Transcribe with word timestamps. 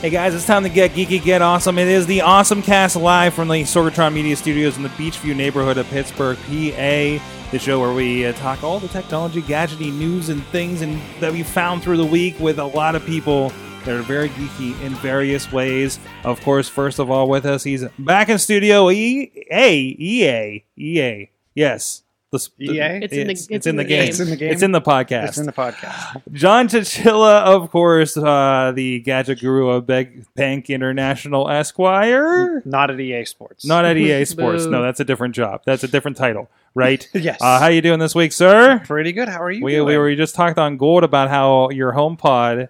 Hey 0.00 0.08
guys, 0.08 0.34
it's 0.34 0.46
time 0.46 0.62
to 0.62 0.70
get 0.70 0.92
geeky, 0.92 1.22
get 1.22 1.42
awesome. 1.42 1.76
It 1.76 1.86
is 1.86 2.06
the 2.06 2.22
Awesome 2.22 2.62
Cast 2.62 2.96
live 2.96 3.34
from 3.34 3.48
the 3.48 3.64
Sorgatron 3.64 4.14
Media 4.14 4.34
Studios 4.34 4.78
in 4.78 4.82
the 4.82 4.88
Beechview 4.88 5.36
neighborhood 5.36 5.76
of 5.76 5.86
Pittsburgh, 5.90 6.38
PA. 6.38 7.22
The 7.50 7.58
show 7.58 7.78
where 7.78 7.92
we 7.92 8.24
uh, 8.24 8.32
talk 8.32 8.64
all 8.64 8.80
the 8.80 8.88
technology, 8.88 9.42
gadgety 9.42 9.92
news, 9.92 10.30
and 10.30 10.42
things 10.46 10.80
and 10.80 10.98
that 11.20 11.32
we 11.32 11.42
found 11.42 11.82
through 11.82 11.98
the 11.98 12.06
week 12.06 12.40
with 12.40 12.58
a 12.58 12.64
lot 12.64 12.94
of 12.94 13.04
people 13.04 13.52
that 13.84 13.96
are 13.96 14.02
very 14.02 14.28
geeky 14.30 14.80
in 14.82 14.94
various 14.96 15.50
ways. 15.52 15.98
Of 16.24 16.40
course, 16.42 16.68
first 16.68 16.98
of 16.98 17.10
all, 17.10 17.28
with 17.28 17.46
us, 17.46 17.64
he's 17.64 17.84
back 17.98 18.28
in 18.28 18.38
studio. 18.38 18.90
E 18.90 19.30
A 19.50 19.96
E 19.98 20.26
A 20.28 20.64
E 20.78 21.00
A. 21.02 21.30
Yes. 21.54 22.02
The, 22.32 22.38
sp- 22.38 22.62
EA? 22.62 22.78
It's 23.02 23.12
in 23.12 23.26
the- 23.26 23.32
it's, 23.32 23.46
it's 23.50 23.66
in 23.66 23.70
in 23.70 23.76
the 23.76 23.82
the 23.82 23.88
game. 23.88 24.00
game. 24.02 24.08
It's 24.08 24.20
in 24.20 24.30
the 24.30 24.36
game? 24.36 24.52
It's 24.52 24.62
in 24.62 24.70
the 24.70 24.80
podcast. 24.80 25.28
It's 25.30 25.38
in 25.38 25.46
the 25.46 25.52
podcast. 25.52 26.22
John 26.32 26.68
Chichilla, 26.68 27.42
of 27.42 27.72
course, 27.72 28.16
uh, 28.16 28.70
the 28.72 29.00
gadget 29.00 29.40
guru 29.40 29.68
of 29.70 29.84
Beg 29.84 30.24
Bank 30.36 30.70
International 30.70 31.50
Esquire. 31.50 32.62
Not 32.64 32.90
at 32.90 33.00
EA 33.00 33.24
Sports. 33.24 33.64
Not 33.64 33.84
at 33.84 33.96
EA 33.96 34.24
Sports. 34.26 34.66
No, 34.66 34.80
that's 34.80 35.00
a 35.00 35.04
different 35.04 35.34
job. 35.34 35.62
That's 35.64 35.82
a 35.82 35.88
different 35.88 36.16
title, 36.16 36.48
right? 36.74 37.08
Yes. 37.14 37.40
Uh, 37.42 37.58
how 37.58 37.66
you 37.66 37.82
doing 37.82 37.98
this 37.98 38.14
week, 38.14 38.30
sir? 38.30 38.80
Pretty 38.84 39.10
good. 39.10 39.28
How 39.28 39.42
are 39.42 39.50
you? 39.50 39.64
We, 39.64 39.72
doing? 39.72 39.86
we 39.88 39.98
were 39.98 40.14
just 40.14 40.36
talked 40.36 40.56
on 40.58 40.76
Gold 40.76 41.02
about 41.02 41.30
how 41.30 41.70
your 41.70 41.90
home 41.90 42.16
pod 42.16 42.68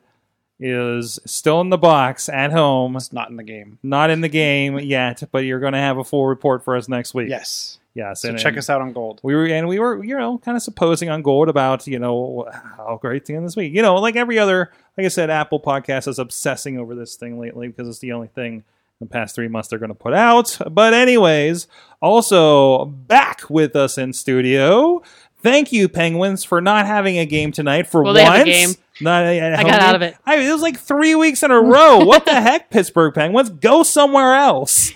is 0.60 1.18
still 1.24 1.60
in 1.62 1.70
the 1.70 1.78
box 1.78 2.28
at 2.28 2.52
home, 2.52 2.94
It's 2.96 3.12
not 3.12 3.30
in 3.30 3.36
the 3.36 3.42
game. 3.42 3.78
not 3.82 4.10
in 4.10 4.20
the 4.20 4.28
game 4.28 4.78
yet, 4.78 5.22
but 5.32 5.38
you're 5.44 5.58
going 5.60 5.72
to 5.72 5.78
have 5.78 5.96
a 5.98 6.04
full 6.04 6.26
report 6.26 6.62
for 6.62 6.76
us 6.76 6.86
next 6.88 7.14
week. 7.14 7.30
Yes. 7.30 7.78
Yes. 7.94 8.20
So 8.22 8.28
and- 8.28 8.38
check 8.38 8.50
and- 8.52 8.58
us 8.58 8.68
out 8.70 8.80
on 8.82 8.92
Gold. 8.92 9.20
we 9.24 9.34
were 9.34 9.46
and 9.46 9.66
we 9.66 9.78
were 9.78 10.04
you 10.04 10.16
know 10.16 10.38
kind 10.38 10.56
of 10.56 10.62
supposing 10.62 11.08
on 11.08 11.22
gold 11.22 11.48
about 11.48 11.86
you 11.86 11.98
know 11.98 12.46
how 12.76 12.98
great 13.02 13.24
the 13.24 13.34
end 13.34 13.44
this 13.46 13.56
week 13.56 13.74
you 13.74 13.82
know 13.82 13.96
like 13.96 14.14
every 14.16 14.38
other 14.38 14.70
like 14.96 15.04
i 15.04 15.08
said 15.08 15.28
apple 15.28 15.58
podcast 15.58 16.06
is 16.06 16.18
obsessing 16.20 16.78
over 16.78 16.94
this 16.94 17.16
thing 17.16 17.40
lately 17.40 17.66
because 17.66 17.88
it's 17.88 17.98
the 17.98 18.12
only 18.12 18.28
thing 18.28 18.54
in 18.54 18.62
the 19.00 19.06
past 19.06 19.34
three 19.34 19.48
months 19.48 19.68
they're 19.68 19.78
going 19.80 19.88
to 19.88 19.94
put 19.94 20.14
out 20.14 20.56
but 20.70 20.94
anyways 20.94 21.66
also 22.00 22.84
back 22.84 23.42
with 23.50 23.74
us 23.74 23.98
in 23.98 24.12
studio 24.12 25.02
thank 25.38 25.72
you 25.72 25.88
penguins 25.88 26.44
for 26.44 26.60
not 26.60 26.86
having 26.86 27.18
a 27.18 27.26
game 27.26 27.50
tonight 27.50 27.86
for 27.88 28.02
Well, 28.04 28.14
once 28.14 28.76
they 29.00 29.06
have 29.06 29.24
a 29.24 29.34
game. 29.34 29.50
not 29.52 29.60
I 29.60 29.62
got 29.62 29.80
out 29.80 29.94
of 29.94 30.02
it. 30.02 30.16
I, 30.24 30.36
it 30.36 30.52
was 30.52 30.62
like 30.62 30.78
three 30.78 31.14
weeks 31.14 31.42
in 31.42 31.50
a 31.50 31.60
row. 31.60 32.04
What 32.04 32.24
the 32.24 32.34
heck, 32.40 32.70
Pittsburgh 32.70 33.14
Penguins? 33.14 33.50
Go 33.50 33.82
somewhere 33.82 34.34
else. 34.34 34.92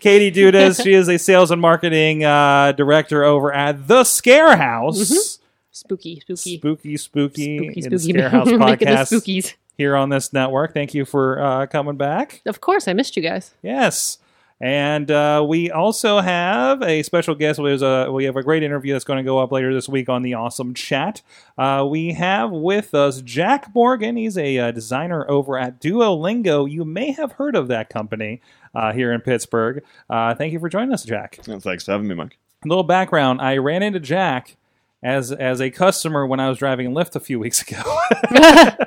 Katie 0.00 0.30
Dudas, 0.30 0.82
she 0.82 0.92
is 0.92 1.08
a 1.08 1.18
sales 1.18 1.50
and 1.50 1.60
marketing 1.60 2.24
uh, 2.24 2.72
director 2.72 3.24
over 3.24 3.52
at 3.52 3.88
The 3.88 4.04
Scare 4.04 4.56
House. 4.56 5.38
Spooky, 5.70 6.20
spooky. 6.20 6.56
Spooky, 6.58 6.96
spooky, 6.96 7.56
Spooky, 7.58 7.80
in 7.80 7.98
spooky. 7.98 8.12
Scare 8.12 8.28
House 8.30 8.48
podcast 8.48 9.12
spookies. 9.12 9.54
here 9.76 9.94
on 9.96 10.08
this 10.08 10.32
network. 10.32 10.74
Thank 10.74 10.92
you 10.94 11.04
for 11.04 11.40
uh, 11.40 11.66
coming 11.66 11.96
back. 11.96 12.42
Of 12.46 12.60
course, 12.60 12.88
I 12.88 12.92
missed 12.94 13.16
you 13.16 13.22
guys. 13.22 13.54
Yes. 13.62 14.18
And 14.60 15.10
uh, 15.10 15.44
we 15.46 15.70
also 15.70 16.20
have 16.20 16.82
a 16.82 17.02
special 17.04 17.34
guest. 17.34 17.60
There's 17.62 17.82
a, 17.82 18.10
we 18.10 18.24
have 18.24 18.36
a 18.36 18.42
great 18.42 18.62
interview 18.62 18.92
that's 18.92 19.04
going 19.04 19.18
to 19.18 19.22
go 19.22 19.38
up 19.38 19.52
later 19.52 19.72
this 19.72 19.88
week 19.88 20.08
on 20.08 20.22
the 20.22 20.34
Awesome 20.34 20.74
Chat. 20.74 21.22
Uh, 21.56 21.86
we 21.88 22.14
have 22.14 22.50
with 22.50 22.92
us 22.92 23.22
Jack 23.22 23.72
Morgan. 23.74 24.16
He's 24.16 24.36
a 24.36 24.58
uh, 24.58 24.70
designer 24.72 25.28
over 25.30 25.56
at 25.58 25.80
Duolingo. 25.80 26.70
You 26.70 26.84
may 26.84 27.12
have 27.12 27.32
heard 27.32 27.54
of 27.54 27.68
that 27.68 27.88
company 27.88 28.40
uh, 28.74 28.92
here 28.92 29.12
in 29.12 29.20
Pittsburgh. 29.20 29.84
Uh, 30.10 30.34
thank 30.34 30.52
you 30.52 30.58
for 30.58 30.68
joining 30.68 30.92
us, 30.92 31.04
Jack. 31.04 31.38
Thanks 31.42 31.84
for 31.84 31.92
having 31.92 32.08
me, 32.08 32.14
Mike. 32.16 32.36
A 32.64 32.68
little 32.68 32.82
background: 32.84 33.40
I 33.40 33.58
ran 33.58 33.84
into 33.84 34.00
Jack 34.00 34.56
as 35.02 35.30
as 35.32 35.60
a 35.60 35.70
customer 35.70 36.26
when 36.26 36.40
I 36.40 36.48
was 36.48 36.58
driving 36.58 36.90
Lyft 36.92 37.14
a 37.16 37.20
few 37.20 37.38
weeks 37.38 37.62
ago. 37.62 37.82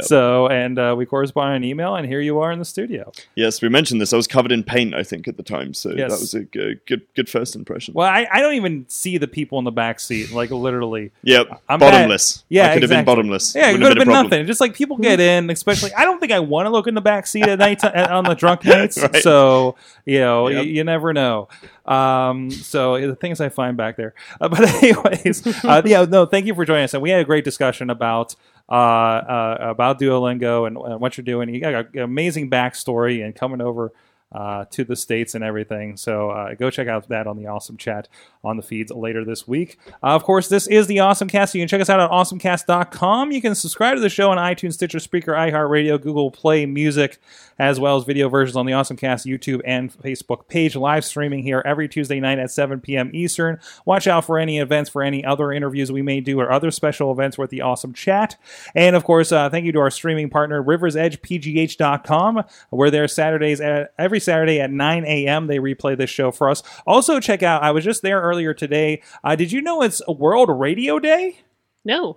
So, 0.00 0.48
and 0.48 0.78
uh, 0.78 0.94
we 0.96 1.06
corresponded 1.06 1.50
on 1.50 1.56
an 1.56 1.64
email, 1.64 1.94
and 1.94 2.06
here 2.06 2.20
you 2.20 2.38
are 2.40 2.50
in 2.50 2.58
the 2.58 2.64
studio. 2.64 3.12
Yes, 3.36 3.62
we 3.62 3.68
mentioned 3.68 4.00
this. 4.00 4.12
I 4.12 4.16
was 4.16 4.26
covered 4.26 4.50
in 4.50 4.62
paint, 4.64 4.94
I 4.94 5.02
think, 5.02 5.28
at 5.28 5.36
the 5.36 5.42
time, 5.42 5.72
so 5.72 5.90
Yes. 5.90 6.10
that 6.10 6.20
was 6.20 6.34
a 6.34 6.40
good, 6.42 6.80
good, 6.86 7.02
good 7.14 7.28
first 7.28 7.54
impression. 7.54 7.94
Well, 7.94 8.08
I, 8.08 8.26
I 8.32 8.40
don't 8.40 8.54
even 8.54 8.86
see 8.88 9.18
the 9.18 9.28
people 9.28 9.58
in 9.58 9.64
the 9.64 9.70
back 9.70 10.00
seat, 10.00 10.32
like 10.32 10.50
literally. 10.50 11.12
Yep, 11.22 11.62
I'm 11.68 11.78
bottomless. 11.78 12.38
bad- 12.38 12.44
Yeah, 12.48 12.70
I 12.70 12.74
could 12.74 12.82
have 12.82 12.90
been 12.90 13.04
bottomless. 13.04 13.54
Yeah, 13.54 13.68
it 13.70 13.72
Wouldn't 13.74 13.82
could 13.90 13.98
have 13.98 14.06
been 14.06 14.16
a 14.16 14.22
nothing. 14.22 14.46
Just 14.46 14.60
like 14.60 14.74
people 14.74 14.96
get 14.96 15.20
in, 15.20 15.48
especially. 15.50 15.92
I 15.94 16.04
don't 16.04 16.18
think 16.18 16.32
I 16.32 16.40
want 16.40 16.66
to 16.66 16.70
look 16.70 16.86
in 16.86 16.94
the 16.94 17.00
back 17.00 17.26
seat 17.26 17.46
at 17.46 17.58
night 17.58 17.84
on 17.84 18.24
the 18.24 18.34
drunk 18.34 18.64
nights. 18.64 19.00
Right. 19.00 19.16
So 19.22 19.76
you 20.04 20.18
know, 20.18 20.48
Yep. 20.48 20.64
you, 20.66 20.72
you 20.72 20.84
never 20.84 21.12
know. 21.12 21.48
Um, 21.84 22.50
so 22.50 23.00
the 23.06 23.14
things 23.14 23.40
I 23.40 23.48
find 23.48 23.76
back 23.76 23.96
there. 23.96 24.14
Uh, 24.40 24.48
but 24.50 24.62
anyways, 24.82 25.64
uh, 25.64 25.82
yeah, 25.84 26.04
no, 26.04 26.26
thank 26.26 26.46
you 26.46 26.54
for 26.54 26.64
joining 26.64 26.84
us, 26.84 26.94
and 26.94 27.02
we 27.02 27.10
had 27.10 27.20
a 27.20 27.24
great 27.24 27.44
discussion 27.44 27.90
about. 27.90 28.36
Uh, 28.66 28.72
uh, 28.72 29.56
about 29.60 30.00
Duolingo 30.00 30.66
and, 30.66 30.78
and 30.78 30.98
what 30.98 31.18
you're 31.18 31.24
doing. 31.24 31.50
You 31.50 31.60
got 31.60 31.94
an 31.94 32.00
amazing 32.00 32.48
backstory 32.48 33.22
and 33.22 33.34
coming 33.34 33.60
over 33.60 33.92
uh, 34.34 34.64
to 34.70 34.84
the 34.84 34.96
states 34.96 35.34
and 35.34 35.44
everything. 35.44 35.96
So 35.96 36.30
uh, 36.30 36.54
go 36.54 36.68
check 36.68 36.88
out 36.88 37.08
that 37.08 37.26
on 37.26 37.36
the 37.36 37.46
Awesome 37.46 37.76
Chat 37.76 38.08
on 38.42 38.56
the 38.56 38.62
feeds 38.62 38.90
later 38.90 39.24
this 39.24 39.46
week. 39.46 39.78
Uh, 40.02 40.08
of 40.08 40.24
course, 40.24 40.48
this 40.48 40.66
is 40.66 40.86
the 40.86 41.00
Awesome 41.00 41.28
Cast. 41.28 41.54
You 41.54 41.60
can 41.60 41.68
check 41.68 41.80
us 41.80 41.88
out 41.88 42.00
at 42.00 42.10
awesomecast.com. 42.10 43.32
You 43.32 43.40
can 43.40 43.54
subscribe 43.54 43.94
to 43.96 44.00
the 44.00 44.08
show 44.08 44.30
on 44.30 44.38
iTunes, 44.38 44.74
Stitcher, 44.74 44.98
Spreaker, 44.98 45.34
iHeartRadio, 45.34 46.00
Google 46.02 46.30
Play 46.30 46.66
Music, 46.66 47.18
as 47.58 47.78
well 47.78 47.96
as 47.96 48.04
video 48.04 48.28
versions 48.28 48.56
on 48.56 48.66
the 48.66 48.72
Awesome 48.72 48.96
Cast 48.96 49.24
YouTube 49.24 49.60
and 49.64 49.92
Facebook 49.92 50.48
page. 50.48 50.74
Live 50.74 51.04
streaming 51.04 51.42
here 51.42 51.62
every 51.64 51.88
Tuesday 51.88 52.18
night 52.18 52.38
at 52.40 52.50
7 52.50 52.80
p.m. 52.80 53.10
Eastern. 53.14 53.60
Watch 53.84 54.06
out 54.08 54.24
for 54.24 54.38
any 54.38 54.58
events, 54.58 54.90
for 54.90 55.02
any 55.02 55.24
other 55.24 55.52
interviews 55.52 55.92
we 55.92 56.02
may 56.02 56.20
do, 56.20 56.40
or 56.40 56.50
other 56.50 56.72
special 56.72 57.12
events 57.12 57.38
with 57.38 57.50
the 57.50 57.62
Awesome 57.62 57.92
Chat. 57.92 58.36
And 58.74 58.96
of 58.96 59.04
course, 59.04 59.30
uh, 59.30 59.48
thank 59.48 59.64
you 59.64 59.72
to 59.72 59.78
our 59.78 59.90
streaming 59.90 60.28
partner, 60.28 60.62
RiversEdgePGH.com. 60.62 62.44
We're 62.72 62.90
there 62.90 63.06
Saturdays 63.06 63.60
at 63.60 63.92
every 63.96 64.20
Saturday 64.24 64.60
at 64.60 64.70
9 64.70 65.04
a.m. 65.04 65.46
They 65.46 65.58
replay 65.58 65.96
this 65.96 66.10
show 66.10 66.30
for 66.30 66.48
us. 66.48 66.62
Also, 66.86 67.20
check 67.20 67.42
out. 67.42 67.62
I 67.62 67.70
was 67.70 67.84
just 67.84 68.02
there 68.02 68.20
earlier 68.20 68.54
today. 68.54 69.02
Uh, 69.22 69.36
did 69.36 69.52
you 69.52 69.60
know 69.60 69.82
it's 69.82 70.00
World 70.08 70.48
Radio 70.50 70.98
Day? 70.98 71.38
No. 71.84 72.16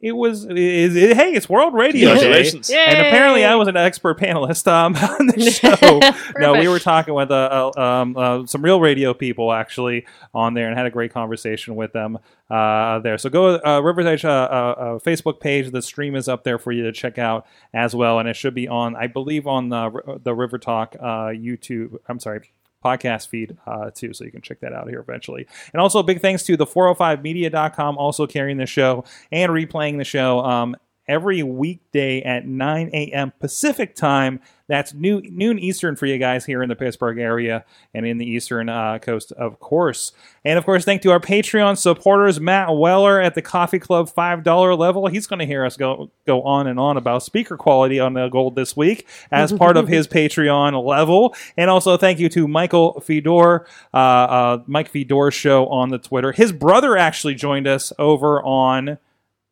It 0.00 0.12
was. 0.12 0.46
It, 0.46 0.56
it- 0.56 1.16
hey, 1.16 1.32
it's 1.34 1.46
World 1.48 1.74
Radio 1.74 2.14
Day. 2.14 2.30
Yay! 2.70 2.84
And 2.86 2.98
apparently, 3.06 3.44
I 3.44 3.54
was 3.56 3.68
an 3.68 3.76
expert 3.76 4.18
panelist 4.18 4.66
um, 4.66 4.96
on 5.20 5.26
the 5.26 5.50
show. 5.50 6.00
no, 6.38 6.54
we 6.58 6.68
were 6.68 6.78
talking 6.78 7.12
with 7.12 7.30
uh, 7.30 7.70
uh, 7.76 7.80
um, 7.80 8.16
uh, 8.16 8.46
some 8.46 8.62
real 8.62 8.80
radio 8.80 9.12
people 9.12 9.52
actually 9.52 10.06
on 10.32 10.54
there, 10.54 10.68
and 10.68 10.76
had 10.78 10.86
a 10.86 10.90
great 10.90 11.12
conversation 11.12 11.76
with 11.76 11.92
them 11.92 12.18
uh, 12.48 12.98
there. 13.00 13.18
So 13.18 13.28
go 13.28 13.56
uh, 13.56 13.80
Rivers 13.80 14.06
Edge 14.06 14.24
uh, 14.24 14.28
uh, 14.30 14.32
uh, 14.32 14.84
Facebook 15.00 15.38
page. 15.38 15.70
The 15.70 15.82
stream 15.82 16.16
is 16.16 16.28
up 16.28 16.44
there 16.44 16.58
for 16.58 16.72
you 16.72 16.84
to 16.84 16.92
check 16.92 17.18
out 17.18 17.46
as 17.74 17.94
well, 17.94 18.18
and 18.18 18.26
it 18.28 18.36
should 18.36 18.54
be 18.54 18.68
on, 18.68 18.96
I 18.96 19.06
believe, 19.06 19.46
on 19.46 19.68
the 19.68 20.18
the 20.22 20.34
River 20.34 20.56
Talk 20.58 20.96
uh, 20.98 21.04
YouTube. 21.28 21.98
I'm 22.08 22.20
sorry. 22.20 22.50
Podcast 22.84 23.28
feed 23.28 23.56
uh, 23.66 23.90
too, 23.90 24.12
so 24.12 24.24
you 24.24 24.30
can 24.30 24.42
check 24.42 24.60
that 24.60 24.72
out 24.72 24.88
here 24.88 25.00
eventually. 25.00 25.46
And 25.72 25.80
also, 25.80 26.02
big 26.02 26.20
thanks 26.20 26.42
to 26.44 26.56
the 26.56 26.66
405media.com, 26.66 27.98
also 27.98 28.26
carrying 28.26 28.56
the 28.56 28.66
show 28.66 29.04
and 29.30 29.52
replaying 29.52 29.98
the 29.98 30.04
show 30.04 30.40
um, 30.40 30.76
every 31.10 31.42
weekday 31.42 32.22
at 32.22 32.46
9 32.46 32.90
a.m. 32.92 33.32
Pacific 33.40 33.96
time. 33.96 34.40
That's 34.68 34.94
noon, 34.94 35.26
noon 35.32 35.58
Eastern 35.58 35.96
for 35.96 36.06
you 36.06 36.16
guys 36.18 36.46
here 36.46 36.62
in 36.62 36.68
the 36.68 36.76
Pittsburgh 36.76 37.18
area 37.18 37.64
and 37.92 38.06
in 38.06 38.18
the 38.18 38.24
Eastern 38.24 38.68
uh, 38.68 39.00
Coast, 39.00 39.32
of 39.32 39.58
course. 39.58 40.12
And 40.44 40.56
of 40.56 40.64
course, 40.64 40.84
thank 40.84 41.02
to 41.02 41.10
our 41.10 41.18
Patreon 41.18 41.76
supporters, 41.76 42.38
Matt 42.38 42.76
Weller 42.76 43.20
at 43.20 43.34
the 43.34 43.42
Coffee 43.42 43.80
Club 43.80 44.08
$5 44.08 44.78
level. 44.78 45.08
He's 45.08 45.26
going 45.26 45.40
to 45.40 45.46
hear 45.46 45.64
us 45.64 45.76
go, 45.76 46.12
go 46.24 46.42
on 46.42 46.68
and 46.68 46.78
on 46.78 46.96
about 46.96 47.24
speaker 47.24 47.56
quality 47.56 47.98
on 47.98 48.12
the 48.12 48.28
gold 48.28 48.54
this 48.54 48.76
week 48.76 49.08
as 49.32 49.52
part 49.54 49.76
of 49.76 49.88
his 49.88 50.06
Patreon 50.06 50.80
level. 50.86 51.34
And 51.56 51.68
also 51.68 51.96
thank 51.96 52.20
you 52.20 52.28
to 52.28 52.46
Michael 52.46 53.00
Fedor, 53.00 53.66
uh, 53.92 53.96
uh, 53.96 54.62
Mike 54.68 54.88
Fedor 54.88 55.32
show 55.32 55.66
on 55.66 55.88
the 55.88 55.98
Twitter. 55.98 56.30
His 56.30 56.52
brother 56.52 56.96
actually 56.96 57.34
joined 57.34 57.66
us 57.66 57.92
over 57.98 58.40
on 58.44 58.98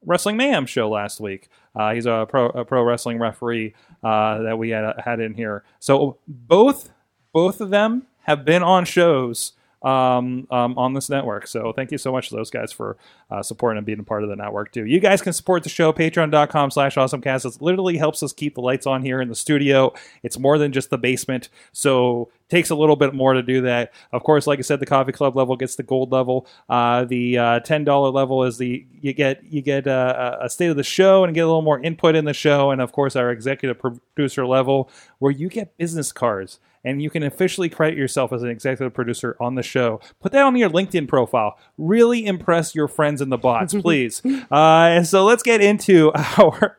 Wrestling 0.04 0.36
Mayhem 0.36 0.66
show 0.66 0.88
last 0.88 1.20
week. 1.20 1.48
Uh, 1.74 1.92
he's 1.92 2.06
a 2.06 2.26
pro, 2.28 2.46
a 2.46 2.64
pro 2.64 2.82
wrestling 2.82 3.18
referee 3.18 3.74
uh, 4.02 4.42
that 4.42 4.58
we 4.58 4.70
had 4.70 4.94
had 4.98 5.20
in 5.20 5.34
here. 5.34 5.64
So 5.78 6.18
both 6.26 6.90
both 7.32 7.60
of 7.60 7.70
them 7.70 8.06
have 8.22 8.44
been 8.44 8.62
on 8.62 8.84
shows 8.84 9.52
um, 9.82 10.46
um, 10.50 10.76
on 10.78 10.94
this 10.94 11.08
network. 11.08 11.46
So 11.46 11.72
thank 11.72 11.92
you 11.92 11.98
so 11.98 12.12
much 12.12 12.28
to 12.30 12.36
those 12.36 12.50
guys 12.50 12.72
for 12.72 12.96
uh, 13.30 13.42
supporting 13.42 13.78
and 13.78 13.86
being 13.86 14.00
a 14.00 14.04
part 14.04 14.22
of 14.22 14.28
the 14.28 14.36
network 14.36 14.72
too. 14.72 14.84
You 14.84 15.00
guys 15.00 15.22
can 15.22 15.32
support 15.32 15.62
the 15.62 15.68
show 15.68 15.92
patreon.com 15.92 16.70
slash 16.70 16.96
awesomecast. 16.96 17.44
It 17.46 17.62
literally 17.62 17.96
helps 17.96 18.22
us 18.22 18.32
keep 18.32 18.54
the 18.54 18.60
lights 18.60 18.86
on 18.86 19.02
here 19.02 19.20
in 19.20 19.28
the 19.28 19.34
studio. 19.34 19.92
It's 20.22 20.38
more 20.38 20.58
than 20.58 20.72
just 20.72 20.90
the 20.90 20.98
basement. 20.98 21.48
So 21.72 22.30
takes 22.48 22.70
a 22.70 22.74
little 22.74 22.96
bit 22.96 23.14
more 23.14 23.34
to 23.34 23.42
do 23.42 23.62
that. 23.62 23.92
Of 24.12 24.22
course, 24.24 24.46
like 24.46 24.58
I 24.58 24.62
said, 24.62 24.80
the 24.80 24.86
coffee 24.86 25.12
club 25.12 25.36
level 25.36 25.56
gets 25.56 25.76
the 25.76 25.82
gold 25.82 26.12
level. 26.12 26.46
Uh, 26.68 27.04
the 27.04 27.38
uh, 27.38 27.60
ten 27.60 27.84
dollar 27.84 28.10
level 28.10 28.44
is 28.44 28.58
the 28.58 28.86
you 29.00 29.12
get 29.12 29.44
you 29.44 29.62
get 29.62 29.86
uh, 29.86 30.38
a 30.40 30.48
state 30.48 30.68
of 30.70 30.76
the 30.76 30.82
show 30.82 31.24
and 31.24 31.34
get 31.34 31.42
a 31.42 31.46
little 31.46 31.62
more 31.62 31.80
input 31.80 32.14
in 32.14 32.24
the 32.24 32.34
show, 32.34 32.70
and 32.70 32.80
of 32.80 32.92
course 32.92 33.16
our 33.16 33.30
executive 33.30 33.78
producer 33.78 34.46
level 34.46 34.90
where 35.18 35.32
you 35.32 35.48
get 35.48 35.76
business 35.76 36.12
cards 36.12 36.58
and 36.84 37.02
you 37.02 37.10
can 37.10 37.22
officially 37.22 37.68
credit 37.68 37.96
yourself 37.96 38.32
as 38.32 38.42
an 38.42 38.50
executive 38.50 38.94
producer 38.94 39.36
on 39.40 39.54
the 39.54 39.62
show. 39.62 40.00
Put 40.20 40.32
that 40.32 40.42
on 40.42 40.56
your 40.56 40.70
LinkedIn 40.70 41.08
profile. 41.08 41.58
Really 41.76 42.26
impress 42.26 42.74
your 42.74 42.88
friends 42.88 43.20
in 43.20 43.28
the 43.28 43.38
bots, 43.38 43.74
please. 43.80 44.22
uh, 44.50 45.02
so 45.02 45.24
let's 45.24 45.42
get 45.42 45.60
into 45.60 46.12
our. 46.38 46.78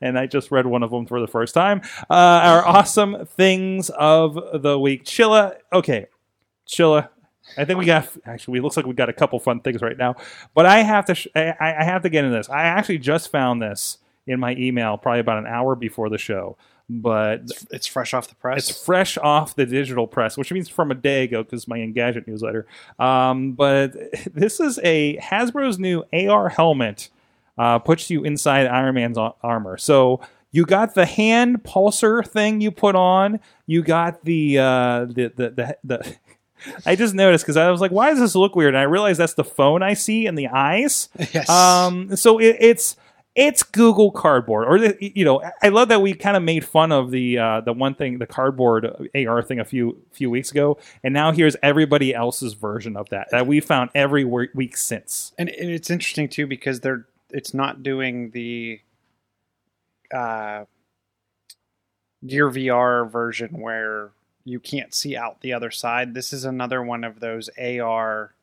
And 0.00 0.18
I 0.18 0.26
just 0.26 0.50
read 0.50 0.66
one 0.66 0.82
of 0.82 0.90
them 0.90 1.06
for 1.06 1.20
the 1.20 1.28
first 1.28 1.54
time. 1.54 1.82
Uh, 2.10 2.14
our 2.14 2.66
awesome 2.66 3.26
things 3.26 3.90
of 3.90 4.62
the 4.62 4.78
week. 4.78 5.04
Chilla. 5.04 5.56
Okay. 5.72 6.06
Chilla. 6.66 7.10
I 7.56 7.64
think 7.64 7.78
we 7.78 7.86
got 7.86 8.08
actually. 8.26 8.58
It 8.58 8.62
looks 8.62 8.76
like 8.76 8.86
we 8.86 8.94
got 8.94 9.08
a 9.08 9.12
couple 9.12 9.38
fun 9.38 9.60
things 9.60 9.80
right 9.80 9.96
now, 9.96 10.16
but 10.54 10.66
I 10.66 10.80
have 10.82 11.06
to. 11.06 11.14
Sh- 11.14 11.28
I, 11.34 11.54
I 11.60 11.84
have 11.84 12.02
to 12.02 12.10
get 12.10 12.24
into 12.24 12.36
this. 12.36 12.48
I 12.50 12.62
actually 12.64 12.98
just 12.98 13.30
found 13.30 13.62
this 13.62 13.98
in 14.26 14.38
my 14.38 14.54
email 14.56 14.98
probably 14.98 15.20
about 15.20 15.38
an 15.38 15.46
hour 15.46 15.74
before 15.74 16.10
the 16.10 16.18
show 16.18 16.58
but 16.90 17.40
It's, 17.42 17.66
it's 17.70 17.86
fresh 17.86 18.14
off 18.14 18.28
the 18.28 18.34
press. 18.34 18.70
it's 18.70 18.84
fresh 18.84 19.18
off 19.18 19.54
the 19.56 19.66
digital 19.66 20.06
press, 20.06 20.36
which 20.36 20.52
means 20.52 20.68
from 20.68 20.90
a 20.90 20.94
day 20.94 21.24
ago 21.24 21.42
because 21.42 21.68
my 21.68 21.78
Engadget 21.78 22.26
newsletter. 22.26 22.66
Um, 22.98 23.52
but 23.52 23.92
this 24.34 24.60
is 24.60 24.78
a 24.82 25.16
Hasbro's 25.18 25.78
new 25.78 26.04
AR 26.12 26.48
helmet. 26.48 27.10
Uh, 27.56 27.78
puts 27.80 28.08
you 28.08 28.22
inside 28.22 28.68
Iron 28.68 28.94
Man's 28.94 29.18
armor. 29.42 29.76
So 29.78 30.20
you 30.52 30.64
got 30.64 30.94
the 30.94 31.06
hand 31.06 31.64
pulsar 31.64 32.24
thing 32.24 32.60
you 32.60 32.70
put 32.70 32.94
on. 32.94 33.40
You 33.66 33.82
got 33.82 34.24
the 34.24 34.58
uh, 34.58 35.04
the 35.06 35.32
the 35.34 35.50
the. 35.50 35.76
the 35.84 36.16
I 36.86 36.96
just 36.96 37.14
noticed 37.14 37.44
because 37.44 37.56
I 37.56 37.70
was 37.70 37.80
like, 37.80 37.90
"Why 37.92 38.10
does 38.10 38.18
this 38.20 38.34
look 38.34 38.56
weird?" 38.56 38.74
And 38.74 38.78
I 38.80 38.82
realized 38.84 39.20
that's 39.20 39.34
the 39.34 39.44
phone 39.44 39.82
I 39.82 39.94
see 39.94 40.26
in 40.26 40.34
the 40.34 40.48
eyes. 40.48 41.08
yes. 41.32 41.48
Um, 41.48 42.16
so 42.16 42.38
it, 42.38 42.56
it's 42.60 42.96
it's 43.38 43.62
Google 43.62 44.10
Cardboard, 44.10 44.66
or 44.66 44.80
the, 44.80 44.96
you 45.00 45.24
know, 45.24 45.40
I 45.62 45.68
love 45.68 45.88
that 45.90 46.02
we 46.02 46.12
kind 46.12 46.36
of 46.36 46.42
made 46.42 46.66
fun 46.66 46.90
of 46.90 47.12
the 47.12 47.38
uh, 47.38 47.60
the 47.60 47.72
one 47.72 47.94
thing, 47.94 48.18
the 48.18 48.26
cardboard 48.26 49.08
AR 49.14 49.42
thing 49.42 49.60
a 49.60 49.64
few 49.64 49.96
few 50.10 50.28
weeks 50.28 50.50
ago, 50.50 50.76
and 51.04 51.14
now 51.14 51.30
here's 51.30 51.56
everybody 51.62 52.12
else's 52.12 52.54
version 52.54 52.96
of 52.96 53.08
that 53.10 53.28
that 53.30 53.46
we 53.46 53.60
found 53.60 53.90
every 53.94 54.24
week 54.24 54.76
since. 54.76 55.32
and, 55.38 55.48
and 55.50 55.70
it's 55.70 55.88
interesting 55.88 56.28
too 56.28 56.48
because 56.48 56.80
they're 56.80 57.06
it's 57.30 57.54
not 57.54 57.84
doing 57.84 58.30
the 58.32 58.80
uh, 60.12 60.64
Gear 62.26 62.50
VR 62.50 63.08
version 63.08 63.60
where 63.60 64.10
you 64.42 64.58
can't 64.58 64.92
see 64.92 65.16
out 65.16 65.42
the 65.42 65.52
other 65.52 65.70
side. 65.70 66.12
This 66.12 66.32
is 66.32 66.44
another 66.44 66.82
one 66.82 67.04
of 67.04 67.20
those 67.20 67.50
AR 67.56 68.34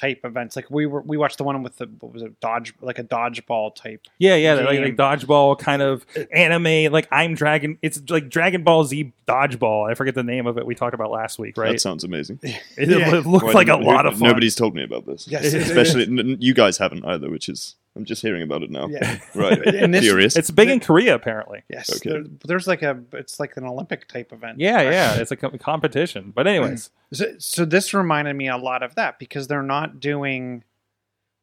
type 0.00 0.20
events. 0.24 0.56
Like 0.56 0.70
we 0.70 0.86
were, 0.86 1.00
we 1.02 1.16
watched 1.16 1.38
the 1.38 1.44
one 1.44 1.62
with 1.62 1.76
the 1.76 1.86
what 2.00 2.12
was 2.12 2.22
it 2.22 2.38
dodge 2.40 2.72
like 2.80 2.98
a 2.98 3.04
dodgeball 3.04 3.74
type. 3.74 4.06
Yeah, 4.18 4.34
yeah, 4.36 4.54
like, 4.54 4.70
Game. 4.78 4.82
like 4.84 4.96
dodgeball 4.96 5.58
kind 5.58 5.82
of 5.82 6.06
anime. 6.32 6.92
Like 6.92 7.08
I'm 7.10 7.34
Dragon. 7.34 7.78
It's 7.82 8.00
like 8.08 8.28
Dragon 8.28 8.62
Ball 8.64 8.84
Z 8.84 9.12
dodgeball. 9.28 9.90
I 9.90 9.94
forget 9.94 10.14
the 10.14 10.22
name 10.22 10.46
of 10.46 10.58
it. 10.58 10.66
We 10.66 10.74
talked 10.74 10.94
about 10.94 11.10
last 11.10 11.38
week, 11.38 11.56
right? 11.56 11.72
That 11.72 11.80
sounds 11.80 12.04
amazing. 12.04 12.38
it, 12.42 12.60
Yeah. 12.78 13.14
it 13.16 13.26
looked 13.26 13.44
Well, 13.46 13.54
like 13.54 13.68
a 13.68 13.72
no- 13.76 13.78
lot 13.78 14.06
of 14.06 14.18
fun. 14.18 14.28
Nobody's 14.28 14.54
told 14.54 14.74
me 14.74 14.82
about 14.82 15.06
this. 15.06 15.28
Yes, 15.28 15.52
especially 15.52 16.04
n- 16.04 16.18
n- 16.18 16.36
you 16.40 16.54
guys 16.54 16.78
haven't 16.78 17.04
either, 17.04 17.30
which 17.30 17.48
is 17.48 17.76
I'm 17.96 18.04
just 18.04 18.22
hearing 18.22 18.42
about 18.42 18.62
it 18.62 18.70
now. 18.70 18.86
Yeah. 18.88 19.18
Right, 19.34 19.58
And 19.66 19.92
this- 19.92 20.02
curious. 20.04 20.36
It's 20.36 20.50
big 20.50 20.68
in 20.68 20.78
Korea, 20.80 21.14
apparently. 21.14 21.62
Yes, 21.68 21.94
Okay. 21.96 22.10
there- 22.10 22.24
there's 22.46 22.66
like 22.66 22.82
a 22.82 23.02
it's 23.12 23.40
like 23.40 23.56
an 23.56 23.64
Olympic 23.64 24.06
type 24.08 24.32
event. 24.32 24.60
Yeah, 24.60 24.80
yeah, 24.82 25.14
it's 25.16 25.30
a 25.32 25.36
co- 25.36 25.50
competition. 25.58 26.32
But 26.34 26.46
anyways, 26.46 26.90
So, 27.12 27.34
so 27.38 27.64
this 27.64 27.92
reminded 27.92 28.34
me 28.36 28.48
a 28.48 28.56
lot 28.56 28.82
of 28.84 28.94
that 28.94 29.18
because 29.18 29.48
they're 29.48 29.62
not 29.62 29.98
doing 29.98 30.62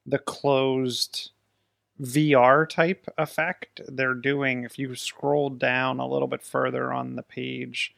the 0.06 0.18
closed 0.20 1.32
VR 2.02 2.68
type 2.70 3.08
effect. 3.18 3.82
They're 3.88 4.14
doing 4.14 4.64
if 4.64 4.80
you 4.80 4.96
scroll 4.96 5.50
down 5.50 6.00
a 6.00 6.08
little 6.08 6.28
bit 6.30 6.42
further 6.44 6.94
on 6.94 7.16
the 7.18 7.24
page, 7.24 7.94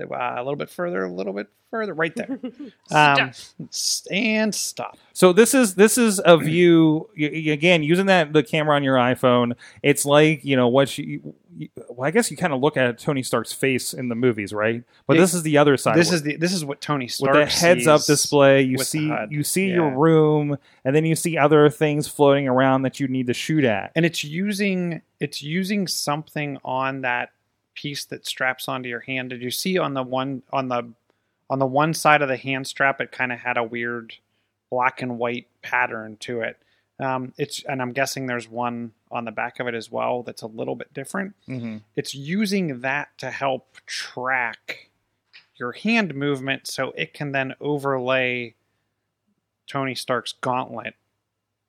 uh, 0.00 0.34
a 0.36 0.42
little 0.42 0.56
bit 0.56 0.70
further, 0.70 1.04
a 1.04 1.10
little 1.12 1.32
bit 1.32 1.48
further, 1.70 1.94
right 1.94 2.14
there, 2.14 2.38
um, 2.90 3.30
s- 3.68 4.06
and 4.10 4.54
stop. 4.54 4.96
So 5.12 5.32
this 5.32 5.54
is 5.54 5.74
this 5.74 5.98
is 5.98 6.20
a 6.24 6.36
view 6.36 7.08
y- 7.18 7.30
y- 7.32 7.52
again 7.52 7.82
using 7.82 8.06
that 8.06 8.32
the 8.32 8.42
camera 8.42 8.76
on 8.76 8.84
your 8.84 8.96
iPhone. 8.96 9.54
It's 9.82 10.04
like 10.04 10.44
you 10.44 10.56
know 10.56 10.68
what 10.68 10.96
you. 10.98 11.34
you- 11.58 11.68
Well, 11.88 12.06
I 12.06 12.10
guess 12.10 12.30
you 12.30 12.36
kind 12.36 12.52
of 12.52 12.60
look 12.60 12.76
at 12.76 12.98
Tony 12.98 13.22
Stark's 13.22 13.52
face 13.52 13.94
in 13.94 14.08
the 14.10 14.14
movies, 14.14 14.52
right? 14.52 14.82
But 15.06 15.14
Yeah, 15.14 15.22
this 15.22 15.32
is 15.34 15.42
the 15.42 15.56
other 15.56 15.76
side. 15.78 15.96
This 15.96 16.08
where- 16.08 16.16
is 16.16 16.22
the 16.22 16.36
this 16.36 16.52
is 16.52 16.64
what 16.64 16.80
Tony 16.82 17.06
with 17.06 17.12
Stark 17.12 17.34
the 17.34 17.46
heads 17.46 17.86
up 17.86 18.04
display. 18.04 18.60
You 18.62 18.76
see 18.78 19.10
you 19.30 19.42
see 19.42 19.68
your 19.68 19.90
room, 19.96 20.58
and 20.84 20.94
then 20.94 21.04
you 21.06 21.16
see 21.16 21.38
other 21.38 21.70
things 21.70 22.06
floating 22.08 22.46
around 22.46 22.82
that 22.82 23.00
you 23.00 23.08
need 23.08 23.26
to 23.28 23.34
shoot 23.34 23.64
at. 23.64 23.92
and 23.96 24.04
it's 24.04 24.22
using 24.22 25.00
it's 25.18 25.42
using 25.42 25.86
something 25.86 26.58
on 26.62 27.00
that 27.00 27.30
piece 27.76 28.04
that 28.06 28.26
straps 28.26 28.68
onto 28.68 28.88
your 28.88 29.00
hand. 29.00 29.30
Did 29.30 29.42
you 29.42 29.52
see 29.52 29.78
on 29.78 29.94
the 29.94 30.02
one 30.02 30.42
on 30.52 30.68
the 30.68 30.92
on 31.48 31.60
the 31.60 31.66
one 31.66 31.94
side 31.94 32.22
of 32.22 32.28
the 32.28 32.36
hand 32.36 32.66
strap? 32.66 33.00
It 33.00 33.12
kind 33.12 33.32
of 33.32 33.38
had 33.38 33.56
a 33.56 33.62
weird 33.62 34.14
black 34.70 35.02
and 35.02 35.18
white 35.18 35.46
pattern 35.62 36.16
to 36.20 36.40
it. 36.40 36.58
Um, 36.98 37.34
it's 37.36 37.62
and 37.68 37.80
I'm 37.80 37.92
guessing 37.92 38.26
there's 38.26 38.48
one 38.48 38.92
on 39.10 39.24
the 39.24 39.30
back 39.30 39.60
of 39.60 39.68
it 39.68 39.74
as 39.74 39.90
well 39.90 40.22
that's 40.22 40.42
a 40.42 40.46
little 40.46 40.74
bit 40.74 40.92
different. 40.92 41.34
Mm-hmm. 41.48 41.78
It's 41.94 42.14
using 42.14 42.80
that 42.80 43.16
to 43.18 43.30
help 43.30 43.76
track 43.86 44.90
your 45.56 45.72
hand 45.72 46.14
movement, 46.14 46.66
so 46.66 46.92
it 46.96 47.14
can 47.14 47.32
then 47.32 47.54
overlay 47.60 48.54
Tony 49.66 49.94
Stark's 49.94 50.32
gauntlet 50.32 50.94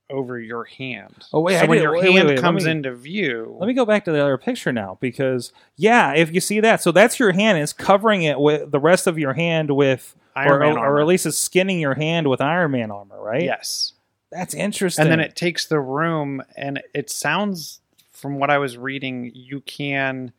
over 0.10 0.40
your 0.40 0.64
hand. 0.66 1.26
Oh, 1.34 1.42
wait, 1.42 1.58
so 1.58 1.64
I 1.64 1.68
when 1.68 1.78
did- 1.78 1.84
your 1.84 1.92
wait, 1.94 2.04
wait, 2.04 2.14
hand 2.14 2.28
wait, 2.30 2.36
let 2.36 2.42
comes 2.42 2.66
me- 2.66 2.72
into 2.72 2.94
view, 2.96 3.56
Let 3.60 3.68
me 3.68 3.74
go 3.74 3.86
back 3.86 4.06
to 4.06 4.12
the 4.12 4.22
other 4.22 4.38
picture 4.38 4.72
now 4.72 4.98
because 5.02 5.52
yeah, 5.76 6.14
if 6.14 6.34
you 6.34 6.40
see 6.40 6.60
that, 6.62 6.82
so 6.82 6.92
that's 6.92 7.20
your 7.20 7.32
hand. 7.34 7.58
It's 7.58 7.74
covering 7.74 8.24
it 8.24 8.40
with 8.40 8.72
the 8.72 8.80
rest 8.80 9.08
of 9.08 9.18
your 9.20 9.34
hand 9.34 9.72
with, 9.76 10.16
Iron 10.36 10.52
or, 10.52 10.60
Man 10.60 10.78
or, 10.78 11.02
at 11.02 11.08
least 11.08 11.26
it's 11.26 11.38
skinning 11.38 11.80
your 11.80 11.96
hand 11.96 12.28
with 12.30 12.42
Iron 12.42 12.72
Man 12.72 12.92
armor, 12.92 13.20
right? 13.22 13.44
yes, 13.44 13.94
that's 14.32 14.54
interesting. 14.54 15.04
and 15.04 15.12
then 15.12 15.20
it 15.20 15.36
takes 15.36 15.66
the 15.66 15.80
room, 15.80 16.42
and 16.56 16.82
it 16.94 17.10
sounds 17.10 17.82
from 18.12 18.40
what 18.40 18.50
I 18.50 18.58
was 18.60 18.78
reading, 18.78 19.32
you 19.34 19.62
can 19.62 20.32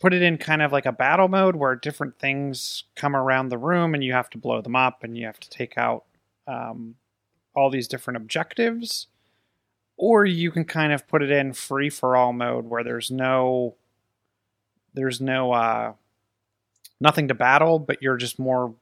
put 0.00 0.12
it 0.12 0.20
in 0.22 0.36
kind 0.36 0.62
of 0.62 0.72
like 0.72 0.84
a 0.86 0.92
battle 0.92 1.28
mode 1.28 1.54
where 1.56 1.74
different 1.76 2.18
things 2.18 2.84
come 2.96 3.14
around 3.16 3.48
the 3.48 3.58
room, 3.58 3.94
and 3.94 4.02
you 4.04 4.12
have 4.12 4.28
to 4.30 4.38
blow 4.38 4.60
them 4.60 4.76
up, 4.76 5.04
and 5.04 5.16
you 5.16 5.26
have 5.26 5.40
to 5.40 5.48
take 5.50 5.76
out 5.78 6.04
um, 6.46 6.94
all 7.54 7.70
these 7.70 7.88
different 7.88 8.16
objectives. 8.16 9.06
Or 9.96 10.24
you 10.24 10.50
can 10.50 10.64
kind 10.64 10.92
of 10.92 11.06
put 11.06 11.22
it 11.22 11.30
in 11.30 11.52
free 11.52 11.90
for 11.90 12.16
all 12.16 12.32
mode 12.32 12.66
where 12.66 12.82
there's 12.82 13.10
no 13.10 13.76
there's 14.94 15.20
no 15.20 15.52
uh 15.52 15.92
nothing 17.00 17.28
to 17.28 17.34
battle, 17.34 17.78
but 17.78 18.02
you're 18.02 18.16
just 18.16 18.38
more 18.38 18.74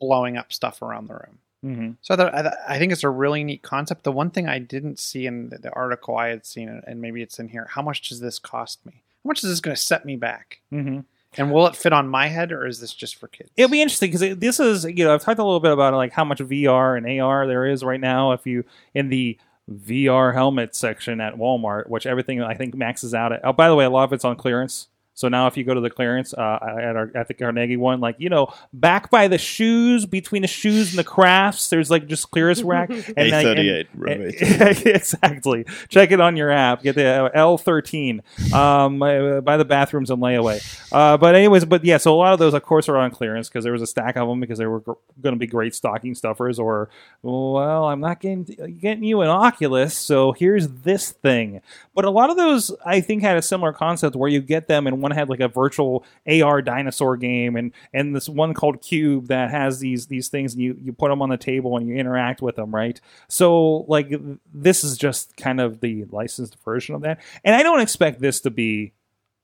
blowing 0.00 0.36
up 0.36 0.52
stuff 0.52 0.82
around 0.82 1.08
the 1.08 1.14
room. 1.14 1.38
Mhm. 1.64 1.96
So 2.02 2.14
I, 2.16 2.74
I, 2.74 2.78
think 2.78 2.92
it's 2.92 3.04
a 3.04 3.08
really 3.08 3.44
neat 3.44 3.62
concept. 3.62 4.02
The 4.02 4.10
one 4.10 4.30
thing 4.30 4.48
I 4.48 4.58
didn't 4.58 4.98
see 4.98 5.26
in 5.26 5.50
the, 5.50 5.58
the 5.58 5.72
article 5.72 6.16
I 6.16 6.28
had 6.28 6.44
seen, 6.44 6.82
and 6.84 7.00
maybe 7.00 7.22
it's 7.22 7.38
in 7.38 7.48
here, 7.48 7.68
how 7.70 7.82
much 7.82 8.08
does 8.08 8.18
this 8.18 8.40
cost 8.40 8.84
me? 8.84 9.04
How 9.22 9.28
much 9.28 9.44
is 9.44 9.50
this 9.50 9.60
going 9.60 9.76
to 9.76 9.80
set 9.80 10.04
me 10.04 10.16
back? 10.16 10.60
Mhm. 10.72 11.04
And 11.38 11.50
will 11.50 11.66
it 11.66 11.76
fit 11.76 11.92
on 11.92 12.08
my 12.08 12.28
head, 12.28 12.52
or 12.52 12.66
is 12.66 12.80
this 12.80 12.92
just 12.92 13.16
for 13.16 13.26
kids? 13.26 13.50
It'll 13.56 13.70
be 13.70 13.80
interesting 13.80 14.10
because 14.10 14.36
this 14.38 14.60
is, 14.60 14.84
you 14.84 15.04
know, 15.04 15.14
I've 15.14 15.22
talked 15.22 15.38
a 15.38 15.44
little 15.44 15.60
bit 15.60 15.72
about 15.72 15.94
like 15.94 16.12
how 16.12 16.24
much 16.24 16.38
VR 16.38 16.96
and 16.96 17.20
AR 17.20 17.46
there 17.46 17.64
is 17.64 17.82
right 17.82 18.00
now. 18.00 18.32
If 18.32 18.46
you 18.46 18.64
in 18.94 19.08
the 19.08 19.38
VR 19.70 20.34
helmet 20.34 20.74
section 20.74 21.20
at 21.20 21.36
Walmart, 21.36 21.88
which 21.88 22.06
everything 22.06 22.42
I 22.42 22.54
think 22.54 22.74
maxes 22.74 23.14
out 23.14 23.32
at. 23.32 23.40
Oh, 23.44 23.52
by 23.52 23.68
the 23.68 23.74
way, 23.74 23.84
a 23.84 23.90
lot 23.90 24.04
of 24.04 24.12
it's 24.12 24.24
on 24.24 24.36
clearance. 24.36 24.88
So 25.14 25.28
now, 25.28 25.46
if 25.46 25.56
you 25.58 25.64
go 25.64 25.74
to 25.74 25.80
the 25.80 25.90
clearance 25.90 26.32
uh, 26.32 26.58
at 26.62 26.96
our 26.96 27.10
at 27.14 27.28
the 27.28 27.34
Carnegie 27.34 27.76
one, 27.76 28.00
like 28.00 28.16
you 28.18 28.30
know, 28.30 28.52
back 28.72 29.10
by 29.10 29.28
the 29.28 29.36
shoes, 29.38 30.06
between 30.06 30.40
the 30.42 30.48
shoes 30.48 30.90
and 30.90 30.98
the 30.98 31.04
crafts, 31.04 31.68
there's 31.68 31.90
like 31.90 32.06
just 32.06 32.30
clearance 32.30 32.62
rack. 32.64 32.88
And 32.90 33.14
A 33.18 33.30
like- 33.30 33.44
thirty 33.44 33.68
and- 33.68 33.78
eight. 34.24 34.40
and- 34.42 34.86
exactly. 34.86 35.66
Check 35.88 36.12
it 36.12 36.20
on 36.20 36.36
your 36.36 36.50
app. 36.50 36.82
Get 36.82 36.94
the 36.94 37.30
L 37.34 37.58
thirteen 37.58 38.22
um, 38.54 39.02
uh, 39.02 39.40
by 39.42 39.56
the 39.58 39.64
bathrooms 39.66 40.10
and 40.10 40.22
layaway. 40.22 40.60
Uh, 40.90 41.16
but 41.18 41.34
anyways, 41.34 41.66
but 41.66 41.84
yeah. 41.84 41.98
So 41.98 42.14
a 42.14 42.16
lot 42.16 42.32
of 42.32 42.38
those, 42.38 42.54
of 42.54 42.62
course, 42.62 42.88
are 42.88 42.96
on 42.96 43.10
clearance 43.10 43.48
because 43.50 43.64
there 43.64 43.72
was 43.74 43.82
a 43.82 43.86
stack 43.86 44.16
of 44.16 44.26
them 44.28 44.40
because 44.40 44.58
they 44.58 44.66
were 44.66 44.80
gr- 44.80 44.92
going 45.20 45.34
to 45.34 45.38
be 45.38 45.46
great 45.46 45.74
stocking 45.74 46.14
stuffers. 46.14 46.58
Or 46.58 46.88
well, 47.22 47.84
I'm 47.84 48.00
not 48.00 48.20
getting 48.20 48.44
getting 48.80 49.04
you 49.04 49.20
an 49.20 49.28
Oculus, 49.28 49.96
so 49.96 50.32
here's 50.32 50.68
this 50.68 51.10
thing. 51.12 51.60
But 51.94 52.06
a 52.06 52.10
lot 52.10 52.30
of 52.30 52.36
those, 52.38 52.74
I 52.86 53.00
think, 53.02 53.22
had 53.22 53.36
a 53.36 53.42
similar 53.42 53.72
concept 53.74 54.16
where 54.16 54.30
you 54.30 54.40
get 54.40 54.68
them, 54.68 54.86
and 54.86 55.01
one 55.02 55.10
had 55.10 55.28
like 55.28 55.40
a 55.40 55.48
virtual 55.48 56.04
AR 56.26 56.62
dinosaur 56.62 57.16
game, 57.18 57.56
and 57.56 57.72
and 57.92 58.16
this 58.16 58.28
one 58.28 58.54
called 58.54 58.80
Cube 58.80 59.26
that 59.28 59.50
has 59.50 59.80
these 59.80 60.06
these 60.06 60.28
things, 60.28 60.54
and 60.54 60.62
you 60.62 60.78
you 60.80 60.92
put 60.92 61.10
them 61.10 61.20
on 61.20 61.28
the 61.28 61.36
table 61.36 61.76
and 61.76 61.86
you 61.86 61.96
interact 61.96 62.40
with 62.40 62.56
them, 62.56 62.74
right? 62.74 63.00
So 63.28 63.84
like 63.88 64.10
this 64.54 64.84
is 64.84 64.96
just 64.96 65.36
kind 65.36 65.60
of 65.60 65.80
the 65.80 66.06
licensed 66.10 66.56
version 66.64 66.94
of 66.94 67.02
that, 67.02 67.20
and 67.44 67.54
I 67.54 67.62
don't 67.62 67.80
expect 67.80 68.20
this 68.20 68.40
to 68.40 68.50
be 68.50 68.94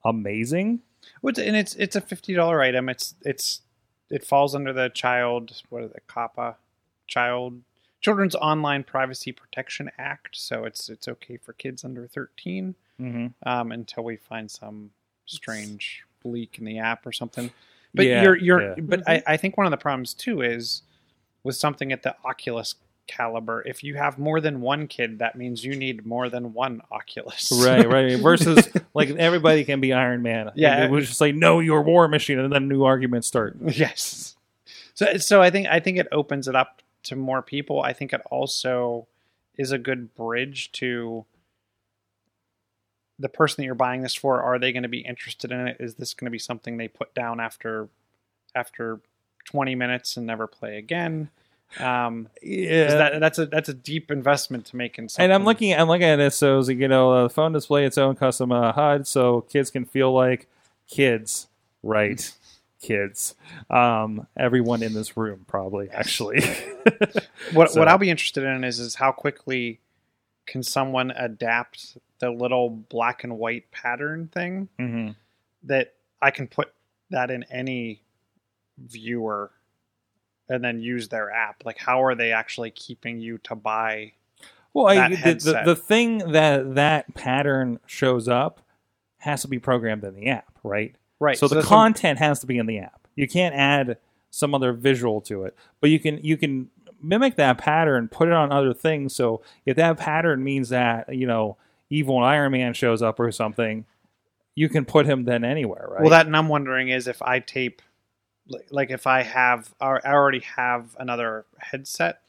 amazing. 0.05 0.81
And 1.23 1.57
it's 1.57 1.75
it's 1.75 1.97
a 1.97 2.01
fifty 2.01 2.35
dollar 2.35 2.63
item. 2.63 2.89
It's 2.89 3.15
it's 3.25 3.61
it 4.11 4.25
falls 4.25 4.55
under 4.55 4.73
the 4.73 4.89
child 4.89 5.63
what 5.69 5.85
is 5.85 5.91
it 5.93 6.05
COPPA 6.09 6.55
child 7.07 7.61
Children's 8.01 8.37
Online 8.37 8.85
Privacy 8.85 9.33
Protection 9.33 9.91
Act. 9.99 10.37
So 10.37 10.65
it's 10.65 10.89
it's 10.89 11.09
okay 11.09 11.37
for 11.37 11.53
kids 11.53 11.85
under 11.85 12.07
thirteen 12.07 12.75
Mm-hmm. 13.01 13.49
um, 13.49 13.71
until 13.71 14.03
we 14.03 14.17
find 14.17 14.51
some 14.51 14.91
strange 15.29 16.03
bleak 16.23 16.59
in 16.59 16.65
the 16.65 16.79
app 16.79 17.07
or 17.07 17.13
something. 17.13 17.51
But 17.95 18.07
Yeah, 18.07 18.23
you're 18.23 18.37
you're 18.37 18.63
yeah. 18.63 18.75
but 18.79 19.03
I, 19.07 19.17
mm-hmm. 19.17 19.31
I 19.31 19.37
think 19.37 19.57
one 19.57 19.67
of 19.67 19.71
the 19.71 19.77
problems 19.77 20.15
too 20.15 20.43
is 20.43 20.83
with 21.43 21.57
something 21.57 21.93
at 21.93 22.03
the 22.03 22.17
Oculus 22.25 22.75
caliber, 23.07 23.63
if 23.67 23.83
you 23.83 23.95
have 23.95 24.19
more 24.19 24.41
than 24.41 24.61
one 24.61 24.87
kid, 24.87 25.19
that 25.19 25.35
means 25.35 25.65
you 25.65 25.75
need 25.75 26.07
more 26.07 26.29
than 26.29 26.53
one 26.53 26.83
Oculus. 26.93 27.51
Right, 27.65 27.89
right. 27.89 28.17
Versus 28.21 28.69
like 28.95 29.11
everybody 29.11 29.65
can 29.65 29.81
be 29.81 29.93
Iron 29.93 30.23
Man. 30.23 30.53
Yeah. 30.55 30.85
it 30.85 30.91
was 30.91 31.09
just 31.09 31.21
like 31.21 31.35
no, 31.35 31.61
you're 31.61 31.83
War 31.83 32.07
Machine, 32.07 32.39
and 32.39 32.53
then 32.53 32.69
new 32.69 32.85
arguments 32.85 33.27
start. 33.27 33.57
yes. 33.67 34.37
So 34.95 35.17
so 35.17 35.43
I 35.43 35.51
think 35.51 35.67
I 35.69 35.81
think 35.81 35.99
it 35.99 36.07
opens 36.13 36.47
it 36.47 36.55
up 36.55 36.83
to 37.05 37.17
more 37.17 37.43
people. 37.43 37.83
I 37.83 37.93
think 37.93 38.13
it 38.13 38.21
also 38.31 39.09
is 39.57 39.73
a 39.73 39.79
good 39.79 40.15
bridge 40.15 40.71
to 40.73 41.25
the 43.19 43.29
person 43.29 43.57
that 43.63 43.67
you're 43.67 43.75
buying 43.75 44.03
this 44.03 44.15
for. 44.15 44.43
Are 44.43 44.59
they 44.59 44.73
going 44.73 44.83
to 44.85 44.89
be 44.89 45.01
interested 45.01 45.51
in 45.53 45.67
it? 45.69 45.77
Is 45.81 45.95
this 45.97 46.15
going 46.15 46.27
to 46.27 46.31
be 46.31 46.39
something 46.39 46.77
they 46.77 46.89
put 46.89 47.15
down 47.15 47.41
after 47.41 47.89
after 48.55 49.01
20 49.47 49.75
minutes 49.75 50.17
and 50.17 50.27
never 50.27 50.47
play 50.47 50.79
again? 50.79 51.31
Um, 51.79 52.29
Yeah, 52.43 52.95
that, 52.95 53.21
that's 53.21 53.39
a 53.39 53.47
that's 53.47 53.69
a 53.69 53.75
deep 53.75 54.11
investment 54.11 54.65
to 54.67 54.77
make 54.77 54.99
in 54.99 55.09
something. 55.09 55.25
and 55.25 55.33
I'm 55.35 55.45
looking, 55.45 55.75
I'm 55.75 55.89
looking 55.89 56.05
at 56.07 56.17
this. 56.17 56.37
So 56.37 56.61
you 56.63 56.89
know, 56.89 57.25
the 57.25 57.29
phone 57.31 57.53
display 57.53 57.85
its 57.85 57.99
own 57.99 58.15
custom 58.17 58.53
uh, 58.53 58.73
HUD, 58.73 59.07
so 59.07 59.43
kids 59.43 59.71
can 59.71 59.85
feel 59.85 60.13
like 60.13 60.47
kids, 60.89 61.49
right? 61.83 62.33
kids. 62.81 63.35
Um, 63.69 64.29
everyone 64.37 64.85
in 64.85 64.95
this 64.95 65.17
room, 65.17 65.45
probably 65.49 65.91
actually. 65.91 66.41
What 67.53 67.71
So- 67.73 67.81
what 67.81 67.89
I'll 67.89 67.99
be 67.99 68.11
interested 68.11 68.45
in 68.45 68.63
is 68.65 68.79
is 68.79 68.95
how 68.95 69.11
quickly 69.13 69.81
can 70.49 70.63
someone 70.65 71.13
adapt 71.13 71.97
the 72.19 72.31
little 72.31 72.69
black 72.71 73.23
and 73.23 73.39
white 73.39 73.71
pattern 73.71 74.29
thing 74.33 74.69
Mhm. 74.81 75.15
that 75.63 75.95
I 76.21 76.31
can 76.33 76.49
put 76.49 76.73
that 77.11 77.31
in 77.31 77.45
any 77.45 78.03
viewer 78.79 79.51
and 80.49 80.65
then 80.65 80.81
use 80.81 81.09
their 81.09 81.31
app. 81.31 81.65
Like 81.65 81.79
how 81.79 82.03
are 82.03 82.15
they 82.15 82.33
actually 82.33 82.71
keeping 82.73 83.21
you 83.21 83.39
to 83.39 83.55
buy 83.55 84.13
Well, 84.75 84.87
I, 84.87 85.09
the, 85.09 85.35
the, 85.35 85.63
the 85.67 85.77
thing 85.77 86.19
that 86.33 86.75
that 86.75 87.15
pattern 87.15 87.79
shows 87.87 88.29
up 88.29 88.61
has 89.19 89.43
to 89.43 89.49
be 89.49 89.59
programmed 89.59 90.05
in 90.05 90.15
the 90.15 90.29
app, 90.29 90.59
right? 90.63 90.95
right? 91.21 91.37
So, 91.37 91.49
the 91.49 91.57
that's 91.57 91.67
what- 91.67 91.75
content 91.77 92.19
has 92.19 92.41
to 92.41 92.47
be 92.47 92.59
in 92.59 92.67
the 92.67 92.79
app. 92.79 93.07
You 93.17 93.27
can't 93.29 93.55
add 93.55 93.99
some 94.31 94.55
other 94.55 94.73
visual 94.73 95.21
to 95.23 95.45
it, 95.45 95.57
but 95.81 95.91
you 95.91 95.99
can 95.99 96.19
you 96.23 96.37
can 96.37 96.71
mimic 97.03 97.37
that 97.37 97.59
pattern, 97.59 98.09
put 98.09 98.29
it 98.29 98.35
on 98.35 98.53
other 98.53 98.73
things. 98.75 99.15
So 99.15 99.43
if 99.67 99.77
that 99.77 99.97
pattern 99.99 100.43
means 100.45 100.69
that 100.71 101.15
you 101.15 101.27
know 101.27 101.57
evil 101.91 102.19
Iron 102.19 102.53
Man 102.53 102.75
shows 102.75 103.03
up 103.03 103.19
or 103.21 103.31
something, 103.33 103.85
you 104.55 104.69
can 104.69 104.85
put 104.85 105.07
him 105.07 105.25
then 105.25 105.45
anywhere, 105.45 105.87
right? 105.91 106.01
Well, 106.03 106.11
that 106.11 106.27
and 106.27 106.37
I'm 106.37 106.49
wondering 106.49 106.89
is 106.89 107.07
if 107.07 107.23
I 107.23 107.39
tape, 107.41 107.81
like 108.71 108.91
if 108.91 109.07
I 109.07 109.23
have, 109.23 109.75
or 109.81 110.07
I 110.07 110.13
already 110.13 110.41
have 110.41 110.97
another 110.99 111.47
headset, 111.59 112.21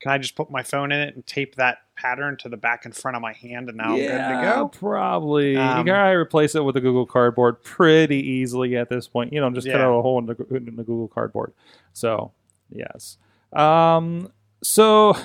can 0.00 0.10
I 0.12 0.18
just 0.18 0.34
put 0.34 0.50
my 0.50 0.62
phone 0.64 0.90
in 0.92 1.00
it 1.00 1.14
and 1.14 1.24
tape 1.26 1.54
that 1.56 1.78
pattern 1.96 2.36
to 2.38 2.48
the 2.48 2.56
back 2.56 2.84
and 2.84 2.94
front 2.94 3.16
of 3.16 3.22
my 3.22 3.32
hand, 3.32 3.68
and 3.68 3.78
now 3.78 3.90
I'm 3.92 3.98
good 3.98 4.08
to 4.08 4.40
go? 4.42 4.68
Probably. 4.68 5.56
Um, 5.56 5.78
you 5.78 5.84
can 5.84 5.94
probably 5.94 6.16
replace 6.16 6.54
it 6.56 6.64
with 6.64 6.76
a 6.76 6.80
Google 6.80 7.06
Cardboard 7.06 7.62
pretty 7.62 8.16
easily 8.16 8.76
at 8.76 8.88
this 8.88 9.06
point. 9.06 9.32
You 9.32 9.40
know, 9.40 9.48
just 9.50 9.66
cut 9.66 9.76
Yeah. 9.78 9.86
out 9.86 9.98
a 9.98 10.02
hole 10.02 10.18
in 10.18 10.26
the, 10.26 10.36
in 10.56 10.76
the 10.76 10.82
Google 10.82 11.06
Cardboard. 11.08 11.52
So, 11.92 12.32
yes. 12.68 13.16
Um, 13.52 14.32
so, 14.62 15.16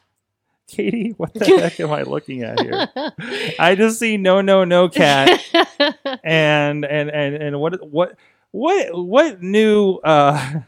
Katie, 0.68 1.14
what 1.16 1.34
the 1.34 1.44
heck 1.44 1.80
am 1.80 1.92
I 1.92 2.02
looking 2.02 2.42
at 2.42 2.60
here? 2.60 2.88
I 3.58 3.74
just 3.74 3.98
see 3.98 4.16
no, 4.16 4.40
no, 4.40 4.64
no 4.64 4.88
cat, 4.88 5.40
and 6.24 6.84
and 6.84 7.10
and 7.10 7.34
and 7.34 7.60
what 7.60 7.84
what 7.90 8.16
what 8.52 8.86
what 8.94 9.42
new 9.42 9.94
uh, 10.04 10.60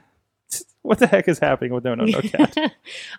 what 0.83 0.99
the 0.99 1.07
heck 1.07 1.29
is 1.29 1.39
happening 1.39 1.73
with 1.73 1.85
no, 1.85 1.95
no, 1.95 2.05
no 2.05 2.21
cat? 2.21 2.57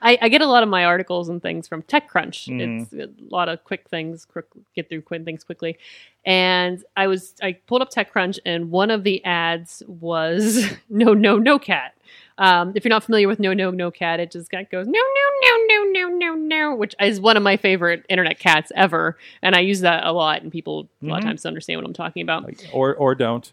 I, 0.02 0.18
I 0.22 0.30
get 0.30 0.42
a 0.42 0.48
lot 0.48 0.64
of 0.64 0.70
my 0.70 0.84
articles 0.84 1.30
and 1.30 1.42
things 1.42 1.68
from 1.68 1.82
TechCrunch. 1.84 2.50
Mhm. 2.50 2.82
It's 2.82 2.94
a 2.94 3.10
lot 3.34 3.48
of 3.48 3.64
quick 3.64 3.88
things, 3.88 4.26
quick, 4.26 4.46
get 4.76 4.90
through 4.90 5.04
quick 5.04 5.24
things 5.24 5.46
quickly. 5.46 5.78
And 6.26 6.84
I 6.98 7.08
was 7.08 7.34
I 7.42 7.54
pulled 7.54 7.82
up 7.82 7.90
TechCrunch, 7.92 8.40
and 8.46 8.70
one 8.72 8.92
of 8.92 9.04
the 9.06 9.24
ads 9.24 9.82
was 9.88 10.66
no, 10.90 11.14
no, 11.14 11.38
no 11.38 11.58
cat. 11.60 11.93
Um, 12.38 12.72
if 12.75 12.84
you're 12.84 12.90
not 12.90 13.04
familiar 13.04 13.28
with 13.28 13.40
no, 13.40 13.54
no, 13.54 13.70
no 13.72 13.92
cat, 13.92 14.20
it 14.20 14.32
just 14.32 14.50
got 14.50 14.70
goes 14.72 14.88
no, 14.88 14.92
no, 14.94 15.58
no, 15.68 15.84
no, 15.84 16.08
no, 16.10 16.10
no, 16.10 16.34
no, 16.36 16.75
which 16.75 16.96
is 17.00 17.20
one 17.22 17.38
of 17.38 17.44
my 17.44 17.58
favorite 17.58 18.06
internet 18.10 18.40
cats 18.40 18.72
ever, 18.75 19.18
and 19.42 19.56
I 19.56 19.60
use 19.60 19.82
that 19.82 20.06
a 20.06 20.12
lot, 20.12 20.42
and 20.42 20.52
people 20.52 20.90
a 21.02 21.06
lot 21.06 21.18
of 21.20 21.24
Mhm. 21.24 21.28
times 21.28 21.46
understand 21.46 21.80
what 21.80 21.86
I'm 21.88 21.94
talking 21.94 22.24
about. 22.24 22.44
Like, 22.44 22.68
or 22.74 22.96
or 22.96 23.13
don't. 23.16 23.52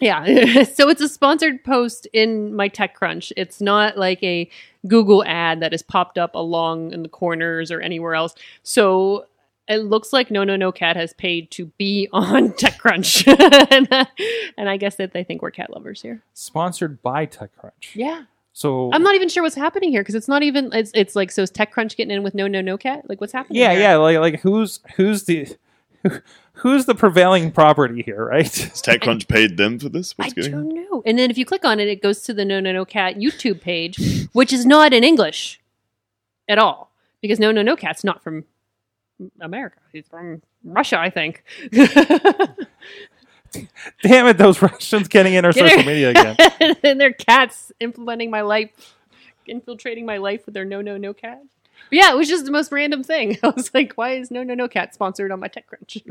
Yeah. 0.00 0.62
so 0.64 0.88
it's 0.88 1.00
a 1.00 1.08
sponsored 1.08 1.64
post 1.64 2.06
in 2.12 2.54
my 2.54 2.68
TechCrunch. 2.68 3.32
It's 3.36 3.60
not 3.60 3.98
like 3.98 4.22
a 4.22 4.48
Google 4.86 5.24
ad 5.24 5.60
that 5.60 5.74
is 5.74 5.82
popped 5.82 6.18
up 6.18 6.34
along 6.36 6.92
in 6.92 7.02
the 7.02 7.08
corners 7.08 7.70
or 7.72 7.80
anywhere 7.80 8.14
else. 8.14 8.34
So 8.62 9.26
it 9.68 9.78
looks 9.84 10.12
like 10.12 10.30
No 10.30 10.44
No 10.44 10.56
No 10.56 10.72
Cat 10.72 10.96
has 10.96 11.12
paid 11.12 11.50
to 11.52 11.66
be 11.78 12.08
on 12.12 12.50
TechCrunch. 12.50 13.26
and, 13.70 13.88
uh, 13.92 14.04
and 14.56 14.68
I 14.68 14.76
guess 14.76 14.96
that 14.96 15.12
they 15.12 15.24
think 15.24 15.42
we're 15.42 15.50
cat 15.50 15.70
lovers 15.70 16.02
here. 16.02 16.22
Sponsored 16.34 17.02
by 17.02 17.26
TechCrunch. 17.26 17.94
Yeah. 17.94 18.24
So 18.52 18.90
I'm 18.92 19.02
not 19.04 19.14
even 19.14 19.28
sure 19.28 19.42
what's 19.44 19.54
happening 19.54 19.90
here 19.90 20.00
because 20.00 20.16
it's 20.16 20.26
not 20.26 20.42
even 20.42 20.70
it's 20.72 20.90
it's 20.94 21.14
like 21.14 21.30
so 21.30 21.42
is 21.42 21.50
TechCrunch 21.52 21.96
getting 21.96 22.10
in 22.16 22.22
with 22.24 22.34
No 22.34 22.48
No 22.48 22.60
No 22.60 22.76
Cat? 22.76 23.08
Like 23.08 23.20
what's 23.20 23.32
happening? 23.32 23.60
Yeah, 23.60 23.70
here? 23.72 23.80
yeah, 23.80 23.96
like 23.96 24.18
like 24.18 24.40
who's 24.40 24.80
who's 24.96 25.24
the 25.24 25.46
who's 26.54 26.86
the 26.86 26.94
prevailing 26.94 27.52
property 27.52 28.02
here, 28.02 28.24
right? 28.24 28.42
Has 28.42 28.82
TechCrunch 28.82 29.28
paid 29.28 29.56
them 29.56 29.78
for 29.78 29.88
this? 29.88 30.14
I 30.18 30.24
What's 30.24 30.34
going 30.34 30.54
on? 30.54 30.68
don't 30.68 30.74
know. 30.90 31.02
And 31.06 31.18
then 31.18 31.30
if 31.30 31.38
you 31.38 31.44
click 31.44 31.64
on 31.64 31.78
it, 31.78 31.86
it 31.88 32.02
goes 32.02 32.22
to 32.22 32.34
the 32.34 32.44
No 32.44 32.58
No 32.58 32.72
No 32.72 32.84
Cat 32.84 33.16
YouTube 33.16 33.60
page, 33.60 34.26
which 34.32 34.52
is 34.52 34.66
not 34.66 34.92
in 34.92 35.04
English 35.04 35.60
at 36.48 36.58
all 36.58 36.90
because 37.20 37.38
No 37.38 37.52
No 37.52 37.62
No 37.62 37.76
Cat's 37.76 38.02
not 38.02 38.24
from 38.24 38.44
America. 39.40 39.78
He's 39.92 40.06
from 40.06 40.42
Russia, 40.64 40.98
I 40.98 41.10
think. 41.10 41.44
Damn 44.02 44.26
it, 44.26 44.38
those 44.38 44.60
Russians 44.60 45.08
getting 45.08 45.34
in 45.34 45.44
our 45.44 45.52
Get 45.52 45.70
social 45.70 45.84
media 45.84 46.10
again. 46.10 46.36
and 46.82 47.00
their 47.00 47.12
cats 47.12 47.72
implementing 47.80 48.30
my 48.30 48.42
life, 48.42 48.94
infiltrating 49.46 50.06
my 50.06 50.18
life 50.18 50.44
with 50.46 50.54
their 50.54 50.64
No 50.64 50.80
No 50.80 50.96
No 50.96 51.14
Cat. 51.14 51.42
But 51.90 51.96
yeah, 51.96 52.12
it 52.12 52.16
was 52.16 52.28
just 52.28 52.44
the 52.44 52.50
most 52.50 52.70
random 52.72 53.02
thing. 53.02 53.38
I 53.42 53.48
was 53.48 53.72
like, 53.72 53.94
why 53.94 54.12
is 54.12 54.30
No 54.30 54.42
No 54.42 54.54
No 54.54 54.68
Cat 54.68 54.94
sponsored 54.94 55.32
on 55.32 55.40
my 55.40 55.48
TechCrunch? 55.48 56.02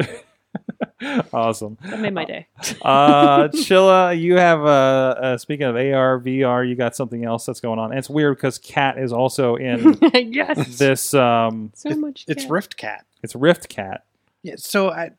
awesome. 1.34 1.78
That 1.84 2.00
made 2.00 2.14
my 2.14 2.26
day. 2.26 2.48
Uh, 2.82 3.48
Chilla, 3.50 4.20
you 4.20 4.38
have 4.38 4.62
uh, 4.62 5.16
uh, 5.20 5.38
speaking 5.38 5.66
of 5.68 5.76
AR, 5.76 6.20
VR, 6.20 6.68
you 6.68 6.76
got 6.76 6.96
something 6.96 7.24
else 7.26 7.46
that's 7.46 7.60
going 7.60 7.80
on. 7.80 7.92
And 7.92 8.00
it's 8.00 8.10
weird 8.10 8.38
because 8.38 8.58
Cat 8.58 8.98
is 8.98 9.14
also 9.14 9.56
in 9.56 9.98
yes. 10.14 10.78
this. 10.78 11.14
Um, 11.14 11.72
so 11.76 11.90
much. 11.96 12.26
It's. 12.28 12.46
RiftCat. 12.46 13.02
it's 13.24 13.34
RiftCat. 13.34 14.00
Yeah, 14.44 14.56
so 14.58 14.90
I 14.90 15.12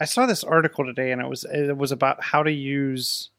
I 0.00 0.04
saw 0.04 0.26
this 0.26 0.42
article 0.44 0.84
today, 0.84 1.12
and 1.12 1.20
it 1.22 1.28
was 1.28 1.44
it 1.44 1.76
was 1.76 1.92
about 1.92 2.22
how 2.22 2.42
to 2.42 2.52
use, 2.52 3.30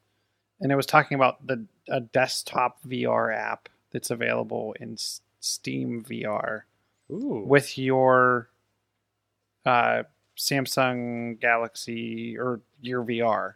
and 0.59 0.71
it 0.71 0.75
was 0.75 0.85
talking 0.85 1.15
about 1.15 1.45
the 1.45 1.65
a 1.89 1.99
desktop 1.99 2.81
VR 2.83 3.35
app 3.35 3.69
that's 3.91 4.09
available 4.09 4.75
in 4.79 4.93
S- 4.93 5.21
Steam 5.39 6.03
VR 6.07 6.61
Ooh. 7.11 7.43
with 7.45 7.77
your 7.77 8.49
uh, 9.65 10.03
Samsung 10.37 11.39
Galaxy 11.39 12.37
or 12.37 12.61
Gear 12.83 13.03
VR. 13.03 13.53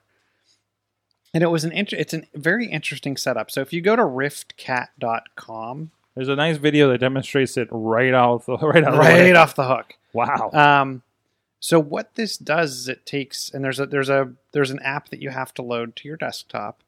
And 1.33 1.43
it 1.43 1.47
was 1.47 1.63
an 1.63 1.71
int- 1.71 1.93
it's 1.93 2.13
a 2.13 2.23
very 2.33 2.67
interesting 2.67 3.15
setup. 3.17 3.51
So 3.51 3.61
if 3.61 3.71
you 3.71 3.81
go 3.81 3.95
to 3.95 4.01
riftcat.com, 4.01 5.91
There's 6.15 6.27
a 6.27 6.35
nice 6.35 6.57
video 6.57 6.89
that 6.89 6.97
demonstrates 6.97 7.55
it 7.57 7.67
right 7.71 8.13
off 8.13 8.45
the 8.45 8.57
right 8.61 8.83
out 8.83 8.97
right 8.97 9.35
off 9.35 9.55
the 9.55 9.67
hook. 9.67 9.95
Wow. 10.13 10.49
Um, 10.53 11.03
so 11.59 11.79
what 11.79 12.15
this 12.15 12.37
does 12.37 12.71
is 12.71 12.87
it 12.87 13.05
takes 13.05 13.49
and 13.51 13.63
there's 13.63 13.79
a 13.79 13.85
there's 13.85 14.09
a 14.09 14.33
there's 14.53 14.71
an 14.71 14.79
app 14.79 15.09
that 15.09 15.21
you 15.21 15.29
have 15.29 15.53
to 15.55 15.61
load 15.61 15.95
to 15.97 16.07
your 16.07 16.17
desktop. 16.17 16.81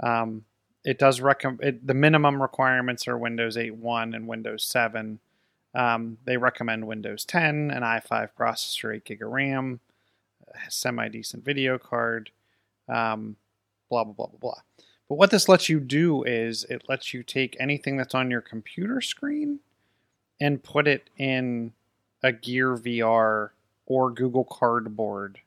Um, 0.00 0.44
it 0.84 0.98
does 0.98 1.20
recommend 1.20 1.80
the 1.84 1.94
minimum 1.94 2.42
requirements 2.42 3.06
are 3.06 3.16
Windows 3.16 3.56
8.1 3.56 4.14
and 4.14 4.26
Windows 4.26 4.64
7. 4.64 5.18
Um, 5.74 6.18
they 6.24 6.36
recommend 6.36 6.86
Windows 6.86 7.24
10, 7.24 7.70
an 7.70 7.82
i5 7.82 8.30
processor, 8.38 8.94
8 8.94 9.04
gig 9.04 9.22
of 9.22 9.30
RAM, 9.30 9.80
a 10.48 10.70
semi 10.70 11.08
decent 11.08 11.44
video 11.44 11.78
card, 11.78 12.30
um, 12.88 13.36
blah 13.90 14.04
blah 14.04 14.12
blah 14.12 14.26
blah 14.26 14.38
blah. 14.38 14.60
But 15.08 15.16
what 15.16 15.30
this 15.30 15.48
lets 15.48 15.68
you 15.68 15.80
do 15.80 16.22
is 16.22 16.64
it 16.64 16.88
lets 16.88 17.12
you 17.12 17.22
take 17.22 17.56
anything 17.60 17.96
that's 17.96 18.14
on 18.14 18.30
your 18.30 18.40
computer 18.40 19.00
screen 19.00 19.60
and 20.40 20.62
put 20.62 20.88
it 20.88 21.10
in 21.16 21.72
a 22.22 22.32
Gear 22.32 22.76
VR 22.76 23.50
or 23.86 24.10
Google 24.10 24.44
Cardboard 24.44 25.40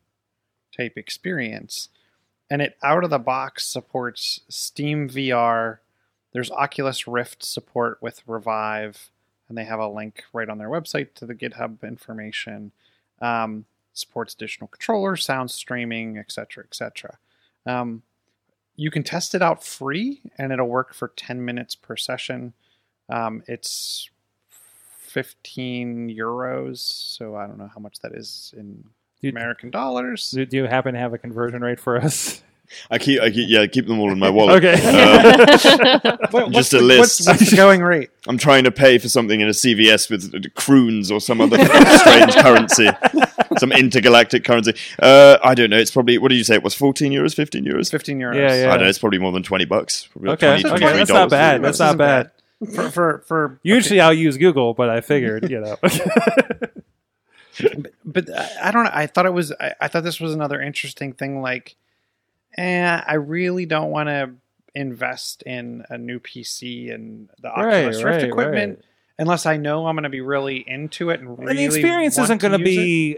type 0.76 0.98
experience. 0.98 1.90
And 2.50 2.62
it 2.62 2.78
out 2.84 3.04
of 3.04 3.10
the 3.10 3.20
box 3.20 3.66
supports 3.66 4.42
Steam 4.48 5.10
VR. 5.10 5.80
There's 6.34 6.52
Oculus 6.52 7.08
Rift 7.08 7.44
support 7.44 7.98
with 8.02 8.22
Revive, 8.28 9.10
and 9.50 9.58
they 9.58 9.66
have 9.66 9.80
a 9.80 9.88
link 9.88 10.24
right 10.34 10.50
on 10.50 10.58
their 10.58 10.70
website 10.70 11.14
to 11.16 11.26
the 11.26 11.36
GitHub 11.36 11.84
information. 11.84 12.72
Um, 13.22 13.66
supports 13.94 14.34
additional 14.34 14.68
controllers, 14.68 15.26
sound 15.26 15.52
streaming, 15.52 16.18
etc., 16.18 16.64
etc. 16.64 17.18
Um, 17.66 18.04
you 18.76 18.92
can 18.92 19.04
test 19.04 19.34
it 19.34 19.42
out 19.42 19.64
free, 19.64 20.22
and 20.38 20.54
it'll 20.54 20.68
work 20.68 20.94
for 20.94 21.08
10 21.16 21.44
minutes 21.44 21.76
per 21.76 21.98
session. 21.98 22.54
Um, 23.10 23.44
it's 23.48 24.10
15 25.00 26.10
euros, 26.16 26.78
so 26.78 27.36
I 27.36 27.48
don't 27.48 27.58
know 27.58 27.72
how 27.74 27.80
much 27.80 28.00
that 28.02 28.14
is 28.14 28.54
in 28.56 28.84
Do- 29.22 29.30
American 29.30 29.72
dollars. 29.72 30.30
Do, 30.30 30.46
do 30.46 30.58
you 30.58 30.66
happen 30.66 30.94
to 30.94 31.00
have 31.00 31.14
a 31.14 31.18
conversion 31.18 31.62
rate 31.62 31.80
for 31.80 31.98
us? 31.98 32.44
I 32.92 32.98
keep, 32.98 33.22
I 33.22 33.30
keep, 33.32 33.50
yeah, 33.50 33.62
I 33.62 33.68
keep 33.68 33.88
them 33.88 34.00
all 34.00 34.12
in 34.12 34.20
my 34.20 34.30
wallet. 34.30 34.64
Okay. 34.64 34.82
Uh, 34.84 36.18
What- 36.32 36.52
Just 36.52 36.54
what's 36.54 36.74
a 36.74 36.78
the, 36.78 36.84
list. 36.84 37.00
What's, 37.00 37.28
what's 37.28 37.50
the 37.52 37.56
going 37.56 37.82
rate? 37.82 38.10
I'm 38.28 38.38
trying 38.38 38.66
to 38.66 38.72
pay 38.72 38.98
for 38.98 39.08
something 39.10 39.40
in 39.40 39.48
a 39.48 39.52
CVS 39.52 40.10
with 40.10 40.34
uh, 40.36 40.40
croons 40.56 41.10
or 41.12 41.22
some 41.22 41.40
other 41.40 41.58
strange 41.98 42.36
currency, 42.36 42.90
some 43.58 43.72
intergalactic 43.72 44.44
currency. 44.44 44.74
Uh, 45.00 45.38
I 45.44 45.56
don't 45.56 45.70
know. 45.70 45.78
It's 45.78 45.92
probably 45.92 46.18
what 46.18 46.30
did 46.30 46.36
you 46.36 46.44
say? 46.44 46.56
It 46.56 46.64
was 46.64 46.76
14 46.76 47.12
euros, 47.14 47.34
15 47.34 47.64
euros. 47.64 47.90
15 47.90 48.20
euros. 48.20 48.36
Yeah, 48.36 48.54
yeah. 48.64 48.68
I 48.68 48.72
don't 48.72 48.82
know. 48.84 48.90
It's 48.90 49.00
probably 49.00 49.20
more 49.20 49.32
than 49.32 49.44
20 49.44 49.66
bucks. 49.66 50.08
Probably 50.12 50.30
like 50.32 50.44
Okay, 50.44 50.62
20, 50.62 50.76
okay, 50.86 50.98
that's 50.98 51.10
not 51.10 51.30
bad. 51.30 51.62
That's 51.62 51.80
not 51.80 51.98
bad. 51.98 52.32
For 52.74 52.90
for, 52.90 53.24
for 53.28 53.60
Usually 53.64 54.02
I'll 54.02 54.14
use 54.14 54.36
Google, 54.38 54.74
but 54.74 54.90
I 54.90 55.02
figured, 55.02 55.50
you 55.50 55.62
know. 55.62 55.78
but 58.06 58.30
I, 58.30 58.50
I 58.64 58.72
don't 58.72 58.84
know. 58.84 58.92
I 58.94 59.08
thought 59.08 59.26
it 59.26 59.34
was. 59.34 59.52
I, 59.60 59.74
I 59.82 59.88
thought 59.88 60.04
this 60.04 60.20
was 60.20 60.34
another 60.34 60.62
interesting 60.62 61.14
thing. 61.14 61.42
Like, 61.42 61.76
eh, 62.56 63.02
I 63.06 63.14
really 63.16 63.66
don't 63.66 63.90
want 63.90 64.10
to 64.10 64.32
invest 64.76 65.42
in 65.44 65.84
a 65.90 65.98
new 65.98 66.20
PC 66.20 66.94
and 66.94 67.30
the 67.42 67.50
Oculus 67.50 68.04
Rift 68.04 68.24
equipment 68.24 68.84
unless 69.18 69.46
I 69.46 69.58
know 69.58 69.88
I'm 69.88 69.96
going 69.96 70.04
to 70.04 70.10
be 70.10 70.22
really 70.22 70.58
into 70.68 71.10
it 71.10 71.20
and 71.20 71.38
really. 71.38 71.52
and 71.52 71.60
the 71.60 71.66
experience 71.66 72.18
isn't 72.18 72.42
going 72.42 72.54
to 72.54 72.60
use 72.60 72.78
it. 72.78 72.82
be 72.82 73.18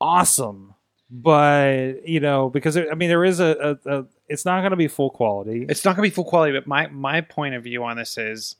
awesome, 0.00 0.74
but 1.10 2.08
you 2.08 2.20
know, 2.20 2.50
because 2.50 2.74
there, 2.74 2.90
I 2.90 2.94
mean, 2.94 3.08
there 3.08 3.24
is 3.24 3.40
a, 3.40 3.78
a, 3.84 3.98
a 3.98 4.06
it's 4.28 4.44
not 4.44 4.60
going 4.60 4.70
to 4.70 4.76
be 4.76 4.88
full 4.88 5.10
quality. 5.10 5.66
It's 5.68 5.84
not 5.84 5.96
going 5.96 6.08
to 6.08 6.10
be 6.10 6.14
full 6.14 6.24
quality, 6.24 6.52
but 6.52 6.66
my 6.66 6.88
my 6.88 7.20
point 7.20 7.54
of 7.54 7.62
view 7.62 7.84
on 7.84 7.96
this 7.96 8.18
is, 8.18 8.56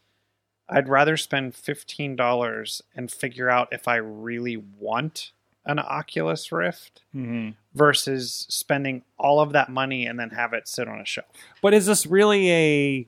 I'd 0.68 0.88
rather 0.88 1.16
spend 1.16 1.54
fifteen 1.54 2.16
dollars 2.16 2.82
and 2.94 3.10
figure 3.10 3.50
out 3.50 3.68
if 3.72 3.88
I 3.88 3.96
really 3.96 4.56
want 4.56 5.32
an 5.68 5.78
Oculus 5.78 6.50
Rift 6.50 7.02
Mhm. 7.14 7.54
versus 7.74 8.46
spending 8.48 9.02
all 9.18 9.38
of 9.40 9.52
that 9.52 9.68
money 9.68 10.06
and 10.06 10.18
then 10.18 10.30
have 10.30 10.52
it 10.54 10.66
sit 10.66 10.88
on 10.88 10.98
a 10.98 11.04
shelf. 11.04 11.28
But 11.62 11.74
is 11.74 11.86
this 11.86 12.06
really 12.06 12.50
a 12.50 13.06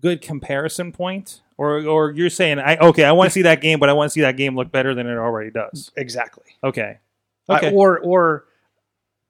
good 0.00 0.22
comparison 0.22 0.90
point, 0.90 1.42
or 1.58 1.84
or 1.84 2.10
you're 2.12 2.30
saying, 2.30 2.58
I 2.58 2.76
okay, 2.78 3.04
I 3.04 3.12
want 3.12 3.28
to 3.28 3.32
see 3.32 3.42
that 3.42 3.60
game, 3.60 3.78
but 3.78 3.88
I 3.88 3.92
want 3.92 4.08
to 4.10 4.12
see 4.12 4.22
that 4.22 4.36
game 4.38 4.56
look 4.56 4.72
better 4.72 4.94
than 4.94 5.06
it 5.06 5.16
already 5.18 5.50
does? 5.50 5.92
Exactly. 5.96 6.44
Okay, 6.64 6.98
I- 7.48 7.56
okay, 7.58 7.72
or 7.72 8.00
or 8.00 8.46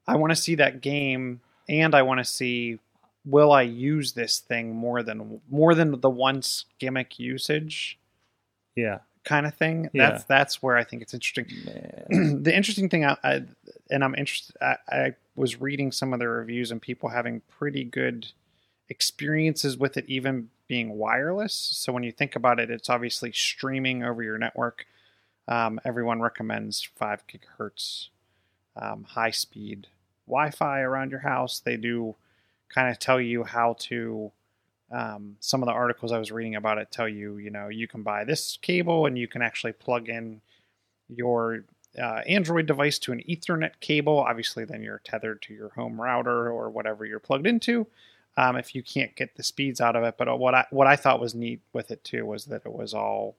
I 0.07 0.15
want 0.15 0.31
to 0.31 0.35
see 0.35 0.55
that 0.55 0.81
game 0.81 1.41
and 1.69 1.93
I 1.93 2.01
want 2.01 2.19
to 2.19 2.25
see 2.25 2.79
will 3.25 3.51
I 3.51 3.61
use 3.61 4.13
this 4.13 4.39
thing 4.39 4.73
more 4.73 5.03
than 5.03 5.41
more 5.49 5.75
than 5.75 5.99
the 5.99 6.09
once 6.09 6.65
gimmick 6.79 7.19
usage 7.19 7.99
yeah. 8.75 8.99
Kind 9.23 9.45
of 9.45 9.55
thing. 9.55 9.89
Yeah. 9.93 10.11
That's 10.11 10.23
that's 10.25 10.63
where 10.63 10.77
I 10.77 10.83
think 10.83 11.01
it's 11.01 11.13
interesting. 11.13 11.45
The 12.43 12.55
interesting 12.55 12.89
thing, 12.89 13.05
I, 13.05 13.17
I 13.23 13.41
and 13.89 14.03
I'm 14.03 14.15
interested. 14.15 14.55
I, 14.61 14.77
I 14.91 15.15
was 15.35 15.61
reading 15.61 15.91
some 15.91 16.13
of 16.13 16.19
the 16.19 16.27
reviews 16.27 16.71
and 16.71 16.81
people 16.81 17.09
having 17.09 17.41
pretty 17.47 17.83
good 17.83 18.27
experiences 18.89 19.77
with 19.77 19.97
it, 19.97 20.05
even 20.07 20.49
being 20.67 20.97
wireless. 20.97 21.53
So 21.53 21.93
when 21.93 22.03
you 22.03 22.11
think 22.11 22.35
about 22.35 22.59
it, 22.59 22.69
it's 22.69 22.89
obviously 22.89 23.31
streaming 23.31 24.03
over 24.03 24.21
your 24.23 24.37
network. 24.37 24.85
Um, 25.47 25.79
everyone 25.83 26.21
recommends 26.21 26.81
five 26.95 27.23
gigahertz, 27.27 28.09
um, 28.75 29.03
high 29.03 29.31
speed 29.31 29.87
Wi-Fi 30.27 30.81
around 30.81 31.11
your 31.11 31.19
house. 31.21 31.59
They 31.59 31.77
do 31.77 32.15
kind 32.69 32.89
of 32.89 32.99
tell 32.99 33.19
you 33.19 33.43
how 33.43 33.75
to. 33.79 34.31
Um, 34.91 35.37
some 35.39 35.63
of 35.63 35.67
the 35.67 35.73
articles 35.73 36.11
I 36.11 36.19
was 36.19 36.31
reading 36.31 36.55
about 36.55 36.77
it 36.77 36.91
tell 36.91 37.07
you, 37.07 37.37
you 37.37 37.49
know, 37.49 37.69
you 37.69 37.87
can 37.87 38.03
buy 38.03 38.23
this 38.25 38.57
cable 38.61 39.05
and 39.05 39.17
you 39.17 39.27
can 39.27 39.41
actually 39.41 39.73
plug 39.73 40.09
in 40.09 40.41
your 41.07 41.63
uh, 42.01 42.21
Android 42.27 42.65
device 42.65 42.99
to 42.99 43.11
an 43.11 43.21
Ethernet 43.29 43.79
cable. 43.79 44.19
Obviously, 44.19 44.65
then 44.65 44.81
you're 44.81 45.01
tethered 45.03 45.41
to 45.43 45.53
your 45.53 45.69
home 45.69 45.99
router 45.99 46.49
or 46.51 46.69
whatever 46.69 47.05
you're 47.05 47.19
plugged 47.19 47.47
into. 47.47 47.87
Um, 48.37 48.55
if 48.55 48.73
you 48.75 48.81
can't 48.81 49.15
get 49.15 49.35
the 49.35 49.43
speeds 49.43 49.81
out 49.81 49.95
of 49.95 50.03
it, 50.03 50.15
but 50.17 50.39
what 50.39 50.55
I 50.55 50.65
what 50.69 50.87
I 50.87 50.95
thought 50.95 51.19
was 51.19 51.35
neat 51.35 51.59
with 51.73 51.91
it 51.91 52.03
too 52.03 52.25
was 52.25 52.45
that 52.45 52.61
it 52.65 52.71
was 52.71 52.93
all 52.93 53.35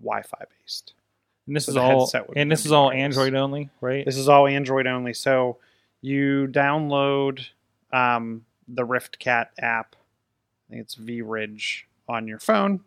Wi-Fi 0.00 0.44
based. 0.60 0.94
And 1.46 1.54
this 1.54 1.66
So 1.66 1.72
is 1.72 1.76
all 1.76 2.10
and 2.34 2.50
this 2.50 2.66
is 2.66 2.72
all. 2.72 2.90
Android 2.90 3.34
only, 3.34 3.70
right? 3.80 4.04
This 4.04 4.16
is 4.16 4.28
all 4.28 4.48
Android 4.48 4.88
only. 4.88 5.14
So 5.14 5.58
you 6.00 6.48
download 6.50 7.46
um, 7.92 8.44
the 8.66 8.84
RiftCat 8.84 9.46
app. 9.60 9.94
I 10.68 10.72
think 10.72 10.82
it's 10.82 10.96
VRidge 10.96 11.82
on 12.08 12.26
your 12.26 12.38
phone. 12.38 12.80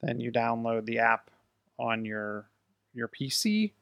Then 0.00 0.20
you 0.20 0.30
download 0.30 0.84
the 0.84 0.98
app 0.98 1.30
on 1.78 2.04
your 2.04 2.48
your 2.94 3.08
PC, 3.08 3.72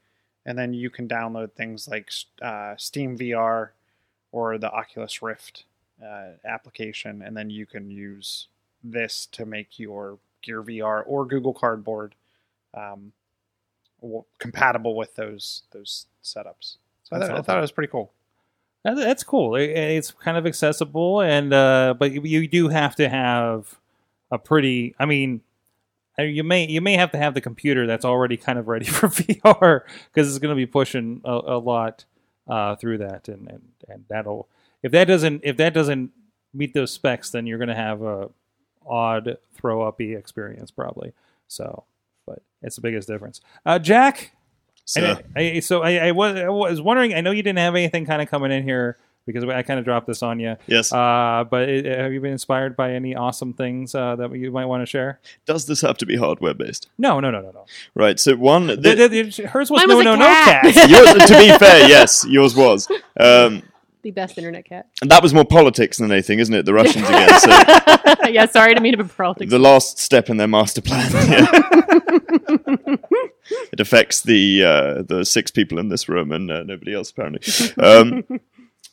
and 0.44 0.58
then 0.58 0.74
you 0.74 0.90
can 0.90 1.08
download 1.08 1.52
things 1.52 1.88
like 1.88 2.10
uh, 2.42 2.74
Steam 2.76 3.16
VR 3.18 3.70
or 4.32 4.58
the 4.58 4.70
Oculus 4.70 5.22
Rift 5.22 5.64
uh, 6.02 6.32
application, 6.44 7.22
and 7.22 7.36
then 7.36 7.50
you 7.50 7.66
can 7.66 7.90
use 7.90 8.48
this 8.82 9.26
to 9.32 9.46
make 9.46 9.78
your 9.78 10.18
Gear 10.42 10.62
VR 10.62 11.02
or 11.06 11.24
Google 11.24 11.54
Cardboard 11.54 12.14
um, 12.74 13.12
w- 14.00 14.24
compatible 14.38 14.96
with 14.96 15.14
those 15.16 15.62
those 15.72 16.06
setups. 16.22 16.76
So 17.04 17.16
I 17.16 17.20
thought, 17.20 17.30
I 17.30 17.42
thought 17.42 17.58
it 17.58 17.62
was 17.62 17.72
pretty 17.72 17.90
cool. 17.90 18.12
That- 18.94 18.96
That's 18.96 19.24
cool. 19.24 19.56
It's 19.56 20.12
kind 20.12 20.36
of 20.36 20.46
accessible, 20.46 21.20
and 21.20 21.52
uh, 21.52 21.94
but 21.98 22.12
you- 22.12 22.46
do 22.48 22.68
have 22.68 22.94
to 22.96 23.08
have 23.08 23.74
a 24.30 24.38
pretty. 24.38 24.94
I 24.98 25.06
mean, 25.06 25.40
uh, 26.18 26.22
you 26.22 26.44
may 26.44 26.66
you 26.68 26.80
may 26.80 26.94
have 26.96 27.10
to 27.12 27.18
have 27.18 27.34
the 27.34 27.40
computer 27.40 27.86
that's 27.86 28.04
already 28.04 28.36
kind 28.36 28.58
of 28.58 28.68
ready 28.68 28.86
for 28.98 29.08
VR 29.08 29.80
because 30.12 30.28
it's 30.28 30.38
going 30.38 30.50
to 30.52 30.56
be 30.56 30.66
pushing 30.66 31.20
a, 31.24 31.32
a 31.32 31.58
lot 31.58 32.04
uh, 32.48 32.76
through 32.76 32.98
that, 32.98 33.28
and, 33.28 33.48
and 33.48 33.62
and 33.88 34.04
that'll 34.08 34.48
if 34.82 34.92
that 34.92 35.06
doesn't 35.06 35.40
if 35.44 35.56
that 35.56 35.74
doesn't 35.74 36.12
meet 36.54 36.72
those 36.72 36.92
specs, 36.92 37.30
then 37.30 37.46
you're 37.46 37.58
going 37.58 37.68
to 37.68 37.74
have 37.74 38.02
a 38.02 38.30
odd 38.86 39.36
throw 39.54 39.82
uppy 39.82 40.14
experience 40.14 40.70
probably. 40.70 41.12
So, 41.48 41.84
but 42.24 42.40
it's 42.62 42.76
the 42.76 42.82
biggest 42.82 43.08
difference. 43.08 43.40
Uh, 43.64 43.78
Jack, 43.80 44.35
So, 44.86 45.18
I, 45.36 45.40
I, 45.40 45.60
so 45.60 45.82
I, 45.82 46.08
I, 46.08 46.12
was, 46.12 46.36
I 46.36 46.48
was 46.48 46.80
wondering. 46.80 47.12
I 47.12 47.20
know 47.20 47.32
you 47.32 47.42
didn't 47.42 47.58
have 47.58 47.74
anything 47.74 48.06
kind 48.06 48.22
of 48.22 48.28
coming 48.28 48.50
in 48.52 48.62
here 48.62 48.96
because 49.26 49.42
I 49.42 49.62
kind 49.62 49.80
of 49.80 49.84
dropped 49.84 50.06
this 50.06 50.22
on 50.22 50.38
you. 50.38 50.54
yes. 50.68 50.92
Uh, 50.92 51.44
but 51.50 51.68
it, 51.68 51.84
have 51.84 52.12
you 52.12 52.20
been 52.20 52.30
inspired 52.30 52.76
by 52.76 52.92
any 52.92 53.16
awesome 53.16 53.52
things 53.52 53.92
uh, 53.94 54.14
that 54.16 54.32
you 54.36 54.52
might 54.52 54.66
want 54.66 54.82
to 54.82 54.86
share? 54.86 55.18
Does 55.44 55.66
this 55.66 55.80
have 55.80 55.98
to 55.98 56.06
be 56.06 56.14
hardware 56.16 56.54
based? 56.54 56.88
No, 56.96 57.18
no, 57.18 57.32
no, 57.32 57.40
no, 57.40 57.50
no. 57.50 57.66
Right. 57.96 58.20
So 58.20 58.36
one. 58.36 58.68
The, 58.68 58.76
the- 58.76 58.94
the, 59.08 59.22
the- 59.22 59.46
hers 59.48 59.68
was 59.70 59.80
Mine 59.80 59.88
no, 59.88 59.96
was 59.96 60.02
a 60.06 60.08
no, 60.10 60.14
no 60.14 60.24
cat. 60.24 60.62
cat. 60.72 60.88
yours, 60.90 61.12
to 61.28 61.36
be 61.38 61.58
fair, 61.58 61.88
yes, 61.88 62.24
yours 62.28 62.54
was. 62.54 62.88
Um, 63.18 63.64
the 64.06 64.12
best 64.12 64.38
internet 64.38 64.64
cat. 64.64 64.86
And 65.02 65.10
that 65.10 65.20
was 65.20 65.34
more 65.34 65.44
politics 65.44 65.98
than 65.98 66.12
anything, 66.12 66.38
isn't 66.38 66.54
it? 66.54 66.64
The 66.64 66.72
Russians 66.72 67.08
again. 67.08 67.40
So 67.40 67.48
yeah, 68.28 68.46
sorry 68.46 68.74
to 68.74 68.80
mean 68.80 68.96
be 68.96 69.02
politics. 69.02 69.50
the 69.50 69.58
last 69.58 69.98
step 69.98 70.30
in 70.30 70.36
their 70.36 70.48
master 70.48 70.80
plan. 70.80 71.10
Yeah. 71.26 71.50
it 73.72 73.80
affects 73.80 74.22
the 74.22 74.62
uh, 74.62 75.02
the 75.02 75.24
six 75.24 75.50
people 75.50 75.78
in 75.78 75.88
this 75.88 76.08
room 76.08 76.30
and 76.30 76.50
uh, 76.50 76.62
nobody 76.62 76.94
else 76.94 77.10
apparently. 77.10 77.42
Um, 77.82 78.24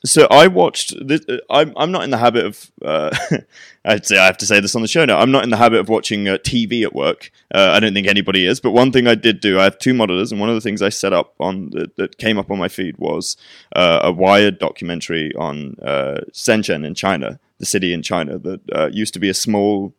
so 0.05 0.27
I 0.29 0.47
watched. 0.47 0.93
This, 1.05 1.21
uh, 1.29 1.37
I'm 1.49 1.73
I'm 1.77 1.91
not 1.91 2.03
in 2.03 2.09
the 2.09 2.17
habit 2.17 2.45
of. 2.45 2.71
Uh, 2.83 3.15
I'd 3.85 4.05
say 4.05 4.17
I 4.17 4.25
have 4.25 4.37
to 4.37 4.45
say 4.45 4.59
this 4.59 4.75
on 4.75 4.81
the 4.81 4.87
show 4.87 5.05
now. 5.05 5.19
I'm 5.19 5.31
not 5.31 5.43
in 5.43 5.49
the 5.49 5.57
habit 5.57 5.79
of 5.79 5.89
watching 5.89 6.27
uh, 6.27 6.37
TV 6.37 6.83
at 6.83 6.93
work. 6.93 7.31
Uh, 7.53 7.71
I 7.73 7.79
don't 7.79 7.93
think 7.93 8.07
anybody 8.07 8.45
is. 8.45 8.59
But 8.59 8.71
one 8.71 8.91
thing 8.91 9.07
I 9.07 9.15
did 9.15 9.39
do, 9.39 9.59
I 9.59 9.63
have 9.63 9.77
two 9.77 9.93
monitors, 9.93 10.31
and 10.31 10.41
one 10.41 10.49
of 10.49 10.55
the 10.55 10.61
things 10.61 10.81
I 10.81 10.89
set 10.89 11.13
up 11.13 11.35
on 11.39 11.69
that, 11.71 11.95
that 11.95 12.17
came 12.17 12.37
up 12.37 12.51
on 12.51 12.57
my 12.59 12.67
feed 12.67 12.97
was 12.97 13.37
uh, 13.75 13.99
a 14.03 14.11
Wired 14.11 14.59
documentary 14.59 15.33
on 15.35 15.75
uh, 15.81 16.21
Shenzhen 16.31 16.85
in 16.85 16.95
China, 16.95 17.39
the 17.59 17.65
city 17.65 17.93
in 17.93 18.01
China 18.01 18.37
that 18.39 18.91
used 18.93 19.13
to 19.13 19.19
be 19.19 19.29
a 19.29 19.33
small 19.33 19.93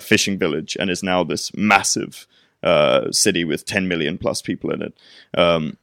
fishing 0.00 0.38
village 0.38 0.76
and 0.78 0.90
is 0.90 1.02
now 1.02 1.24
this 1.24 1.54
massive 1.56 2.26
city 3.10 3.44
with 3.44 3.64
10 3.64 3.88
million 3.88 4.18
plus 4.18 4.42
people 4.42 4.70
in 4.70 4.82
it. 4.82 4.94
Um, 5.36 5.76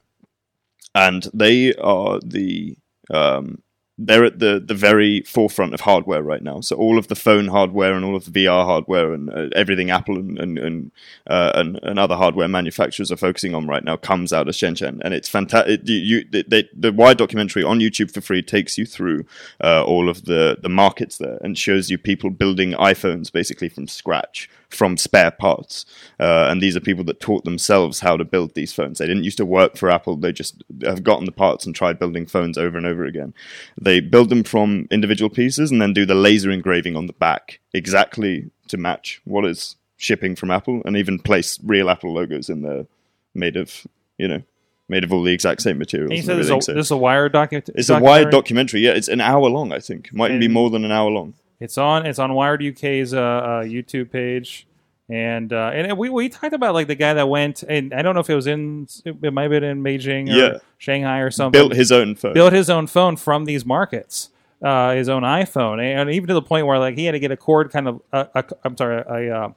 and 0.95 1.27
they 1.33 1.73
are 1.75 2.19
the 2.23 2.77
um, 3.11 3.61
they're 3.97 4.25
at 4.25 4.37
the 4.37 4.61
the 4.63 4.75
very 4.75 5.21
forefront 5.21 5.73
of 5.73 5.81
hardware 5.81 6.21
right 6.21 6.43
now. 6.43 6.61
So 6.61 6.75
all 6.75 6.99
of 6.99 7.07
the 7.07 7.15
phone 7.15 7.47
hardware 7.47 7.93
and 7.93 8.05
all 8.05 8.15
of 8.15 8.31
the 8.31 8.45
VR 8.45 8.63
hardware 8.63 9.11
and 9.11 9.29
uh, 9.29 9.49
everything 9.55 9.89
Apple 9.89 10.17
and 10.17 10.37
and 10.37 10.59
and, 10.59 10.91
uh, 11.25 11.51
and 11.55 11.79
and 11.81 11.97
other 11.97 12.15
hardware 12.15 12.47
manufacturers 12.47 13.11
are 13.11 13.17
focusing 13.17 13.55
on 13.55 13.65
right 13.65 13.83
now 13.83 13.97
comes 13.97 14.31
out 14.31 14.47
of 14.47 14.53
Shenzhen, 14.53 14.99
and 15.01 15.13
it's 15.13 15.29
fantastic. 15.29 15.81
You, 15.85 16.23
they, 16.29 16.43
they, 16.43 16.69
the 16.73 16.93
Wired 16.93 17.17
documentary 17.17 17.63
on 17.63 17.79
YouTube 17.79 18.13
for 18.13 18.21
free 18.21 18.43
takes 18.43 18.77
you 18.77 18.85
through 18.85 19.25
uh, 19.63 19.83
all 19.83 20.09
of 20.09 20.25
the 20.25 20.57
the 20.61 20.69
markets 20.69 21.17
there 21.17 21.39
and 21.41 21.57
shows 21.57 21.89
you 21.89 21.97
people 21.97 22.29
building 22.29 22.73
iPhones 22.73 23.31
basically 23.31 23.69
from 23.69 23.87
scratch 23.87 24.47
from 24.69 24.97
spare 24.97 25.31
parts. 25.31 25.85
Uh, 26.19 26.47
and 26.49 26.61
these 26.61 26.75
are 26.75 26.81
people 26.81 27.03
that 27.05 27.19
taught 27.19 27.45
themselves 27.45 27.99
how 27.99 28.17
to 28.17 28.25
build 28.25 28.53
these 28.53 28.73
phones. 28.73 28.97
They 28.97 29.07
didn't 29.07 29.23
used 29.23 29.37
to 29.37 29.45
work 29.45 29.77
for 29.77 29.89
Apple. 29.89 30.17
They 30.17 30.31
just 30.31 30.63
have 30.83 31.03
gotten 31.03 31.25
the 31.25 31.31
parts 31.31 31.65
and 31.65 31.73
tried 31.73 31.99
building 31.99 32.25
phones 32.25 32.57
over 32.57 32.77
and 32.77 32.85
over 32.85 33.05
again. 33.05 33.33
They 33.79 33.99
build 33.99 34.29
them 34.29 34.43
from 34.43 34.87
individual 34.91 35.29
pieces 35.29 35.71
and 35.71 35.81
then 35.81 35.93
do 35.93 36.05
the 36.05 36.15
laser 36.15 36.51
engraving 36.51 36.95
on 36.95 37.07
the 37.07 37.13
back 37.13 37.59
exactly 37.73 38.49
to 38.67 38.77
match 38.77 39.21
what 39.23 39.45
is 39.45 39.75
shipping 39.97 40.35
from 40.35 40.51
Apple 40.51 40.81
and 40.85 40.97
even 40.97 41.19
place 41.19 41.59
real 41.63 41.89
Apple 41.89 42.13
logos 42.13 42.49
in 42.49 42.61
there 42.61 42.85
made 43.33 43.55
of, 43.55 43.87
you 44.17 44.27
know, 44.27 44.41
made 44.89 45.03
of 45.03 45.11
all 45.11 45.23
the 45.23 45.33
exact 45.33 45.61
same 45.61 45.77
materials. 45.77 46.11
And 46.11 46.17
you 46.17 46.31
and 46.31 46.41
is, 46.41 46.49
a, 46.49 46.61
So 46.61 46.73
this 46.73 46.87
is 46.87 46.91
a 46.91 46.97
Wired 46.97 47.33
it's 47.35 47.89
a 47.89 47.99
wired 47.99 48.31
documentary. 48.31 48.81
Yeah, 48.81 48.91
it's 48.91 49.07
an 49.07 49.21
hour 49.21 49.49
long, 49.49 49.71
I 49.71 49.79
think. 49.79 50.13
Might 50.13 50.31
even 50.31 50.39
be 50.39 50.47
more 50.47 50.69
than 50.69 50.85
an 50.85 50.91
hour 50.91 51.09
long. 51.09 51.33
It's 51.59 51.77
on. 51.77 52.05
It's 52.05 52.19
on 52.19 52.33
Wired 52.33 52.63
UK's 52.63 53.13
uh, 53.13 53.19
uh, 53.19 53.63
YouTube 53.63 54.11
page, 54.11 54.67
and 55.09 55.51
uh, 55.51 55.71
and 55.73 55.97
we 55.97 56.09
we 56.09 56.29
talked 56.29 56.53
about 56.53 56.73
like 56.75 56.87
the 56.87 56.95
guy 56.95 57.13
that 57.15 57.27
went, 57.27 57.63
and 57.63 57.93
I 57.93 58.01
don't 58.01 58.13
know 58.13 58.21
if 58.21 58.29
it 58.29 58.35
was 58.35 58.47
in, 58.47 58.87
it 59.05 59.33
might 59.33 59.43
have 59.43 59.51
been 59.51 59.63
in 59.63 59.83
Beijing 59.83 60.29
or 60.29 60.33
Yeah. 60.53 60.57
Shanghai 60.77 61.19
or 61.19 61.31
something. 61.31 61.59
Built 61.59 61.73
his 61.75 61.91
own 61.91 62.15
phone. 62.15 62.33
built 62.33 62.53
his 62.53 62.69
own 62.69 62.85
phone 62.87 63.15
from 63.17 63.45
these 63.45 63.65
markets, 63.65 64.29
uh, 64.61 64.91
his 64.93 65.09
own 65.09 65.23
iPhone, 65.23 65.81
and 65.83 66.11
even 66.11 66.27
to 66.27 66.35
the 66.35 66.41
point 66.43 66.67
where 66.67 66.77
like 66.77 66.95
he 66.95 67.05
had 67.05 67.13
to 67.13 67.19
get 67.19 67.31
a 67.31 67.37
cord 67.37 67.71
kind 67.71 67.87
of, 67.87 68.01
uh, 68.13 68.25
a, 68.35 68.43
I'm 68.63 68.77
sorry, 68.77 69.01
a 69.29 69.35
uh, 69.35 69.49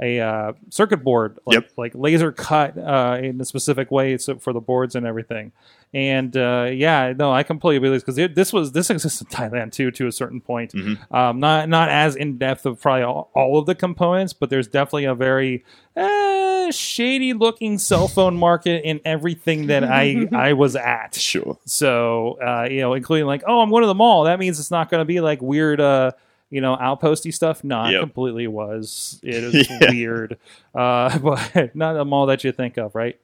a 0.00 0.20
uh, 0.20 0.52
circuit 0.70 1.02
board, 1.04 1.38
like, 1.46 1.54
Yep. 1.54 1.70
like 1.76 1.92
laser 1.94 2.30
cut 2.32 2.76
uh, 2.78 3.18
in 3.20 3.40
a 3.40 3.44
specific 3.44 3.90
way 3.90 4.16
so 4.18 4.36
for 4.38 4.52
the 4.52 4.60
boards 4.60 4.94
and 4.96 5.06
everything. 5.06 5.50
And 5.94 6.36
uh, 6.36 6.68
yeah, 6.72 7.14
no, 7.16 7.32
I 7.32 7.42
completely 7.42 7.78
believe 7.78 8.04
this 8.04 8.16
because 8.16 8.34
this 8.34 8.52
was 8.52 8.72
this 8.72 8.90
exists 8.90 9.22
in 9.22 9.26
Thailand 9.28 9.72
too 9.72 9.90
to 9.92 10.06
a 10.06 10.12
certain 10.12 10.40
point. 10.40 10.72
Mm-hmm. 10.72 11.14
Um, 11.14 11.40
not 11.40 11.68
not 11.70 11.88
as 11.88 12.14
in 12.14 12.36
depth 12.36 12.66
of 12.66 12.78
probably 12.80 13.04
all, 13.04 13.30
all 13.34 13.58
of 13.58 13.64
the 13.66 13.74
components, 13.74 14.34
but 14.34 14.50
there's 14.50 14.68
definitely 14.68 15.06
a 15.06 15.14
very 15.14 15.64
uh, 15.96 16.70
shady 16.70 17.32
looking 17.32 17.78
cell 17.78 18.06
phone 18.08 18.36
market 18.36 18.84
in 18.84 19.00
everything 19.04 19.68
that 19.68 19.82
I 19.84 20.28
I 20.32 20.52
was 20.52 20.76
at. 20.76 21.14
Sure. 21.14 21.58
So, 21.64 22.38
uh, 22.44 22.68
you 22.70 22.80
know, 22.80 22.92
including 22.94 23.26
like, 23.26 23.42
oh, 23.46 23.60
I'm 23.60 23.70
going 23.70 23.82
to 23.82 23.86
the 23.88 23.94
mall. 23.94 24.24
That 24.24 24.38
means 24.38 24.60
it's 24.60 24.70
not 24.70 24.90
going 24.90 25.00
to 25.00 25.06
be 25.06 25.20
like 25.20 25.40
weird, 25.40 25.80
uh, 25.80 26.12
you 26.50 26.60
know, 26.60 26.76
outposty 26.76 27.32
stuff. 27.32 27.64
Not 27.64 27.92
Yep. 27.92 28.00
completely 28.00 28.46
was. 28.46 29.20
It 29.22 29.42
is 29.42 29.70
Yeah. 29.80 29.90
weird, 29.90 30.38
uh, 30.74 31.18
but 31.54 31.74
not 31.74 31.96
a 31.96 32.04
mall 32.04 32.26
that 32.26 32.44
you 32.44 32.52
think 32.52 32.76
of, 32.76 32.94
right? 32.94 33.18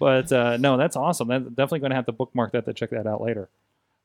But 0.00 0.32
uh, 0.32 0.56
no, 0.56 0.76
that's 0.76 0.96
awesome. 0.96 1.28
That's 1.28 1.44
definitely 1.44 1.80
going 1.80 1.90
to 1.90 1.96
have 1.96 2.06
to 2.06 2.12
bookmark 2.12 2.50
that 2.52 2.64
to 2.64 2.72
check 2.72 2.90
that 2.90 3.06
out 3.06 3.20
later. 3.20 3.48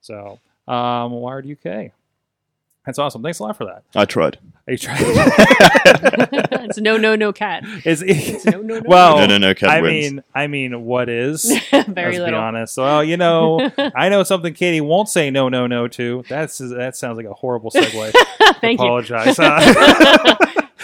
So, 0.01 0.39
um, 0.67 1.11
Wired 1.13 1.49
UK. 1.49 1.91
That's 2.85 2.99
awesome. 2.99 3.23
Thanks 3.23 3.39
a 3.39 3.43
lot 3.43 3.57
for 3.57 3.65
that. 3.65 3.81
I 3.95 4.05
tried. 4.05 4.37
Are 4.67 4.73
you 4.73 4.77
trying? 4.77 4.97
it's 5.05 6.77
no, 6.77 6.97
no, 6.97 7.15
no 7.15 7.33
cat. 7.33 7.63
is 7.83 8.03
It's 8.05 8.45
no, 8.45 8.61
no, 8.61 8.75
no. 8.79 8.83
well, 8.85 9.17
No, 9.17 9.25
no, 9.25 9.37
no, 9.39 9.55
Cat 9.55 9.69
I 9.69 9.81
wins. 9.81 10.11
mean, 10.13 10.23
I 10.35 10.45
mean, 10.47 10.85
what 10.85 11.09
is? 11.09 11.45
Very 11.71 11.85
Let's 11.87 11.95
little. 11.95 12.27
be 12.27 12.33
honest. 12.35 12.77
Well, 12.77 13.03
you 13.03 13.17
know, 13.17 13.71
I 13.95 14.09
know 14.09 14.21
something 14.21 14.53
Katie 14.53 14.81
won't 14.81 15.09
say 15.09 15.31
no, 15.31 15.49
no, 15.49 15.65
no 15.65 15.87
to. 15.87 16.23
That's 16.29 16.59
that 16.59 16.95
sounds 16.95 17.17
like 17.17 17.25
a 17.25 17.33
horrible 17.33 17.71
segue. 17.71 18.11
Thank 18.61 18.79
you. 18.79 18.85
Apologize. 18.85 19.39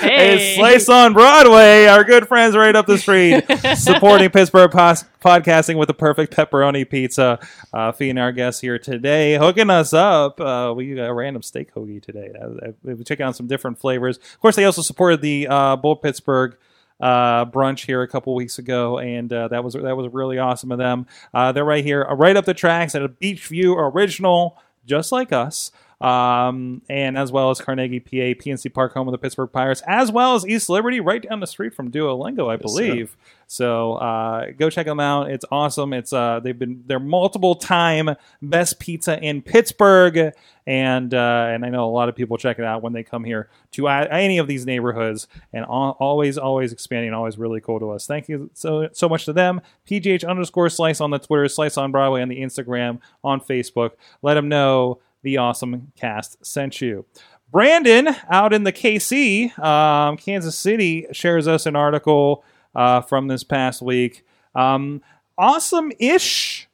Hey. 0.02 0.34
It's 0.34 0.56
Slice 0.56 0.90
on 0.90 1.14
Broadway, 1.14 1.86
our 1.86 2.04
good 2.04 2.28
friends 2.28 2.56
right 2.56 2.76
up 2.76 2.88
the 2.88 2.98
street, 2.98 3.44
supporting 3.78 4.32
Pittsburgh 4.32 4.72
pos- 4.72 5.06
podcasting 5.24 5.78
with 5.78 5.88
the 5.88 5.94
perfect 5.94 6.36
pepperoni 6.36 6.90
pizza. 6.90 7.40
Uh, 7.72 7.92
feeding 7.92 8.18
our 8.18 8.32
guests 8.32 8.62
here 8.62 8.80
today, 8.80 9.38
hooking 9.38 9.70
us 9.70 9.94
up. 9.94 10.42
Uh, 10.42 10.74
we 10.76 10.96
got 10.96 11.08
a 11.10 11.14
random 11.14 11.44
steak 11.44 11.74
hoagie 11.76 12.02
today. 12.02 12.32
Uh, 12.40 12.46
uh, 12.46 12.72
We've 12.84 13.06
checking 13.06 13.26
out 13.26 13.36
some 13.36 13.46
different 13.46 13.78
flavors. 13.78 14.18
Of 14.18 14.40
course, 14.40 14.56
they 14.56 14.66
also 14.66 14.82
supported 14.82 15.22
the 15.22 15.48
uh, 15.48 15.76
Bull 15.76 15.96
Pittsburgh 15.96 16.58
uh, 17.00 17.46
brunch 17.46 17.86
here 17.86 18.02
a 18.02 18.08
couple 18.08 18.34
weeks 18.34 18.58
ago, 18.58 18.98
and 18.98 19.32
uh, 19.32 19.50
that 19.50 19.64
was 19.64 19.74
that 19.76 19.96
was 19.96 20.12
really 20.12 20.40
awesome 20.40 20.72
of 20.72 20.80
them. 20.80 21.06
Uh, 21.34 21.52
they're 21.52 21.64
right 21.66 21.84
here, 21.86 22.08
uh, 22.10 22.16
right 22.16 22.36
up 22.36 22.46
the 22.46 22.54
tracks 22.56 22.96
at 22.96 23.04
a 23.04 23.10
Beechview 23.10 23.76
original, 23.94 24.58
just 24.86 25.12
like 25.12 25.32
us. 25.32 25.72
Um, 26.02 26.82
and 26.90 27.18
as 27.18 27.32
well 27.32 27.50
as 27.52 27.62
Carnegie, 27.62 28.00
PA, 28.00 28.40
PNC 28.42 28.74
Park, 28.74 28.94
home 28.94 29.08
of 29.08 29.12
the 29.12 29.18
Pittsburgh 29.18 29.52
Pirates, 29.52 29.82
as 29.88 30.12
well 30.12 30.36
as 30.36 30.48
East 30.48 30.70
Liberty, 30.70 31.00
right 31.00 31.22
down 31.22 31.40
the 31.40 31.48
street 31.48 31.74
from 31.74 31.92
Duolingo, 31.92 32.52
I 32.52 32.56
believe. 32.56 33.16
So 33.52 33.96
uh, 33.96 34.52
go 34.58 34.70
check 34.70 34.86
them 34.86 35.02
out. 35.02 35.30
It's 35.30 35.44
awesome. 35.52 35.92
It's 35.92 36.14
uh, 36.14 36.40
they've 36.42 36.58
been 36.58 36.86
they're 36.88 37.00
multiple 37.00 37.56
time 37.56 38.16
best 38.42 38.80
pizza 38.80 39.22
in 39.22 39.42
Pittsburgh, 39.42 40.34
and 40.66 41.14
uh, 41.14 41.48
and 41.50 41.66
I 41.66 41.70
know 41.70 41.86
a 41.86 41.92
lot 41.92 42.08
of 42.08 42.16
people 42.16 42.38
check 42.38 42.60
it 42.60 42.64
out 42.64 42.82
when 42.82 42.94
they 42.94 43.04
come 43.04 43.26
here 43.26 43.50
to 43.72 43.90
any 43.90 44.38
of 44.38 44.48
these 44.48 44.66
neighborhoods, 44.66 45.28
and 45.52 45.66
always 45.66 46.38
always 46.38 46.72
expanding, 46.72 47.14
always 47.14 47.38
really 47.38 47.60
cool 47.60 47.82
to 47.82 47.92
us. 47.92 48.08
Thank 48.08 48.30
you 48.30 48.50
so 48.54 48.88
so 48.94 49.10
much 49.10 49.26
to 49.26 49.34
them. 49.34 49.60
PGH 49.86 50.26
underscore 50.26 50.70
Slice 50.70 51.02
on 51.02 51.12
the 51.12 51.20
Twitter, 51.20 51.50
Slice 51.50 51.76
on 51.76 51.92
Broadway 51.92 52.22
on 52.22 52.30
the 52.30 52.42
Instagram, 52.42 53.00
on 53.22 53.42
Facebook. 53.42 53.92
Let 54.22 54.36
them 54.36 54.48
know 54.48 55.00
the 55.24 55.38
awesome 55.38 55.92
cast 55.96 56.44
sent 56.46 56.82
you. 56.82 57.06
Brandon 57.52 58.16
out 58.30 58.54
in 58.54 58.64
the 58.64 58.72
KC, 58.72 59.58
um, 59.60 60.18
Kansas 60.18 60.58
City, 60.58 61.06
shares 61.12 61.48
us 61.48 61.66
an 61.66 61.76
article 61.76 62.46
uh, 62.76 63.02
from 63.02 63.28
this 63.28 63.44
past 63.44 63.82
week. 63.82 64.26
Um, 64.56 65.02
awesome 65.38 65.92
ish, 66.00 66.70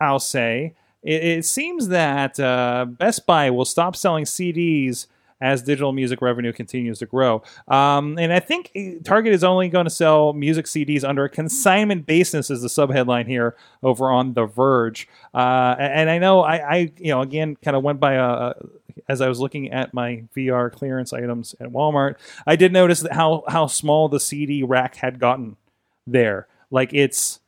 I'll 0.00 0.18
say. 0.18 0.74
It, 1.02 1.24
it 1.24 1.44
seems 1.44 1.88
that 1.88 2.40
uh, 2.40 2.86
Best 2.88 3.26
Buy 3.26 3.50
will 3.50 3.66
stop 3.66 3.96
selling 3.96 4.24
CDs 4.24 5.06
as 5.40 5.62
digital 5.62 5.92
music 5.92 6.20
revenue 6.20 6.52
continues 6.52 6.98
to 6.98 7.06
grow. 7.06 7.42
Um, 7.68 8.18
and 8.18 8.32
I 8.32 8.40
think 8.40 8.76
Target 9.04 9.32
is 9.32 9.44
only 9.44 9.68
going 9.68 9.84
to 9.84 9.90
sell 9.90 10.32
music 10.32 10.66
CDs 10.66 11.04
under 11.04 11.24
a 11.24 11.28
consignment 11.28 12.06
basis, 12.06 12.50
is 12.50 12.62
the 12.62 12.68
subheadline 12.68 13.26
here 13.26 13.56
over 13.82 14.10
on 14.10 14.34
The 14.34 14.46
Verge. 14.46 15.08
Uh, 15.32 15.76
and 15.78 16.10
I 16.10 16.18
know 16.18 16.40
I, 16.40 16.56
I, 16.56 16.76
you 16.96 17.12
know, 17.12 17.20
again, 17.20 17.56
kind 17.56 17.76
of 17.76 17.82
went 17.82 18.00
by 18.00 18.14
a, 18.14 18.54
as 19.08 19.20
I 19.20 19.28
was 19.28 19.40
looking 19.40 19.70
at 19.70 19.94
my 19.94 20.24
VR 20.36 20.70
clearance 20.72 21.12
items 21.12 21.54
at 21.60 21.70
Walmart, 21.70 22.16
I 22.46 22.56
did 22.56 22.72
notice 22.72 23.06
how 23.10 23.44
how 23.48 23.66
small 23.66 24.08
the 24.08 24.20
CD 24.20 24.62
rack 24.62 24.96
had 24.96 25.18
gotten 25.18 25.56
there. 26.06 26.46
Like 26.70 26.92
it's 26.92 27.40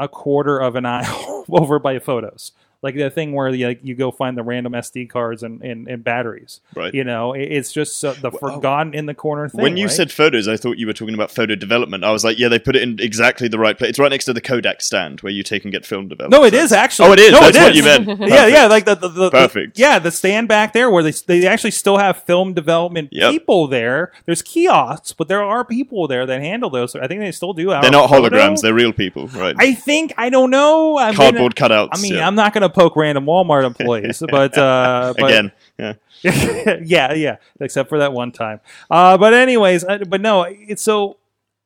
a 0.00 0.08
quarter 0.08 0.58
of 0.58 0.76
an 0.76 0.86
aisle 0.86 1.44
over 1.50 1.78
by 1.78 1.98
photos. 1.98 2.52
Like 2.80 2.94
the 2.94 3.10
thing 3.10 3.32
where 3.32 3.48
you, 3.48 3.66
like, 3.66 3.80
you 3.82 3.96
go 3.96 4.12
find 4.12 4.36
the 4.36 4.44
random 4.44 4.72
SD 4.72 5.10
cards 5.10 5.42
and, 5.42 5.60
and, 5.62 5.88
and 5.88 6.04
batteries. 6.04 6.60
Right. 6.76 6.94
You 6.94 7.02
know, 7.02 7.32
it, 7.32 7.42
it's 7.42 7.72
just 7.72 7.96
so, 7.98 8.12
the 8.12 8.30
oh. 8.30 8.38
forgotten 8.38 8.94
in 8.94 9.06
the 9.06 9.14
corner 9.14 9.48
thing. 9.48 9.60
when 9.60 9.76
you 9.76 9.86
right? 9.86 9.92
said 9.92 10.12
photos, 10.12 10.46
I 10.46 10.56
thought 10.56 10.78
you 10.78 10.86
were 10.86 10.92
talking 10.92 11.14
about 11.14 11.32
photo 11.32 11.56
development. 11.56 12.04
I 12.04 12.12
was 12.12 12.24
like, 12.24 12.38
yeah, 12.38 12.46
they 12.48 12.60
put 12.60 12.76
it 12.76 12.82
in 12.82 13.00
exactly 13.00 13.48
the 13.48 13.58
right 13.58 13.76
place. 13.76 13.90
It's 13.90 13.98
right 13.98 14.10
next 14.10 14.26
to 14.26 14.32
the 14.32 14.40
Kodak 14.40 14.80
stand 14.80 15.22
where 15.22 15.32
you 15.32 15.42
take 15.42 15.64
and 15.64 15.72
get 15.72 15.84
film 15.84 16.06
developed. 16.06 16.30
no, 16.30 16.44
it 16.44 16.52
So- 16.52 16.60
is 16.60 16.72
actually. 16.72 17.08
Oh, 17.08 17.12
it 17.14 17.18
is. 17.18 17.32
No, 17.32 17.40
That's 17.40 17.56
it 17.56 17.60
what 17.62 17.70
is. 17.72 17.76
you 17.76 17.82
meant. 17.82 18.20
yeah, 18.28 18.46
yeah, 18.46 18.66
like 18.66 18.84
the, 18.84 18.94
the, 18.94 19.08
the 19.08 19.30
Perfect. 19.30 19.74
the- 19.74 19.80
yeah, 19.80 19.98
the 19.98 20.12
stand 20.12 20.46
back 20.46 20.72
there 20.72 20.88
where 20.88 21.02
they 21.02 21.12
they 21.26 21.46
actually 21.48 21.72
still 21.72 21.98
have 21.98 22.22
film 22.22 22.54
development 22.54 23.08
Yep. 23.10 23.32
people 23.32 23.66
there. 23.66 24.12
There's 24.24 24.42
kiosks, 24.42 25.12
but 25.12 25.26
there 25.26 25.42
are 25.42 25.64
people 25.64 26.06
there 26.06 26.26
that 26.26 26.40
handle 26.40 26.70
those. 26.70 26.94
I 26.94 27.08
think 27.08 27.20
they 27.22 27.32
still 27.32 27.54
do. 27.54 27.70
They're 27.70 27.90
not 27.90 28.08
holograms. 28.08 28.60
They're 28.60 28.72
real 28.72 28.92
people, 28.92 29.26
right? 29.28 29.56
I 29.58 29.74
think 29.74 30.14
I 30.16 30.30
don't 30.30 30.50
know. 30.50 30.96
I'm 30.96 31.14
Cardboard 31.14 31.56
gonna- 31.56 31.88
cutouts. 31.88 31.88
I 31.92 32.00
mean, 32.00 32.14
yeah. 32.14 32.26
I'm 32.26 32.36
not 32.36 32.52
going 32.52 32.62
to 32.62 32.67
poke 32.68 32.96
random 32.96 33.24
Walmart 33.26 33.64
employees, 33.64 34.22
but 34.30 34.56
uh, 34.56 35.14
but, 35.18 35.30
Again, 35.30 35.52
yeah. 35.78 35.94
yeah, 36.84 37.12
yeah, 37.14 37.36
except 37.60 37.88
for 37.88 37.98
that 37.98 38.12
one 38.12 38.32
time. 38.32 38.60
Uh, 38.90 39.16
but 39.18 39.34
anyways, 39.34 39.84
uh, 39.84 39.98
but 40.08 40.20
no, 40.20 40.42
it's 40.42 40.82
so. 40.82 41.16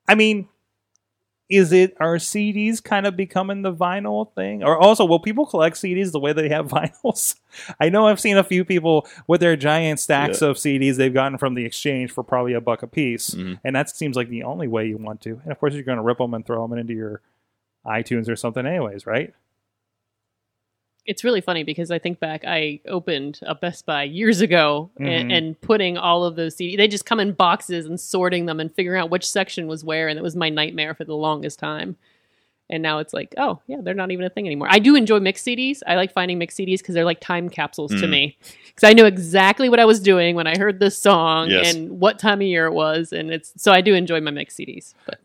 I 0.09 0.15
mean, 0.15 0.49
is 1.49 1.73
it 1.73 1.97
are 2.01 2.17
CDs 2.17 2.83
kind 2.83 3.07
of 3.07 3.17
becoming 3.17 3.63
the 3.63 3.73
vinyl 3.73 4.33
thing, 4.35 4.63
or 4.63 4.77
also 4.79 5.05
will 5.05 5.21
people 5.21 5.47
collect 5.47 5.77
CDs 5.77 6.13
the 6.13 6.21
way 6.21 6.33
they 6.33 6.49
have 6.49 6.67
vinyls? 6.69 7.37
I 7.81 7.89
know 7.89 8.07
I've 8.07 8.21
seen 8.21 8.37
a 8.39 8.45
few 8.45 8.65
people 8.65 9.07
with 9.27 9.41
their 9.41 9.57
giant 9.57 10.01
stacks 10.01 10.41
Yeah. 10.43 10.49
of 10.49 10.57
CDs 10.57 10.97
they've 10.97 11.13
gotten 11.13 11.39
from 11.39 11.55
the 11.55 11.65
exchange 11.65 12.11
for 12.11 12.23
probably 12.25 12.53
a 12.55 12.61
buck 12.61 12.83
a 12.83 12.87
piece, 12.87 13.31
Mhm. 13.31 13.59
and 13.65 13.77
that 13.77 13.91
seems 13.91 14.17
like 14.17 14.29
the 14.29 14.43
only 14.45 14.67
way 14.69 14.87
you 14.87 14.97
want 14.97 15.21
to. 15.23 15.41
And 15.43 15.53
of 15.53 15.59
course, 15.61 15.75
you're 15.75 15.83
going 15.83 15.97
to 15.99 16.03
rip 16.03 16.19
them 16.19 16.35
and 16.35 16.45
throw 16.45 16.67
them 16.67 16.77
into 16.79 16.95
your 16.95 17.21
iTunes 17.87 18.29
or 18.29 18.37
something, 18.37 18.65
anyways, 18.65 19.07
right? 19.07 19.35
It's 21.07 21.25
really 21.25 21.41
funny 21.41 21.65
because 21.65 21.91
I 21.91 21.99
think 21.99 22.21
back, 22.21 22.45
I 22.47 22.81
opened 22.87 23.41
a 23.43 23.55
Best 23.55 23.87
Buy 23.87 24.05
years 24.05 24.41
ago 24.41 24.91
Mhm. 25.01 25.09
and, 25.09 25.33
and 25.33 25.61
putting 25.61 25.99
all 25.99 26.25
of 26.25 26.37
those 26.37 26.55
CDs. 26.57 26.77
They 26.77 26.87
just 26.89 27.07
come 27.07 27.19
in 27.21 27.33
boxes 27.33 27.87
and 27.87 27.99
sorting 28.01 28.47
them 28.47 28.61
and 28.61 28.73
figuring 28.75 29.01
out 29.01 29.11
which 29.11 29.29
section 29.29 29.67
was 29.67 29.85
where, 29.85 30.09
and 30.09 30.19
it 30.19 30.23
was 30.23 30.37
my 30.37 30.49
nightmare 30.49 30.95
for 30.95 31.05
the 31.05 31.17
longest 31.17 31.59
time. 31.59 31.97
And 32.71 32.83
now 32.83 33.01
it's 33.01 33.13
like, 33.13 33.35
oh 33.37 33.61
yeah, 33.67 33.79
they're 33.83 33.93
not 33.93 34.13
even 34.13 34.25
a 34.25 34.31
thing 34.31 34.47
anymore. 34.47 34.69
I 34.71 34.79
do 34.79 34.95
enjoy 34.95 35.19
mixed 35.21 35.45
CDs. 35.47 35.83
I 35.87 35.97
like 35.97 36.13
finding 36.13 36.39
mixed 36.39 36.57
CDs 36.57 36.79
because 36.79 36.95
they're 36.95 37.05
like 37.05 37.21
time 37.21 37.51
capsules 37.51 37.91
to 37.91 38.07
Mm. 38.07 38.11
me. 38.11 38.39
Because 38.69 38.89
I 38.89 38.95
know 38.95 39.05
exactly 39.05 39.69
what 39.69 39.81
I 39.81 39.85
was 39.85 40.01
doing 40.01 40.37
when 40.37 40.47
I 40.47 40.57
heard 40.57 40.79
this 40.81 40.97
song 40.97 41.51
Yes. 41.51 41.75
and 41.75 42.01
what 42.01 42.19
time 42.19 42.41
of 42.41 42.47
year 42.47 42.65
it 42.67 42.73
was, 42.73 43.13
and 43.13 43.31
it's 43.31 43.53
so 43.61 43.73
I 43.73 43.83
do 43.83 43.93
enjoy 43.95 44.21
my 44.23 44.31
mixed 44.31 44.57
CDs. 44.57 44.95
But 45.05 45.19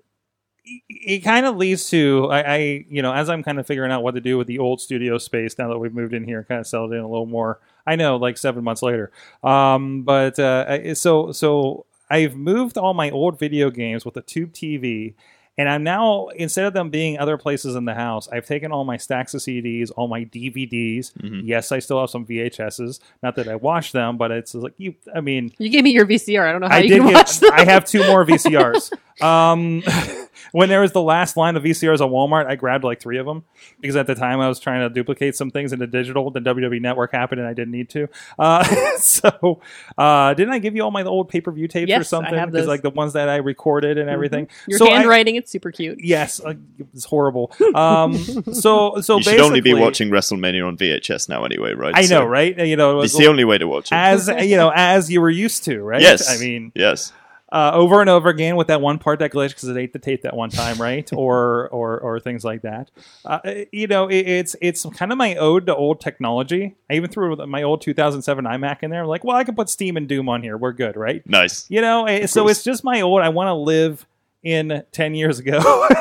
it 0.89 1.19
kind 1.19 1.45
of 1.45 1.58
leads 1.58 1.89
to 1.89 2.27
I, 2.30 2.41
I 2.41 2.86
you 2.89 3.01
know 3.01 3.13
as 3.13 3.30
i'm 3.30 3.43
kind 3.43 3.60
of 3.60 3.67
figuring 3.67 3.91
out 3.91 4.03
what 4.03 4.15
to 4.15 4.21
do 4.21 4.38
with 4.38 4.47
the 4.47 4.60
old 4.60 4.82
studio 4.82 5.17
space 5.17 5.58
now 5.58 5.69
that 5.69 5.77
we've 5.77 5.93
moved 5.93 6.13
in 6.13 6.23
here 6.23 6.43
kind 6.43 6.60
of 6.60 6.67
settled 6.67 6.93
in 6.93 6.99
a 6.99 7.08
little 7.08 7.25
more 7.25 7.60
i 7.86 7.95
know 7.95 8.17
like 8.17 8.38
seven 8.38 8.63
months 8.63 8.82
later. 8.82 9.12
Um 9.43 10.03
but 10.03 10.38
uh 10.39 10.93
so 10.95 11.32
so 11.32 11.86
i've 12.10 12.36
moved 12.36 12.77
all 12.77 12.93
my 12.93 13.10
old 13.12 13.39
video 13.39 13.69
games 13.69 14.06
with 14.06 14.17
a 14.17 14.21
tube 14.21 14.53
tv 14.53 15.13
and 15.57 15.67
i'm 15.69 15.83
now 15.83 16.27
instead 16.35 16.65
of 16.65 16.73
them 16.73 16.89
being 16.89 17.17
other 17.17 17.37
places 17.37 17.75
in 17.75 17.85
the 17.85 17.93
house 17.93 18.27
i've 18.31 18.45
taken 18.45 18.71
all 18.71 18.83
my 18.85 18.97
stacks 18.97 19.33
of 19.33 19.41
cds 19.41 19.91
all 19.97 20.07
my 20.07 20.23
dvds 20.25 21.11
Mhm. 21.13 21.41
yes 21.45 21.71
i 21.71 21.79
still 21.79 21.99
have 21.99 22.09
some 22.09 22.25
vhs's 22.25 22.99
not 23.23 23.35
that 23.35 23.47
i 23.47 23.55
watch 23.55 23.91
them 23.91 24.17
but 24.17 24.31
it's 24.31 24.53
like 24.53 24.73
you 24.77 24.95
i 25.15 25.21
mean 25.21 25.51
you 25.57 25.69
gave 25.69 25.83
me 25.83 25.91
your 25.91 26.05
VCR. 26.05 26.47
I 26.47 26.51
don't 26.51 26.61
know 26.61 26.67
how 26.67 26.75
I 26.75 26.79
you 26.79 26.89
did 26.89 26.97
can 26.99 27.07
get, 27.07 27.13
watch 27.15 27.39
them. 27.39 27.51
I 27.53 27.65
have 27.65 27.85
two 27.85 28.05
more 28.07 28.25
VCRs. 28.25 28.91
um, 29.23 29.81
when 30.51 30.69
there 30.69 30.81
was 30.81 30.91
the 30.91 31.01
last 31.01 31.35
line 31.37 31.55
of 31.55 31.63
VCRs 31.63 31.95
at 31.95 32.09
Walmart, 32.11 32.45
I 32.47 32.55
grabbed 32.55 32.83
like 32.83 33.01
three 33.01 33.17
of 33.17 33.25
them 33.25 33.43
because 33.81 33.95
at 33.95 34.07
the 34.07 34.15
time 34.15 34.39
I 34.39 34.47
was 34.47 34.59
trying 34.59 34.81
to 34.87 34.89
duplicate 34.93 35.35
some 35.35 35.49
things 35.51 35.73
into 35.73 35.87
digital. 35.87 36.29
The 36.31 36.39
WWE 36.39 36.79
Network 36.81 37.11
happened, 37.11 37.39
and 37.39 37.47
I 37.49 37.53
didn't 37.53 37.71
need 37.71 37.89
to. 37.89 38.07
Uh, 38.37 38.63
so, 38.97 39.59
uh, 39.97 40.33
didn't 40.33 40.53
I 40.53 40.59
give 40.59 40.75
you 40.75 40.83
all 40.83 40.91
my 40.91 41.03
old 41.03 41.29
pay 41.29 41.41
per 41.41 41.51
view 41.51 41.67
tapes 41.67 41.89
or 41.89 41.93
Yes, 41.95 41.99
I 42.13 42.17
something? 42.21 42.45
Because 42.51 42.67
like 42.67 42.81
the 42.83 42.89
ones 42.91 43.13
that 43.13 43.27
I 43.29 43.37
recorded 43.37 43.97
and 43.97 44.09
everything. 44.09 44.47
Your 44.67 44.77
so 44.79 44.87
I- 44.87 44.97
handwriting, 44.97 45.35
it's 45.47 45.53
super 45.53 45.71
cute. 45.71 46.03
yes, 46.03 46.41
uh, 46.43 46.55
it's 46.93 47.05
horrible. 47.05 47.53
Um, 47.73 48.17
so 48.53 48.99
so 48.99 49.17
you 49.17 49.23
should 49.23 49.39
only 49.39 49.62
be 49.62 49.73
watching 49.73 50.10
WrestleMania 50.10 50.67
on 50.67 50.77
VHS 50.77 51.29
now, 51.29 51.45
anyway, 51.45 51.73
right? 51.73 51.93
I 51.95 52.01
know, 52.01 52.07
So 52.07 52.25
right? 52.25 52.57
You 52.67 52.75
know, 52.75 52.99
It's 53.01 53.17
the 53.17 53.27
only 53.27 53.45
way 53.45 53.57
to 53.57 53.65
watch 53.67 53.91
it. 53.91 53.95
as 53.95 54.27
you 54.27 54.57
know, 54.57 54.73
as 54.75 55.10
you 55.10 55.21
were 55.21 55.29
used 55.29 55.63
to, 55.65 55.81
right? 55.81 56.01
yes, 56.01 56.29
I 56.29 56.38
mean, 56.38 56.73
yes. 56.75 57.13
uh, 57.49 57.71
over 57.73 58.01
and 58.01 58.10
over 58.10 58.27
again 58.27 58.57
with 58.57 58.67
that 58.67 58.81
one 58.81 58.99
part 58.99 59.19
that 59.19 59.31
glitched 59.31 59.49
because 59.51 59.69
it 59.69 59.77
ate 59.77 59.93
the 59.93 59.99
tape 59.99 60.23
that 60.23 60.36
one 60.36 60.49
time, 60.49 60.81
right? 60.81 61.10
or 61.15 61.69
or 61.69 61.97
or 62.01 62.19
things 62.19 62.43
like 62.43 62.63
that. 62.63 62.91
Uh, 63.23 63.39
you 63.71 63.88
know, 63.88 64.10
it, 64.10 64.27
it's 64.27 64.53
it's 64.62 64.86
kind 64.97 65.13
of 65.13 65.17
my 65.17 65.36
ode 65.36 65.65
to 65.67 65.73
old 65.75 66.01
technology. 66.01 66.75
I 66.89 66.95
even 66.95 67.10
threw 67.10 67.38
my 67.47 67.63
old 67.63 67.79
2007 67.81 68.43
iMac 68.43 68.83
in 68.83 68.91
there. 68.91 69.05
like, 69.05 69.23
well, 69.23 69.38
I 69.38 69.45
can 69.45 69.55
put 69.55 69.69
Steam 69.69 69.95
and 69.95 70.10
Doom 70.10 70.27
on 70.27 70.43
here. 70.43 70.57
We're 70.57 70.73
good, 70.73 70.97
right? 70.97 71.25
Nice. 71.25 71.65
You 71.69 71.79
know, 71.79 72.05
eh, 72.05 72.25
so 72.25 72.49
it's 72.49 72.65
just 72.65 72.83
my 72.83 72.99
old. 72.99 73.21
I 73.21 73.29
want 73.29 73.47
to 73.47 73.53
live 73.53 74.05
in 74.47 74.83
10 74.91 75.13
years 75.15 75.39
ago. 75.39 75.88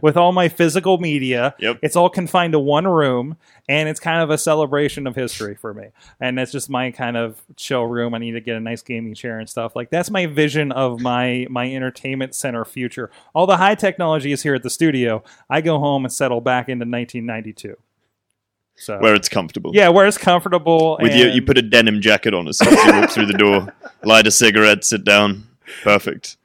With 0.00 0.16
all 0.16 0.32
my 0.32 0.48
physical 0.48 0.96
media, 0.96 1.54
Yep. 1.58 1.80
it's 1.82 1.94
all 1.94 2.08
confined 2.08 2.54
to 2.54 2.58
one 2.58 2.86
room, 2.86 3.36
and 3.68 3.86
it's 3.86 4.00
kind 4.00 4.22
of 4.22 4.30
a 4.30 4.38
celebration 4.38 5.06
of 5.06 5.14
history 5.14 5.54
for 5.54 5.74
me. 5.74 5.88
And 6.18 6.38
that's 6.38 6.50
just 6.52 6.70
my 6.70 6.90
kind 6.90 7.18
of 7.18 7.42
chill 7.56 7.84
room. 7.84 8.14
I 8.14 8.18
need 8.18 8.32
to 8.32 8.40
get 8.40 8.56
a 8.56 8.60
nice 8.60 8.80
gaming 8.82 9.14
chair 9.14 9.38
and 9.38 9.46
stuff. 9.48 9.76
Like 9.76 9.90
that's 9.90 10.10
my 10.10 10.24
vision 10.24 10.72
of 10.72 11.00
my 11.02 11.46
my 11.50 11.70
entertainment 11.70 12.34
center 12.34 12.64
future. 12.64 13.10
All 13.34 13.46
the 13.46 13.58
high 13.58 13.74
technology 13.74 14.32
is 14.32 14.42
here 14.42 14.54
at 14.54 14.62
the 14.62 14.70
studio. 14.70 15.22
I 15.50 15.60
go 15.60 15.78
home 15.78 16.06
and 16.06 16.12
settle 16.12 16.40
back 16.40 16.70
into 16.70 16.84
1992. 16.86 17.76
So 18.76 18.98
Where 19.00 19.14
it's 19.14 19.28
comfortable. 19.28 19.72
yeah, 19.74 19.90
where 19.90 20.06
it's 20.06 20.18
comfortable. 20.18 20.98
With 21.00 21.14
you, 21.14 21.26
you 21.28 21.42
put 21.42 21.58
a 21.58 21.62
denim 21.62 22.00
jacket 22.00 22.32
on 22.32 22.48
as 22.48 22.56
soon 22.56 22.68
as 22.72 22.84
you 22.86 22.92
walk 23.00 23.10
through 23.10 23.26
the 23.26 23.34
door, 23.38 23.72
light 24.02 24.26
a 24.26 24.30
cigarette, 24.30 24.82
sit 24.82 25.04
down. 25.04 25.46
Perfect. 25.82 26.38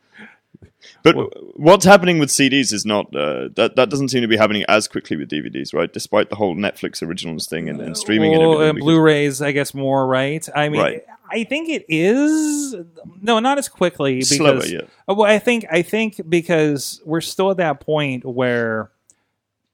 But 1.04 1.16
what's 1.58 1.86
happening 1.86 2.20
with 2.20 2.30
CDs 2.30 2.74
is 2.74 2.86
not 2.86 3.14
uh, 3.16 3.50
that 3.56 3.76
that 3.76 3.90
doesn't 3.90 4.10
seem 4.10 4.22
to 4.22 4.28
be 4.28 4.38
happening 4.38 4.64
as 4.68 4.88
quickly 4.88 5.18
with 5.18 5.30
DVDs, 5.30 5.74
right? 5.74 5.92
Despite 5.92 6.30
the 6.30 6.36
whole 6.36 6.56
Netflix 6.56 7.02
originals 7.02 7.48
thing 7.48 7.70
and, 7.70 7.80
and 7.82 7.98
streaming 7.98 8.32
well, 8.32 8.42
and 8.42 8.54
everything. 8.54 8.76
because- 8.76 8.86
Blu-rays, 8.86 9.42
I 9.42 9.52
guess 9.52 9.74
more 9.74 10.06
right. 10.08 10.48
I 10.56 10.70
mean, 10.70 10.82
Right. 10.82 11.04
I 11.32 11.44
think 11.44 11.70
it 11.70 11.86
is 11.88 12.76
no, 13.22 13.40
not 13.40 13.58
as 13.60 13.70
quickly 13.70 14.16
because 14.16 14.38
Slower, 14.38 14.66
yeah. 14.66 14.82
Uh, 15.08 15.14
Well, 15.14 15.30
I 15.30 15.38
think 15.40 15.66
I 15.72 15.84
think 15.84 16.20
because 16.28 17.02
we're 17.06 17.22
still 17.22 17.52
at 17.52 17.58
that 17.58 17.80
point 17.82 18.26
where 18.26 18.90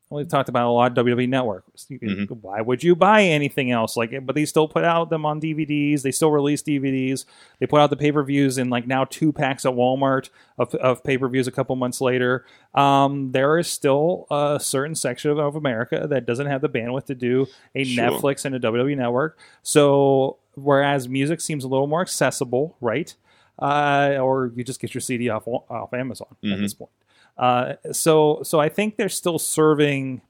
we've 0.10 0.28
talked 0.28 0.50
about 0.50 0.68
a 0.68 0.72
lot 0.72 0.92
of 0.98 1.06
WWE 1.06 1.28
Network. 1.28 1.64
Mhm. 1.92 2.30
Why 2.42 2.62
would 2.62 2.84
you 2.84 2.96
buy 2.96 3.24
anything 3.24 3.72
else? 3.72 3.98
Like, 3.98 4.14
but 4.26 4.36
they 4.36 4.46
still 4.46 4.68
put 4.68 4.84
out 4.84 5.10
them 5.10 5.26
on 5.26 5.42
DVDs. 5.42 6.04
They 6.04 6.12
still 6.12 6.32
release 6.32 6.62
DVDs. 6.62 7.26
They 7.60 7.66
put 7.66 7.82
out 7.82 7.90
the 7.90 7.96
pay 7.98 8.12
per 8.12 8.24
views 8.24 8.58
in 8.58 8.70
like 8.70 8.86
now 8.88 9.06
two 9.06 9.34
packs 9.34 9.66
at 9.66 9.74
Walmart 9.74 10.30
of, 10.58 10.74
of 10.76 11.04
pay 11.04 11.18
per 11.18 11.28
views 11.28 11.48
a 11.48 11.52
couple 11.52 11.76
months 11.76 12.00
later. 12.02 12.46
Um, 12.76 13.32
there 13.32 13.58
is 13.58 13.68
still 13.68 14.28
a 14.30 14.60
certain 14.62 14.96
section 14.96 15.32
of, 15.32 15.56
America 15.56 16.06
that 16.10 16.26
doesn't 16.26 16.48
have 16.48 16.62
the 16.62 16.70
bandwidth 16.70 17.06
to 17.06 17.16
do 17.16 17.48
a 17.74 17.84
Sure. 17.84 18.04
Netflix 18.12 18.46
and 18.46 18.54
a 18.56 18.60
WWE 18.60 18.96
Network. 18.96 19.38
So 19.64 20.38
whereas 20.56 21.10
music 21.10 21.42
seems 21.42 21.64
a 21.64 21.68
little 21.68 21.88
more 21.88 22.02
accessible, 22.02 22.78
right? 22.80 23.14
Uh, 23.58 24.18
or 24.22 24.52
you 24.56 24.64
just 24.64 24.80
get 24.82 24.94
your 24.94 25.02
CD 25.02 25.30
off 25.30 25.48
off 25.48 25.94
Amazon 25.94 26.28
at 26.44 26.50
Mhm. 26.50 26.62
this 26.62 26.74
point. 26.74 26.92
Uh, 27.38 27.74
so 27.92 28.40
so 28.44 28.60
I 28.60 28.70
think 28.70 28.96
they're 28.98 29.10
still 29.10 29.40
serving 29.40 30.22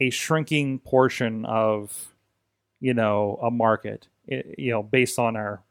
a 0.00 0.10
shrinking 0.10 0.78
portion 0.78 1.44
of 1.44 2.14
you 2.80 2.94
know 2.94 3.38
a 3.42 3.50
market, 3.50 4.08
you 4.26 4.70
know, 4.70 4.82
based 4.82 5.18
on 5.18 5.36
our 5.36 5.62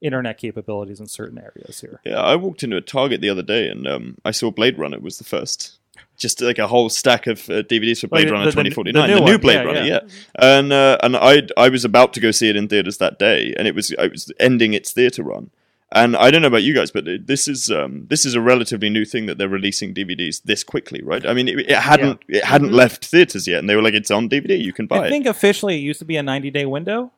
internet 0.00 0.38
capabilities 0.38 1.00
in 1.00 1.06
certain 1.06 1.38
areas 1.38 1.80
here. 1.80 2.00
Yeah, 2.04 2.20
I 2.20 2.36
walked 2.36 2.62
into 2.62 2.76
a 2.76 2.80
Target 2.80 3.20
the 3.20 3.30
other 3.30 3.42
day 3.42 3.68
and 3.68 3.86
um, 3.88 4.18
I 4.24 4.30
saw 4.30 4.50
Blade 4.50 4.78
Runner 4.78 4.98
was 5.00 5.18
the 5.18 5.24
first. 5.24 5.74
Just 6.16 6.40
like 6.40 6.58
a 6.58 6.66
whole 6.66 6.88
stack 6.88 7.26
of 7.28 7.48
uh, 7.48 7.62
DVDs 7.62 8.00
for 8.00 8.08
Blade 8.08 8.24
Like 8.24 8.32
Runner 8.32 8.44
the- 8.46 8.62
the- 8.62 8.70
2049, 8.70 9.08
the 9.08 9.14
the 9.14 9.20
new 9.20 9.30
new. 9.32 9.38
Blade 9.38 9.54
Yeah, 9.54 9.62
Runner, 9.62 9.80
yeah. 9.84 10.00
yeah. 10.04 10.08
And 10.38 10.72
uh, 10.72 10.98
and 11.02 11.16
I 11.16 11.42
I 11.56 11.68
was 11.68 11.84
about 11.84 12.12
to 12.14 12.20
go 12.20 12.30
see 12.32 12.48
it 12.48 12.56
in 12.56 12.66
theaters 12.68 12.98
that 12.98 13.18
day, 13.20 13.54
and 13.56 13.66
it 13.68 13.74
was 13.74 13.92
it 13.92 14.10
was 14.12 14.32
ending 14.40 14.74
its 14.74 14.92
theater 14.92 15.22
run. 15.22 15.50
And 15.90 16.16
I 16.16 16.30
don't 16.30 16.42
know 16.42 16.48
about 16.48 16.64
you 16.64 16.74
guys, 16.74 16.90
but 16.90 17.06
this 17.26 17.48
is 17.48 17.70
um, 17.70 18.06
this 18.10 18.26
is 18.26 18.34
a 18.34 18.42
relatively 18.42 18.90
new 18.90 19.06
thing 19.06 19.24
that 19.24 19.38
they're 19.38 19.48
releasing 19.48 19.94
DVDs 19.94 20.42
this 20.42 20.62
quickly, 20.62 21.02
right? 21.02 21.24
I 21.26 21.32
mean, 21.32 21.48
it, 21.48 21.60
it 21.60 21.70
hadn't 21.78 22.20
it 22.28 22.44
hadn't 22.44 22.70
Mhm. 22.70 22.74
left 22.74 23.06
theaters 23.06 23.48
yet, 23.48 23.60
and 23.60 23.70
they 23.70 23.74
were 23.74 23.80
like, 23.82 23.94
"It's 23.94 24.10
on 24.10 24.28
DVD, 24.28 24.62
you 24.62 24.74
can 24.74 24.86
buy 24.86 24.98
it. 24.98 25.00
I 25.00 25.06
it." 25.06 25.10
think 25.10 25.26
officially 25.26 25.76
it 25.76 25.80
used 25.80 25.98
to 26.00 26.04
be 26.04 26.16
a 26.18 26.22
90 26.22 26.50
day 26.50 26.66
window 26.66 27.10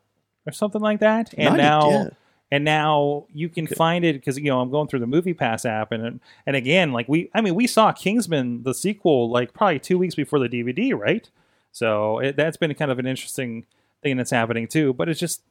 or 0.47 0.53
something 0.53 0.81
like 0.81 1.01
that, 1.01 1.35
and 1.37 1.57
90, 1.57 1.63
now 1.63 1.91
yeah. 1.91 2.09
and 2.53 2.65
now 2.65 3.27
you 3.35 3.49
can 3.49 3.67
find 3.67 4.05
it 4.05 4.13
because 4.15 4.39
you 4.39 4.45
know 4.45 4.61
I'm 4.61 4.71
going 4.71 4.87
through 4.87 5.01
the 5.01 5.07
MoviePass 5.07 5.69
app, 5.69 5.91
and 5.91 6.21
and 6.47 6.55
again, 6.55 6.93
like 6.93 7.09
we, 7.09 7.29
I 7.35 7.41
mean, 7.41 7.57
we 7.57 7.67
saw 7.67 7.91
Kingsman 7.91 8.63
the 8.63 8.73
sequel 8.73 9.29
like 9.31 9.53
probably 9.53 9.81
two 9.81 9.99
weeks 9.99 10.15
before 10.15 10.39
the 10.39 10.49
DVD, 10.49 10.97
right? 10.97 11.29
So 11.73 12.21
it, 12.21 12.37
that's 12.37 12.57
been 12.57 12.73
kind 12.75 12.93
of 12.93 13.01
an 13.01 13.07
interesting 13.07 13.67
thing 14.01 14.17
that's 14.17 14.31
happening 14.31 14.69
too. 14.69 14.93
But 14.93 15.09
it's 15.09 15.19
just 15.19 15.43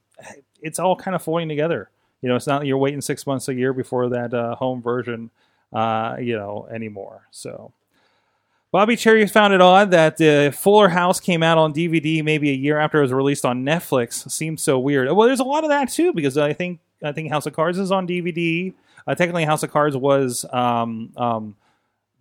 it's 0.61 0.79
all 0.79 0.95
kind 0.95 1.15
of 1.15 1.21
folding 1.21 1.49
together. 1.49 1.89
You 2.21 2.29
know, 2.29 2.35
it's 2.35 2.47
not 2.47 2.65
you're 2.65 2.77
waiting 2.77 3.01
six 3.01 3.25
months 3.25 3.47
a 3.47 3.53
year 3.53 3.73
before 3.73 4.09
that 4.09 4.33
uh, 4.33 4.55
home 4.55 4.81
version, 4.81 5.29
uh, 5.73 6.17
you 6.19 6.35
know, 6.35 6.67
anymore. 6.71 7.27
So. 7.31 7.73
Bobby 8.71 8.95
Cherry 8.95 9.25
found 9.25 9.51
it 9.51 9.61
odd 9.61 9.89
that 9.89 10.21
uh, 10.21 10.51
Fuller 10.51 10.89
House 10.89 11.19
came 11.19 11.41
out 11.41 11.57
on 11.57 11.73
DVD 11.73 12.23
maybe 12.23 12.51
a 12.51 12.53
year 12.53 12.77
after 12.77 12.99
it 12.99 13.01
was 13.01 13.11
released 13.11 13.43
on 13.43 13.63
Netflix. 13.63 14.29
Seems 14.29 14.61
so 14.61 14.77
weird. 14.77 15.11
Well, 15.11 15.25
there's 15.25 15.39
a 15.39 15.43
lot 15.43 15.63
of 15.63 15.71
that 15.71 15.89
too 15.89 16.13
because 16.13 16.37
I 16.37 16.53
think 16.53 16.79
I 17.03 17.11
think 17.11 17.31
House 17.31 17.47
of 17.47 17.53
Cards 17.53 17.79
is 17.79 17.91
on 17.91 18.07
DVD. 18.07 18.73
Uh, 19.07 19.15
technically, 19.15 19.43
House 19.45 19.63
of 19.63 19.71
Cards 19.71 19.97
was 19.97 20.45
um, 20.51 21.11
um, 21.17 21.55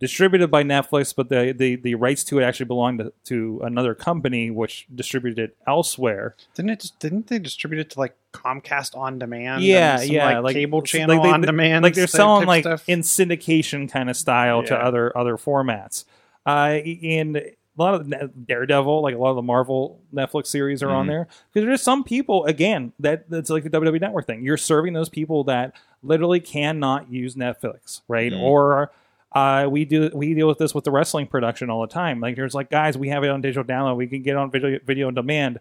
distributed 0.00 0.50
by 0.50 0.62
Netflix, 0.62 1.14
but 1.14 1.28
the, 1.28 1.52
the, 1.56 1.76
the 1.76 1.94
rights 1.96 2.22
to 2.24 2.38
it 2.38 2.42
actually 2.44 2.66
belonged 2.66 3.00
to, 3.00 3.12
to 3.24 3.60
another 3.64 3.94
company 3.94 4.50
which 4.50 4.86
distributed 4.94 5.38
it 5.50 5.56
elsewhere. 5.66 6.36
Didn't 6.54 6.70
it? 6.70 6.92
Didn't 6.98 7.26
they 7.26 7.38
distribute 7.38 7.80
it 7.80 7.90
to 7.90 7.98
like 7.98 8.14
Comcast 8.32 8.96
on 8.96 9.18
demand? 9.18 9.62
yeah, 9.64 9.94
and 9.94 10.02
some, 10.02 10.10
yeah, 10.14 10.38
like, 10.38 10.54
cable 10.54 10.78
like 10.80 10.86
channel 10.88 11.22
they- 11.22 11.28
on 11.30 11.40
demand. 11.40 11.82
Like 11.82 11.94
they're 11.94 12.06
selling 12.06 12.46
like 12.46 12.62
stuff? 12.64 12.84
in 12.88 13.00
syndication 13.00 13.90
kind 13.90 14.08
of 14.10 14.16
style 14.16 14.62
to 14.64 14.76
other 14.76 15.16
other 15.16 15.36
formats. 15.36 16.04
Uh, 16.46 16.78
and 17.02 17.36
a 17.36 17.52
lot 17.76 17.94
of 17.94 18.46
Daredevil, 18.46 19.02
like 19.02 19.14
a 19.14 19.18
lot 19.18 19.30
of 19.30 19.36
the 19.36 19.42
Marvel 19.42 20.00
Netflix 20.14 20.46
series 20.46 20.82
are 20.82 20.90
on 20.90 21.06
Mhm. 21.06 21.08
there 21.10 21.28
because 21.52 21.66
there's 21.66 21.82
some 21.82 22.02
people 22.04 22.44
again 22.46 22.92
that 23.00 23.28
that's 23.30 23.50
like 23.50 23.64
the 23.64 23.70
WWE 23.70 24.00
Network 24.00 24.26
thing. 24.26 24.42
You're 24.44 24.56
serving 24.56 24.94
those 24.94 25.08
people 25.08 25.44
that 25.44 25.74
literally 26.02 26.40
cannot 26.40 27.10
use 27.10 27.34
Netflix, 27.34 28.00
right? 28.08 28.32
Mhm. 28.32 28.40
Or 28.42 28.90
uh, 29.32 29.66
we 29.70 29.84
do 29.84 30.10
we 30.14 30.34
deal 30.34 30.48
with 30.48 30.58
this 30.58 30.74
with 30.74 30.84
the 30.84 30.90
wrestling 30.90 31.26
production 31.26 31.70
all 31.70 31.80
the 31.82 31.86
time. 31.86 32.20
Like 32.20 32.36
there's 32.36 32.54
like 32.54 32.70
guys, 32.70 32.96
we 32.96 33.08
have 33.08 33.24
it 33.24 33.30
on 33.30 33.40
digital 33.40 33.64
download, 33.64 33.96
we 33.96 34.06
can 34.06 34.22
get 34.22 34.36
on 34.36 34.50
video 34.50 34.78
video 34.86 35.08
on 35.08 35.14
demand. 35.14 35.58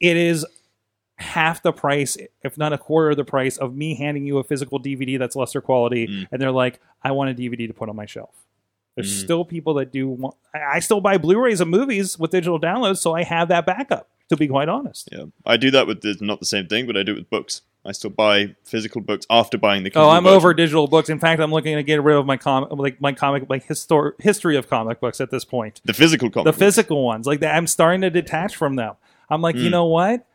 It 0.00 0.16
is 0.16 0.44
half 1.16 1.62
the 1.62 1.72
price, 1.72 2.16
if 2.42 2.58
not 2.58 2.72
a 2.72 2.78
quarter 2.78 3.10
of 3.10 3.16
the 3.16 3.24
price, 3.24 3.56
of 3.56 3.74
me 3.76 3.94
handing 3.94 4.26
you 4.26 4.38
a 4.38 4.44
physical 4.44 4.80
DVD 4.80 5.18
that's 5.18 5.36
lesser 5.36 5.60
quality, 5.60 6.08
Mm. 6.08 6.28
and 6.32 6.42
they're 6.42 6.50
like, 6.50 6.80
I 7.02 7.12
want 7.12 7.30
a 7.30 7.34
DVD 7.34 7.68
to 7.68 7.72
put 7.72 7.88
on 7.88 7.94
my 7.94 8.06
shelf. 8.06 8.34
There's 8.96 9.12
Mm. 9.12 9.20
still 9.24 9.44
people 9.44 9.74
that 9.74 9.92
do. 9.92 10.08
Want, 10.08 10.34
I 10.52 10.80
still 10.80 11.00
buy 11.00 11.16
Blu-rays 11.18 11.60
of 11.60 11.68
movies 11.68 12.18
with 12.18 12.32
digital 12.32 12.60
downloads, 12.60 12.98
so 12.98 13.14
I 13.14 13.22
have 13.22 13.48
that 13.48 13.64
backup. 13.66 14.08
To 14.30 14.36
be 14.36 14.48
quite 14.48 14.70
honest. 14.70 15.10
Yeah, 15.12 15.24
I 15.44 15.58
do 15.58 15.70
that 15.70 15.86
with 15.86 16.02
not 16.22 16.40
the 16.40 16.46
same 16.46 16.66
thing, 16.66 16.86
but 16.86 16.96
I 16.96 17.02
do 17.02 17.12
it 17.12 17.16
with 17.18 17.28
books. 17.30 17.60
I 17.86 17.92
still 17.92 18.10
buy 18.10 18.54
physical 18.64 19.00
books 19.00 19.26
after 19.28 19.58
buying 19.58 19.82
the. 19.84 19.90
Comic. 19.90 20.06
Oh, 20.06 20.10
I'm 20.10 20.24
version. 20.24 20.36
over 20.36 20.54
digital 20.54 20.86
books. 20.86 21.08
In 21.10 21.18
fact, 21.18 21.40
I'm 21.40 21.50
looking 21.52 21.76
to 21.76 21.82
get 21.82 22.02
rid 22.02 22.16
of 22.16 22.24
my 22.26 22.36
comic, 22.36 22.70
like 22.72 23.00
my 23.00 23.12
comic, 23.12 23.44
like 23.50 23.66
histor- 23.68 24.12
history 24.20 24.56
of 24.56 24.68
comic 24.70 25.00
books 25.00 25.20
at 25.20 25.30
this 25.30 25.44
point. 25.44 25.80
the 25.84 25.92
physical 25.92 26.30
comic. 26.30 26.44
the 26.46 26.52
books. 26.52 26.58
physical 26.58 27.04
ones, 27.04 27.26
like 27.26 27.40
that, 27.40 27.54
I'm 27.54 27.66
starting 27.66 28.00
to 28.00 28.10
detach 28.10 28.56
from 28.56 28.76
them. 28.76 28.94
I'm 29.28 29.42
like, 29.42 29.56
you 29.56 29.68
Mm. 29.68 29.72
know 29.72 29.84
what? 29.86 30.26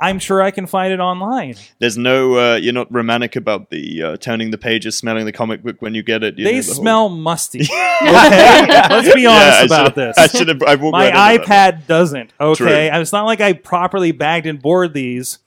I'm 0.00 0.18
sure 0.18 0.42
I 0.42 0.50
can 0.50 0.66
find 0.66 0.92
it 0.92 0.98
online. 0.98 1.54
There's 1.78 1.96
no. 1.96 2.34
Uh, 2.34 2.56
you're 2.56 2.72
not 2.72 2.92
romantic 2.92 3.36
about 3.36 3.70
the 3.70 4.02
uh, 4.02 4.16
turning 4.16 4.50
the 4.50 4.58
pages, 4.58 4.98
smelling 4.98 5.24
the 5.24 5.30
comic 5.32 5.62
book 5.62 5.76
when 5.80 5.94
you 5.94 6.02
get 6.02 6.24
it. 6.24 6.36
you 6.36 6.44
they 6.44 6.56
know, 6.56 6.60
the 6.62 6.66
whole- 6.66 6.74
smell 6.82 7.08
musty. 7.10 7.60
okay, 8.04 8.66
let's 8.90 9.14
be 9.14 9.22
Yeah, 9.22 9.30
honest 9.30 9.60
I 9.60 9.64
about 9.66 9.94
this. 9.94 10.18
I 10.18 10.26
should 10.26 10.48
have. 10.48 10.62
I 10.66 10.74
My 10.76 11.10
right 11.10 11.40
iPad 11.40 11.86
doesn't. 11.86 12.32
Okay, 12.40 12.56
True. 12.56 13.00
It's 13.00 13.12
not 13.12 13.24
like 13.24 13.40
I 13.40 13.52
properly 13.52 14.10
bagged 14.12 14.46
and 14.46 14.60
board 14.60 14.94
these. 14.94 15.38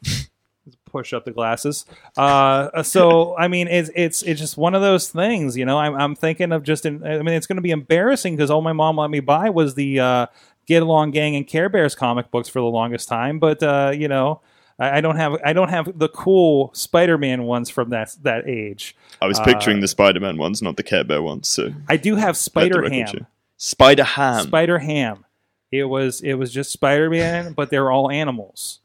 Push 0.91 1.13
up 1.13 1.25
the 1.25 1.31
glasses. 1.31 1.85
Uh, 2.15 2.83
so 2.83 3.37
I 3.37 3.47
mean, 3.47 3.67
it's 3.67 3.89
it's 3.95 4.21
it's 4.23 4.39
just 4.39 4.57
one 4.57 4.73
of 4.73 4.81
those 4.81 5.09
things, 5.09 5.57
you 5.57 5.65
know. 5.65 5.77
I'm 5.77 5.95
I'm 5.95 6.15
thinking 6.15 6.51
of 6.51 6.63
just. 6.63 6.85
In, 6.85 7.05
I 7.05 7.17
mean, 7.21 7.35
it's 7.35 7.47
going 7.47 7.57
to 7.57 7.61
be 7.61 7.71
embarrassing 7.71 8.35
because 8.35 8.49
all 8.49 8.61
my 8.61 8.73
mom 8.73 8.97
let 8.97 9.09
me 9.09 9.19
buy 9.19 9.49
was 9.49 9.75
the 9.75 9.99
uh, 9.99 10.25
Get 10.65 10.83
Along 10.83 11.11
Gang 11.11 11.35
and 11.35 11.45
Care 11.45 11.69
Bears 11.69 11.95
comic 11.95 12.31
books 12.31 12.49
for 12.49 12.59
the 12.59 12.65
longest 12.65 13.07
time. 13.07 13.39
But 13.39 13.61
uh, 13.61 13.91
you 13.93 14.07
know, 14.07 14.41
I, 14.79 14.97
I 14.97 15.01
don't 15.01 15.17
have 15.17 15.37
I 15.45 15.53
don't 15.53 15.69
have 15.69 15.97
the 15.97 16.09
cool 16.09 16.71
Spider-Man 16.73 17.43
ones 17.43 17.69
from 17.69 17.89
that 17.89 18.15
that 18.23 18.47
age. 18.47 18.95
I 19.21 19.27
was 19.27 19.39
uh, 19.39 19.43
picturing 19.43 19.79
the 19.79 19.87
Spider-Man 19.87 20.37
ones, 20.37 20.61
not 20.61 20.77
the 20.77 20.83
Care 20.83 21.03
Bear 21.03 21.21
ones. 21.21 21.47
So 21.47 21.73
I 21.87 21.97
do 21.97 22.15
have 22.15 22.37
Spider 22.37 22.89
Ham. 22.89 23.27
Spider 23.57 24.03
Ham. 24.03 24.47
Spider 24.47 24.79
Ham. 24.79 25.25
It 25.71 25.85
was 25.85 26.21
it 26.21 26.35
was 26.35 26.53
just 26.53 26.71
Spider 26.71 27.09
Man, 27.09 27.53
but 27.53 27.69
they 27.69 27.79
were 27.79 27.91
all 27.91 28.09
animals, 28.09 28.79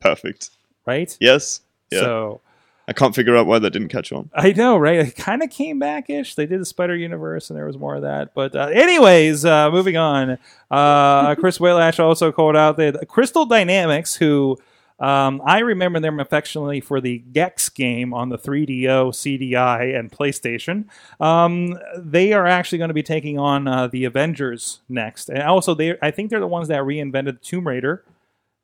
Perfect. 0.00 0.50
Right? 0.90 1.16
Yes. 1.20 1.60
Yeah. 1.90 2.00
So 2.00 2.40
I 2.88 2.92
can't 2.92 3.14
figure 3.14 3.36
out 3.36 3.46
why 3.46 3.60
that 3.60 3.70
didn't 3.70 3.88
catch 3.88 4.12
on. 4.12 4.30
I 4.34 4.50
know, 4.52 4.76
right? 4.76 4.98
It 4.98 5.14
kind 5.16 5.42
of 5.44 5.50
came 5.50 5.78
back 5.78 6.10
ish. 6.10 6.34
They 6.34 6.46
did 6.46 6.60
the 6.60 6.64
Spider 6.64 6.96
Universe, 6.96 7.48
and 7.48 7.56
there 7.56 7.66
was 7.66 7.78
more 7.78 7.94
of 7.94 8.02
that. 8.02 8.34
But 8.34 8.56
uh, 8.56 8.66
anyways, 8.72 9.44
uh, 9.44 9.70
moving 9.70 9.96
on. 9.96 10.38
Uh, 10.70 11.36
Chris 11.36 11.58
Waylash 11.58 12.00
also 12.00 12.32
called 12.32 12.56
out 12.56 12.76
that 12.78 13.06
Crystal 13.08 13.46
Dynamics, 13.46 14.16
who 14.16 14.58
um, 14.98 15.40
I 15.46 15.60
remember 15.60 16.00
them 16.00 16.18
affectionately 16.18 16.80
for 16.80 17.00
the 17.00 17.18
Gex 17.18 17.68
game 17.68 18.12
on 18.12 18.28
the 18.28 18.36
3DO, 18.36 19.12
CDI, 19.12 19.96
and 19.98 20.10
PlayStation. 20.10 20.86
Um, 21.20 21.78
they 21.96 22.32
are 22.32 22.46
actually 22.46 22.78
going 22.78 22.88
to 22.88 22.94
be 22.94 23.04
taking 23.04 23.38
on 23.38 23.68
uh, 23.68 23.86
the 23.86 24.04
Avengers 24.04 24.80
next, 24.88 25.28
and 25.28 25.42
also 25.42 25.74
they, 25.74 25.96
I 26.02 26.10
think 26.10 26.28
they're 26.30 26.40
the 26.40 26.46
ones 26.46 26.68
that 26.68 26.82
reinvented 26.82 27.40
Tomb 27.40 27.66
Raider. 27.66 28.04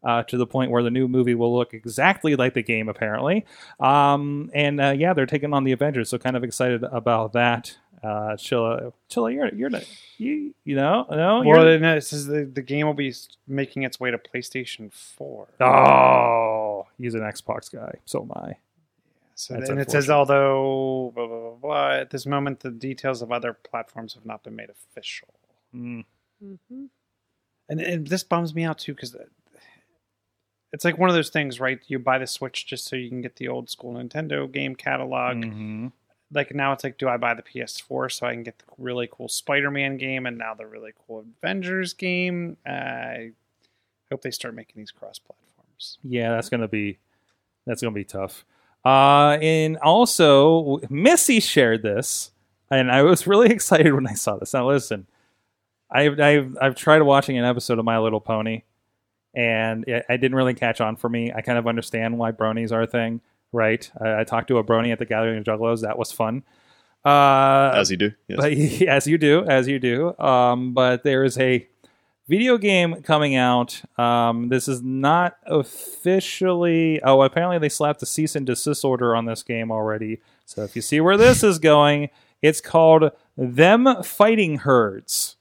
Uh, 0.07 0.23
to 0.23 0.37
the 0.37 0.47
point 0.47 0.71
where 0.71 0.85
the 0.85 0.91
new 0.91 1.09
movie 1.09 1.35
will 1.35 1.53
look 1.53 1.75
exactly 1.75 2.37
like 2.37 2.55
the 2.55 2.63
game, 2.63 2.89
apparently. 2.89 3.45
Um, 3.81 4.53
and 4.55 4.81
uh, 4.81 4.95
yeah, 4.97 5.13
they're 5.15 5.27
taking 5.27 5.53
on 5.53 5.65
the 5.65 5.73
Avengers, 5.73 6.11
so 6.11 6.17
kind 6.17 6.37
of 6.37 6.45
excited 6.45 6.85
about 6.85 7.33
that. 7.33 7.77
Uh, 8.05 8.37
Chilla, 8.37 8.93
Chilla, 9.11 9.35
you're 9.35 9.53
you're 9.53 9.71
not, 9.71 9.85
you 10.17 10.55
you 10.65 10.77
know 10.77 11.07
no 11.11 11.43
Well, 11.45 11.65
you're, 11.65 11.79
then 11.79 11.97
it 11.97 12.03
says 12.03 12.27
the, 12.27 12.45
the 12.45 12.63
game 12.63 12.87
will 12.87 12.95
be 12.95 13.13
making 13.49 13.83
its 13.83 13.99
way 13.99 14.13
to 14.13 14.19
PlayStation 14.19 14.93
4. 14.93 15.49
oh 15.61 16.87
he's 16.99 17.15
an 17.15 17.23
Xbox 17.23 17.73
guy, 17.73 17.95
so 18.05 18.23
am 18.23 18.31
I. 18.33 18.59
So 19.35 19.55
That's 19.55 19.71
and 19.71 19.81
it 19.81 19.91
says 19.91 20.09
although 20.09 21.11
blah, 21.17 21.27
blah, 21.27 21.41
blah, 21.41 21.57
blah, 21.61 21.91
at 21.95 22.11
this 22.11 22.27
moment 22.27 22.61
the 22.61 22.71
details 22.71 23.23
of 23.23 23.33
other 23.33 23.53
platforms 23.53 24.15
have 24.15 24.25
not 24.25 24.45
been 24.45 24.55
made 24.55 24.71
official. 24.71 25.35
Mm. 25.75 26.05
Mm-hmm. 26.45 26.85
And, 27.69 27.81
and 27.81 28.07
this 28.07 28.23
bums 28.23 28.55
me 28.55 28.63
out 28.63 28.79
too 28.79 28.95
because 28.95 29.17
it's 30.77 30.85
like 30.85 30.99
one 30.99 31.09
of 31.09 31.17
those 31.17 31.31
things, 31.31 31.59
right? 31.59 31.81
You 31.89 31.99
buy 31.99 32.19
the 32.19 32.27
Switch 32.27 32.67
just 32.67 32.85
so 32.87 32.97
you 32.97 33.09
can 33.09 33.23
get 33.23 33.37
the 33.37 33.49
old 33.49 33.71
school 33.71 33.95
Nintendo 33.95 34.51
game 34.51 34.77
catalog. 34.77 35.39
Mhm. 35.39 35.93
Like 36.31 36.55
now 36.55 36.73
it's 36.73 36.85
like, 36.85 36.99
do 36.99 37.09
I 37.09 37.17
buy 37.17 37.33
the 37.33 37.43
PS4 37.43 38.11
so 38.13 38.27
I 38.27 38.35
can 38.35 38.43
get 38.43 38.59
the 38.59 38.65
really 38.77 39.09
cool 39.11 39.29
Spider-Man 39.29 39.97
game 39.97 40.27
and 40.27 40.37
now 40.37 40.53
the 40.53 40.67
really 40.67 40.93
cool 41.07 41.25
Avengers 41.41 41.95
game? 41.95 42.59
I 42.67 43.31
hope 44.11 44.21
they 44.21 44.31
start 44.31 44.55
making 44.55 44.75
these 44.77 44.91
cross 44.91 45.19
platforms. 45.19 45.99
Yeah, 46.05 46.33
that's 46.33 46.51
gonna 46.51 46.69
be 46.69 46.99
that's 47.67 47.81
gonna 47.81 47.95
be 47.95 48.05
tough. 48.05 48.45
Uh, 48.85 49.39
and 49.41 49.79
also, 49.79 50.79
Missy 50.91 51.41
shared 51.41 51.83
this, 51.83 52.33
and 52.71 52.93
I 52.93 53.03
was 53.03 53.27
really 53.27 53.51
excited 53.57 53.95
when 53.95 54.07
I 54.07 54.13
saw 54.15 54.37
this. 54.37 54.53
Now, 54.53 54.69
listen, 54.69 55.07
I've 55.91 56.21
I've 56.21 56.59
I've 56.61 56.75
tried 56.75 57.01
watching 57.03 57.39
an 57.39 57.45
episode 57.45 57.79
of 57.79 57.85
My 57.85 57.99
Little 57.99 58.21
Pony, 58.21 58.63
and 59.37 59.85
it, 59.87 60.05
it 60.09 60.19
didn't 60.19 60.35
really 60.35 60.55
catch 60.55 60.81
on 60.81 60.97
for 60.97 61.09
me. 61.09 61.31
I 61.33 61.43
kind 61.43 61.59
of 61.59 61.69
understand 61.69 62.19
why 62.19 62.33
bronies 62.33 62.73
are 62.73 62.83
a 62.83 62.87
thing, 62.87 63.21
right? 63.53 63.89
I, 64.01 64.21
I 64.21 64.25
talked 64.25 64.49
to 64.49 64.59
a 64.59 64.65
brony 64.65 64.91
at 64.91 64.99
the 64.99 65.05
Gathering 65.05 65.39
of 65.39 65.45
Juggalos. 65.45 65.83
That 65.83 65.99
was 65.99 66.11
fun. 66.11 66.43
Uh, 67.05 67.71
As 67.75 67.91
you 67.91 67.97
do. 67.97 68.13
Yes. 68.27 68.39
but 68.41 68.53
as 68.89 69.07
you 69.07 69.19
do, 69.19 69.45
as 69.45 69.69
you 69.69 69.79
do. 69.79 70.19
Um, 70.19 70.73
but 70.75 71.05
there 71.05 71.23
is 71.23 71.39
a 71.39 71.69
video 72.27 72.59
game 72.59 73.03
coming 73.03 73.37
out. 73.37 73.81
Um, 73.97 74.49
this 74.49 74.67
is 74.67 74.83
not 74.83 75.37
officially. 75.47 77.01
Oh, 77.03 77.23
apparently 77.23 77.59
they 77.59 77.69
slapped 77.69 78.03
a 78.03 78.07
cease 78.07 78.35
and 78.35 78.45
desist 78.47 78.85
order 78.85 79.15
on 79.15 79.27
this 79.27 79.43
game 79.45 79.71
already. 79.71 80.21
So 80.47 80.65
if 80.65 80.75
you 80.75 80.83
see 80.83 81.01
where 81.01 81.17
this 81.17 81.45
is 81.45 81.59
going, 81.61 82.09
it's 82.43 82.61
called 82.61 83.11
Them 83.37 84.03
Fighting 84.03 84.59
Herds. 84.59 85.36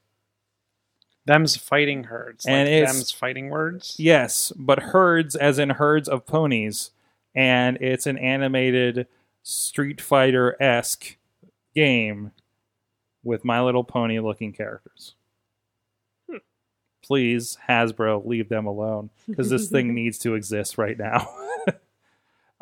Them's 1.25 1.55
fighting 1.55 2.05
herds. 2.05 2.45
And 2.45 2.67
like 2.69 2.77
it's- 2.77 2.93
them's 2.93 3.11
fighting 3.11 3.49
words. 3.49 3.95
Yes, 3.97 4.51
but 4.55 4.79
herds 4.79 5.35
as 5.35 5.57
in 5.59 5.71
herds 5.71 6.07
of 6.07 6.25
ponies, 6.25 6.91
and 7.33 7.77
it's 7.81 8.05
an 8.07 8.17
animated 8.17 9.07
Street 9.43 9.99
Fighter 10.01 10.55
esque 10.61 11.17
game 11.75 12.31
with 13.23 13.43
My 13.43 13.61
Little 13.61 13.83
Pony 13.83 14.19
looking 14.19 14.53
characters. 14.53 15.15
Please, 17.03 17.57
Hasbro, 17.69 18.25
leave 18.25 18.49
them 18.49 18.65
alone 18.65 19.11
because 19.27 19.49
this 19.51 19.69
thing 19.69 19.93
needs 19.93 20.17
to 20.19 20.33
exist 20.33 20.79
right 20.79 20.97
now. 20.97 21.29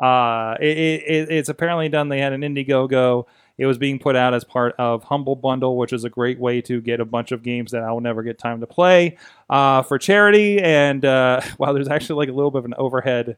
uh, 0.00 0.56
it, 0.60 0.66
it, 0.76 1.30
it's 1.30 1.48
apparently 1.48 1.88
done. 1.88 2.10
They 2.10 2.20
had 2.20 2.34
an 2.34 2.42
Indiegogo. 2.42 3.24
It 3.56 3.66
was 3.66 3.78
being 3.78 3.98
put 3.98 4.16
out 4.16 4.34
as 4.34 4.42
part 4.42 4.74
of 4.78 5.04
Humble 5.04 5.36
Bundle, 5.36 5.76
which 5.76 5.92
is 5.92 6.04
a 6.04 6.10
great 6.10 6.40
way 6.40 6.60
to 6.62 6.80
get 6.80 7.00
a 7.00 7.04
bunch 7.04 7.30
of 7.30 7.42
games 7.42 7.70
that 7.70 7.82
I 7.82 7.92
will 7.92 8.00
never 8.00 8.22
get 8.22 8.38
time 8.38 8.60
to 8.60 8.66
play 8.66 9.16
uh, 9.48 9.82
for 9.82 9.98
charity. 9.98 10.60
And 10.60 11.04
uh, 11.04 11.40
wow, 11.58 11.72
there's 11.72 11.88
actually 11.88 12.26
like 12.26 12.28
a 12.28 12.36
little 12.36 12.50
bit 12.50 12.58
of 12.58 12.64
an 12.64 12.74
overhead 12.76 13.36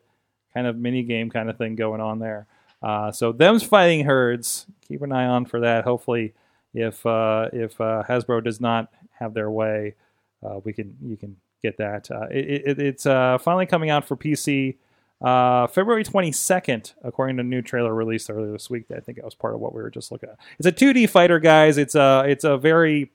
kind 0.55 0.67
of 0.67 0.77
mini 0.77 1.03
game 1.03 1.29
kind 1.29 1.51
of 1.51 1.59
thing 1.59 1.77
going 1.77 2.01
on 2.01 2.19
there. 2.19 2.47
Uh, 2.83 3.13
so 3.13 3.33
them's 3.33 3.63
fighting 3.63 4.05
herds. 4.05 4.67
Keep 4.89 5.03
an 5.03 5.13
eye 5.13 5.27
on 5.27 5.45
for 5.45 5.61
that. 5.61 5.85
Hopefully, 5.85 6.35
if 6.73 7.05
uh, 7.05 7.49
if 7.53 7.79
uh, 7.81 8.03
Hasbro 8.09 8.43
does 8.43 8.61
not 8.61 8.91
have 9.19 9.35
their 9.35 9.51
way, 9.51 9.95
uh, 10.43 10.61
we 10.65 10.73
can 10.73 10.97
you 11.03 11.17
can 11.17 11.37
get 11.63 11.79
that. 11.79 12.09
It, 12.31 12.63
it, 12.67 12.79
it's 12.79 13.05
finally 13.05 13.67
coming 13.67 13.91
out 13.91 14.07
for 14.07 14.17
PC. 14.17 14.77
Uh, 15.21 15.67
February 15.67 16.05
22nd, 16.05 16.93
according 17.03 17.37
to 17.37 17.41
a 17.41 17.45
new 17.45 17.63
trailer 17.63 17.95
released 17.95 18.29
earlier 18.31 18.53
this 18.53 18.69
week. 18.69 18.85
I 18.95 19.01
think 19.01 19.17
that 19.17 19.25
was 19.25 19.35
part 19.35 19.55
of 19.55 19.61
what 19.61 19.75
we 19.75 19.83
were 19.83 19.91
just 19.91 20.13
looking 20.13 20.29
at. 20.29 20.39
It's 20.59 20.67
a 20.67 20.73
2D 20.73 21.09
fighter, 21.09 21.39
guys. 21.39 21.79
It's 21.79 21.95
a 21.95 22.25
it's 22.27 22.45
a 22.45 22.59
very 22.59 23.11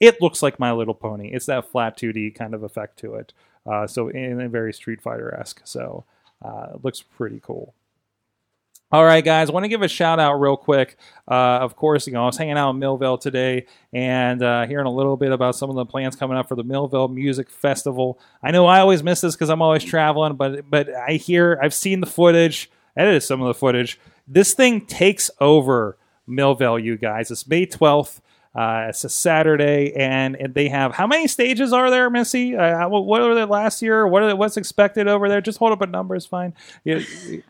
it 0.00 0.20
looks 0.20 0.42
like 0.42 0.60
My 0.60 0.72
Little 0.72 0.94
Pony. 0.94 1.30
It's 1.32 1.46
that 1.46 1.66
flat 1.66 1.96
2D 1.96 2.34
kind 2.34 2.54
of 2.54 2.62
effect 2.62 2.98
to 3.00 3.14
it. 3.14 3.32
Uh, 3.64 3.86
so 3.86 4.08
in 4.08 4.40
a 4.40 4.48
very 4.48 4.72
Street 4.72 5.00
Fighter 5.00 5.34
esque. 5.34 5.62
So 5.64 6.04
uh, 6.44 6.68
it 6.74 6.84
looks 6.84 7.02
pretty 7.02 7.40
cool. 7.42 7.74
All 8.92 9.04
right, 9.04 9.24
guys, 9.24 9.50
want 9.50 9.64
to 9.64 9.68
give 9.68 9.82
a 9.82 9.88
shout 9.88 10.20
out 10.20 10.34
real 10.34 10.56
quick. 10.56 10.96
Uh, 11.28 11.58
of 11.58 11.74
course, 11.74 12.06
you 12.06 12.12
know 12.12 12.22
I 12.22 12.26
was 12.26 12.36
hanging 12.36 12.56
out 12.56 12.70
in 12.70 12.76
Millvale 12.76 13.20
today 13.20 13.66
and 13.92 14.40
uh, 14.40 14.64
hearing 14.64 14.86
a 14.86 14.90
little 14.92 15.16
bit 15.16 15.32
about 15.32 15.56
some 15.56 15.70
of 15.70 15.74
the 15.74 15.84
plans 15.84 16.14
coming 16.14 16.36
up 16.36 16.46
for 16.48 16.54
the 16.54 16.62
Millvale 16.62 17.12
Music 17.12 17.50
Festival. 17.50 18.20
I 18.44 18.52
know 18.52 18.66
I 18.66 18.78
always 18.78 19.02
miss 19.02 19.22
this 19.22 19.34
because 19.34 19.50
I'm 19.50 19.60
always 19.60 19.82
traveling, 19.82 20.36
but 20.36 20.70
but 20.70 20.88
I 20.94 21.14
hear 21.14 21.58
I've 21.60 21.74
seen 21.74 21.98
the 22.00 22.06
footage, 22.06 22.70
edited 22.96 23.24
some 23.24 23.42
of 23.42 23.48
the 23.48 23.54
footage. 23.54 23.98
This 24.28 24.54
thing 24.54 24.86
takes 24.86 25.32
over 25.40 25.98
Millvale, 26.28 26.80
you 26.80 26.96
guys. 26.96 27.32
It's 27.32 27.46
May 27.46 27.66
12th. 27.66 28.20
Uh, 28.54 28.86
it's 28.88 29.02
a 29.04 29.08
Saturday, 29.08 29.92
and, 29.96 30.34
and 30.36 30.54
they 30.54 30.68
have 30.68 30.94
how 30.94 31.06
many 31.08 31.26
stages 31.26 31.72
are 31.72 31.90
there, 31.90 32.08
Missy? 32.08 32.56
Uh, 32.56 32.88
what 32.88 33.04
were 33.04 33.34
they 33.34 33.44
last 33.44 33.82
year? 33.82 34.06
What 34.06 34.22
are 34.22 34.34
what's 34.36 34.56
expected 34.56 35.08
over 35.08 35.28
there? 35.28 35.40
Just 35.40 35.58
hold 35.58 35.72
up 35.72 35.82
a 35.82 35.86
number 35.86 36.14
is 36.14 36.24
fine. 36.24 36.54
Yeah, 36.84 37.00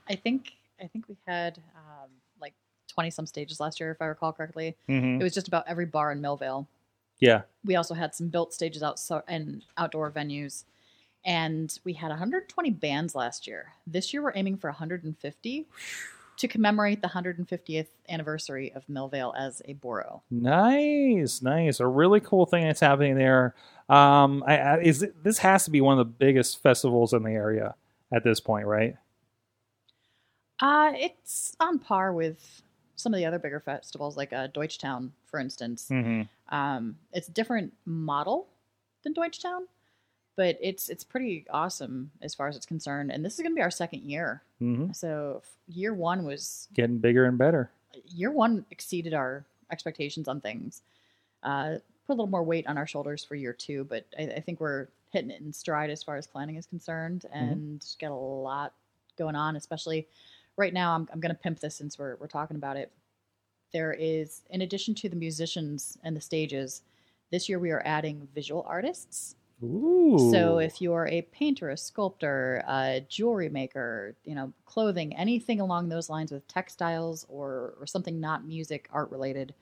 I 0.08 0.16
think 0.16 0.52
I 0.82 0.86
think 0.86 1.08
we 1.08 1.16
had 1.26 1.58
um, 1.74 2.10
like 2.40 2.54
twenty 2.88 3.10
some 3.10 3.26
stages 3.26 3.60
last 3.60 3.80
year, 3.80 3.90
if 3.90 4.00
I 4.00 4.06
recall 4.06 4.32
correctly. 4.32 4.76
mhm. 4.88 5.20
It 5.20 5.22
was 5.24 5.34
just 5.34 5.48
about 5.48 5.64
every 5.66 5.86
bar 5.86 6.12
in 6.12 6.20
Millvale. 6.20 6.66
yeah. 7.18 7.42
We 7.64 7.76
also 7.76 7.94
had 7.94 8.14
some 8.14 8.28
built 8.28 8.52
stages 8.52 8.82
out 8.82 8.98
so, 8.98 9.22
and 9.26 9.62
outdoor 9.76 10.10
venues, 10.10 10.64
and 11.24 11.76
we 11.84 11.94
had 11.94 12.08
120 12.08 12.70
bands 12.70 13.14
last 13.14 13.46
year. 13.46 13.72
This 13.86 14.12
year, 14.12 14.22
we're 14.22 14.32
aiming 14.34 14.58
for 14.58 14.70
150 14.70 15.66
to 16.38 16.48
commemorate 16.48 17.00
the 17.00 17.08
150th 17.08 17.86
anniversary 18.08 18.72
of 18.74 18.86
Millvale 18.88 19.32
as 19.36 19.62
a 19.64 19.72
borough. 19.72 20.22
Nice, 20.30 21.40
nice. 21.42 21.80
A 21.80 21.86
really 21.86 22.20
cool 22.20 22.46
thing 22.46 22.64
that's 22.64 22.80
happening 22.80 23.16
there. 23.16 23.54
Um, 23.88 24.44
I, 24.46 24.58
I, 24.58 24.78
is 24.80 25.06
this 25.22 25.38
has 25.38 25.64
to 25.64 25.70
be 25.70 25.80
one 25.80 25.98
of 25.98 26.06
the 26.06 26.12
biggest 26.12 26.62
festivals 26.62 27.12
in 27.12 27.22
the 27.22 27.30
area 27.30 27.74
at 28.12 28.22
this 28.22 28.40
point, 28.40 28.66
right? 28.66 28.96
Uh, 30.60 30.92
it's 30.94 31.56
on 31.60 31.78
par 31.78 32.12
with 32.12 32.62
some 32.96 33.12
of 33.12 33.18
the 33.18 33.26
other 33.26 33.38
bigger 33.38 33.60
festivals, 33.60 34.16
like 34.16 34.32
uh, 34.32 34.48
Deutschtown, 34.48 35.10
for 35.26 35.38
instance. 35.38 35.88
Mm-hmm. 35.90 36.22
Um, 36.54 36.96
it's 37.12 37.28
a 37.28 37.32
different 37.32 37.72
model 37.84 38.48
than 39.02 39.12
Deutschtown, 39.12 39.62
but 40.36 40.58
it's 40.62 40.88
it's 40.88 41.04
pretty 41.04 41.44
awesome 41.50 42.10
as 42.22 42.34
far 42.34 42.48
as 42.48 42.56
it's 42.56 42.66
concerned. 42.66 43.10
And 43.12 43.24
this 43.24 43.34
is 43.34 43.40
going 43.40 43.52
to 43.52 43.56
be 43.56 43.62
our 43.62 43.70
second 43.70 44.02
year. 44.02 44.42
Mm-hmm. 44.62 44.92
So 44.92 45.42
year 45.68 45.92
one 45.92 46.24
was 46.24 46.68
Getting 46.74 46.98
bigger 46.98 47.26
and 47.26 47.36
better. 47.36 47.70
year 48.08 48.30
one 48.30 48.64
exceeded 48.70 49.12
our 49.12 49.44
expectations 49.70 50.28
on 50.28 50.40
things. 50.40 50.82
Uh, 51.42 51.76
put 52.06 52.12
a 52.12 52.14
little 52.14 52.26
more 52.28 52.42
weight 52.42 52.66
on 52.66 52.78
our 52.78 52.86
shoulders 52.86 53.24
for 53.24 53.34
year 53.34 53.52
two, 53.52 53.84
but 53.84 54.06
I, 54.18 54.22
I 54.22 54.40
think 54.40 54.60
we're 54.60 54.88
hitting 55.10 55.30
it 55.30 55.40
in 55.42 55.52
stride 55.52 55.90
as 55.90 56.02
far 56.02 56.16
as 56.16 56.26
planning 56.26 56.56
is 56.56 56.66
concerned, 56.66 57.26
and 57.32 57.84
got 58.00 58.10
a 58.10 58.14
lot 58.14 58.72
going 59.18 59.36
on. 59.36 59.56
Especially 59.56 60.06
right 60.56 60.72
now, 60.72 60.94
I'm 60.94 61.08
I'm 61.12 61.20
going 61.20 61.34
to 61.34 61.40
pimp 61.40 61.60
this 61.60 61.76
since 61.76 61.98
we're 61.98 62.16
we're 62.16 62.26
talking 62.26 62.56
about 62.56 62.76
it. 62.76 62.92
There 63.72 63.92
is, 63.92 64.42
in 64.50 64.62
addition 64.62 64.94
to 64.96 65.08
the 65.08 65.16
musicians 65.16 65.98
and 66.04 66.16
the 66.16 66.20
stages, 66.20 66.82
this 67.30 67.48
year 67.48 67.58
we 67.58 67.70
are 67.70 67.82
adding 67.84 68.28
visual 68.34 68.64
artists. 68.66 69.36
Ooh. 69.62 70.30
So 70.30 70.58
if 70.58 70.80
you're 70.80 71.08
a 71.08 71.22
painter, 71.22 71.70
a 71.70 71.76
sculptor, 71.76 72.62
a 72.68 73.04
jewelry 73.08 73.48
maker, 73.48 74.14
you 74.24 74.34
know, 74.34 74.52
clothing, 74.66 75.16
anything 75.16 75.60
along 75.60 75.88
those 75.88 76.10
lines 76.10 76.30
with 76.30 76.46
textiles 76.46 77.24
or, 77.28 77.74
or 77.80 77.86
something 77.86 78.20
not 78.20 78.46
music, 78.46 78.88
art 78.92 79.10
related, 79.10 79.54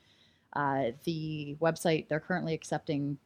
uh, 0.55 0.91
the 1.05 1.57
website 1.61 2.09
they're 2.09 2.21
currently 2.21 2.55
accepting 2.55 3.19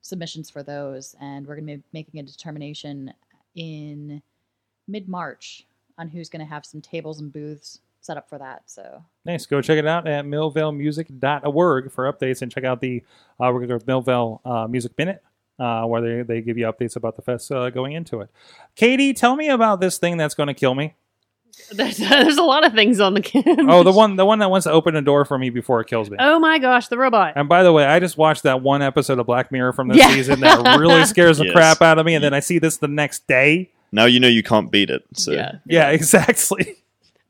submissions 0.00 0.48
for 0.50 0.62
those, 0.62 1.14
and 1.20 1.46
we're 1.46 1.56
going 1.56 1.66
to 1.66 1.76
be 1.78 1.84
making 1.92 2.20
a 2.20 2.24
determination 2.24 3.12
in 3.54 4.22
mid 4.88 5.08
March 5.08 5.66
on 5.98 6.08
who's 6.08 6.28
going 6.28 6.44
to 6.44 6.50
have 6.50 6.64
some 6.66 6.80
tables 6.80 7.20
and 7.20 7.32
booths 7.32 7.80
set 8.00 8.16
up 8.16 8.28
for 8.28 8.38
that. 8.38 8.62
So 8.66 9.04
Nice. 9.24 9.46
Go 9.46 9.60
check 9.62 9.78
it 9.78 9.86
out 9.86 10.06
at 10.08 10.24
millvalemusic.org 10.24 11.90
for 11.92 12.12
updates 12.12 12.42
and 12.42 12.50
check 12.52 12.64
out 12.64 12.80
the 12.80 13.02
uh, 13.40 13.52
regular 13.52 13.78
Millvale 13.80 14.40
uh, 14.44 14.66
Music 14.68 14.92
Minute. 14.98 15.22
Uh, 15.58 15.84
where 15.84 16.00
they, 16.00 16.22
they 16.22 16.40
give 16.40 16.58
you 16.58 16.64
updates 16.66 16.96
about 16.96 17.14
the 17.14 17.22
fest 17.22 17.52
uh, 17.52 17.70
going 17.70 17.92
into 17.92 18.20
it. 18.20 18.28
Katie, 18.74 19.12
tell 19.12 19.36
me 19.36 19.48
about 19.48 19.80
this 19.80 19.96
thing 19.98 20.16
that's 20.16 20.34
going 20.34 20.46
to 20.48 20.54
kill 20.54 20.74
me. 20.74 20.94
There's, 21.70 21.98
there's 21.98 22.38
a 22.38 22.42
lot 22.42 22.64
of 22.66 22.72
things 22.72 22.98
on 22.98 23.14
the 23.14 23.20
can. 23.20 23.70
Oh, 23.70 23.84
the 23.84 23.92
one 23.92 24.16
the 24.16 24.24
one 24.26 24.40
that 24.40 24.50
wants 24.50 24.64
to 24.64 24.72
open 24.72 24.96
a 24.96 25.02
door 25.02 25.24
for 25.24 25.38
me 25.38 25.50
before 25.50 25.80
it 25.80 25.86
kills 25.86 26.10
me. 26.10 26.16
Oh 26.18 26.40
my 26.40 26.58
gosh, 26.58 26.88
the 26.88 26.98
robot. 26.98 27.34
And 27.36 27.48
by 27.48 27.62
the 27.62 27.70
way, 27.72 27.84
I 27.84 28.00
just 28.00 28.16
watched 28.16 28.42
that 28.44 28.62
one 28.62 28.82
episode 28.82 29.18
of 29.20 29.26
Black 29.26 29.52
Mirror 29.52 29.74
from 29.74 29.88
this 29.88 29.98
Yeah. 29.98 30.08
season 30.08 30.40
that 30.40 30.78
really 30.80 31.04
scares 31.04 31.38
the 31.38 31.44
Yes. 31.44 31.52
crap 31.54 31.82
out 31.82 31.98
of 31.98 32.06
me, 32.06 32.14
and 32.14 32.24
then 32.24 32.34
I 32.34 32.40
see 32.40 32.58
this 32.58 32.78
the 32.78 32.88
next 32.88 33.28
day. 33.28 33.70
Now 33.92 34.06
you 34.06 34.18
know 34.20 34.28
you 34.28 34.42
can't 34.42 34.70
beat 34.70 34.90
it. 34.90 35.04
So 35.14 35.32
Yeah. 35.32 35.52
Yeah, 35.66 35.88
exactly. 35.98 36.76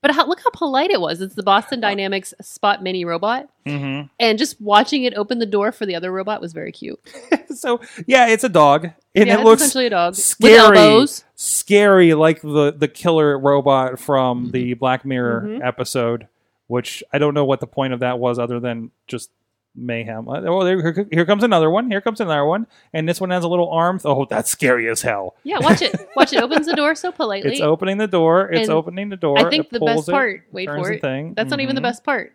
But 0.00 0.10
how, 0.12 0.26
look 0.26 0.40
how 0.42 0.50
polite 0.50 0.90
it 0.90 1.00
was. 1.00 1.20
It's 1.20 1.36
the 1.36 1.44
Boston 1.44 1.78
Dynamics 1.80 2.34
Spot 2.40 2.82
Mini 2.82 3.04
robot. 3.04 3.48
hmm 3.64 4.02
And 4.18 4.36
just 4.38 4.60
watching 4.60 5.04
it 5.04 5.14
open 5.14 5.38
the 5.38 5.46
door 5.46 5.70
for 5.70 5.86
the 5.86 5.94
other 5.94 6.10
robot 6.10 6.40
was 6.40 6.52
very 6.52 6.72
cute. 6.72 6.98
So 7.54 7.80
yeah, 8.06 8.28
it's 8.28 8.44
a 8.44 8.48
dog, 8.48 8.84
and 9.14 9.26
yeah, 9.28 9.38
it 9.38 9.44
looks 9.44 9.60
essentially 9.60 9.86
a 9.86 9.90
dog 9.90 10.14
scary, 10.14 10.96
with 11.00 11.22
scary 11.36 12.14
like 12.14 12.40
the 12.40 12.72
the 12.76 12.88
killer 12.88 13.38
robot 13.38 14.00
from 14.00 14.44
Mm-hmm. 14.44 14.50
the 14.52 14.74
Black 14.74 15.04
Mirror 15.04 15.42
Mhm. 15.46 15.66
episode. 15.66 16.28
Which 16.68 17.04
I 17.12 17.18
don't 17.18 17.34
know 17.34 17.44
what 17.44 17.60
the 17.60 17.66
point 17.66 17.92
of 17.92 18.00
that 18.00 18.18
was, 18.18 18.38
other 18.38 18.58
than 18.58 18.90
just 19.06 19.30
mayhem. 19.74 20.28
Uh, 20.28 20.40
Oh, 20.42 20.64
there, 20.64 20.80
here, 20.92 21.06
here 21.10 21.24
comes 21.26 21.42
another 21.44 21.70
one. 21.70 21.90
Here 21.90 22.00
comes 22.00 22.20
another 22.20 22.44
one, 22.44 22.66
and 22.92 23.08
this 23.08 23.20
one 23.20 23.30
has 23.30 23.44
a 23.44 23.48
little 23.48 23.70
arm. 23.70 24.00
Oh, 24.04 24.24
that's 24.26 24.50
scary 24.50 24.88
as 24.90 25.02
hell. 25.02 25.34
Yeah, 25.44 25.58
watch 25.60 25.82
it. 25.82 25.94
Watch 26.16 26.32
it. 26.32 26.42
Opens 26.42 26.66
the 26.66 26.76
door 26.76 26.94
so 26.94 27.10
politely. 27.12 27.52
It's 27.52 27.60
opening 27.60 27.96
the 27.98 28.06
door. 28.06 28.50
It's 28.50 28.68
And 28.68 28.76
opening 28.76 29.08
the 29.08 29.16
door. 29.16 29.38
I 29.38 29.48
think 29.50 29.70
the 29.70 29.80
best 29.80 30.08
it, 30.08 30.12
part. 30.12 30.42
Wait 30.52 30.68
for 30.68 30.92
it. 30.92 31.00
thing. 31.00 31.34
That's 31.34 31.50
not 31.50 31.60
even 31.60 31.74
the 31.74 31.80
Mhm. 31.80 31.84
best 31.84 32.04
part. 32.04 32.32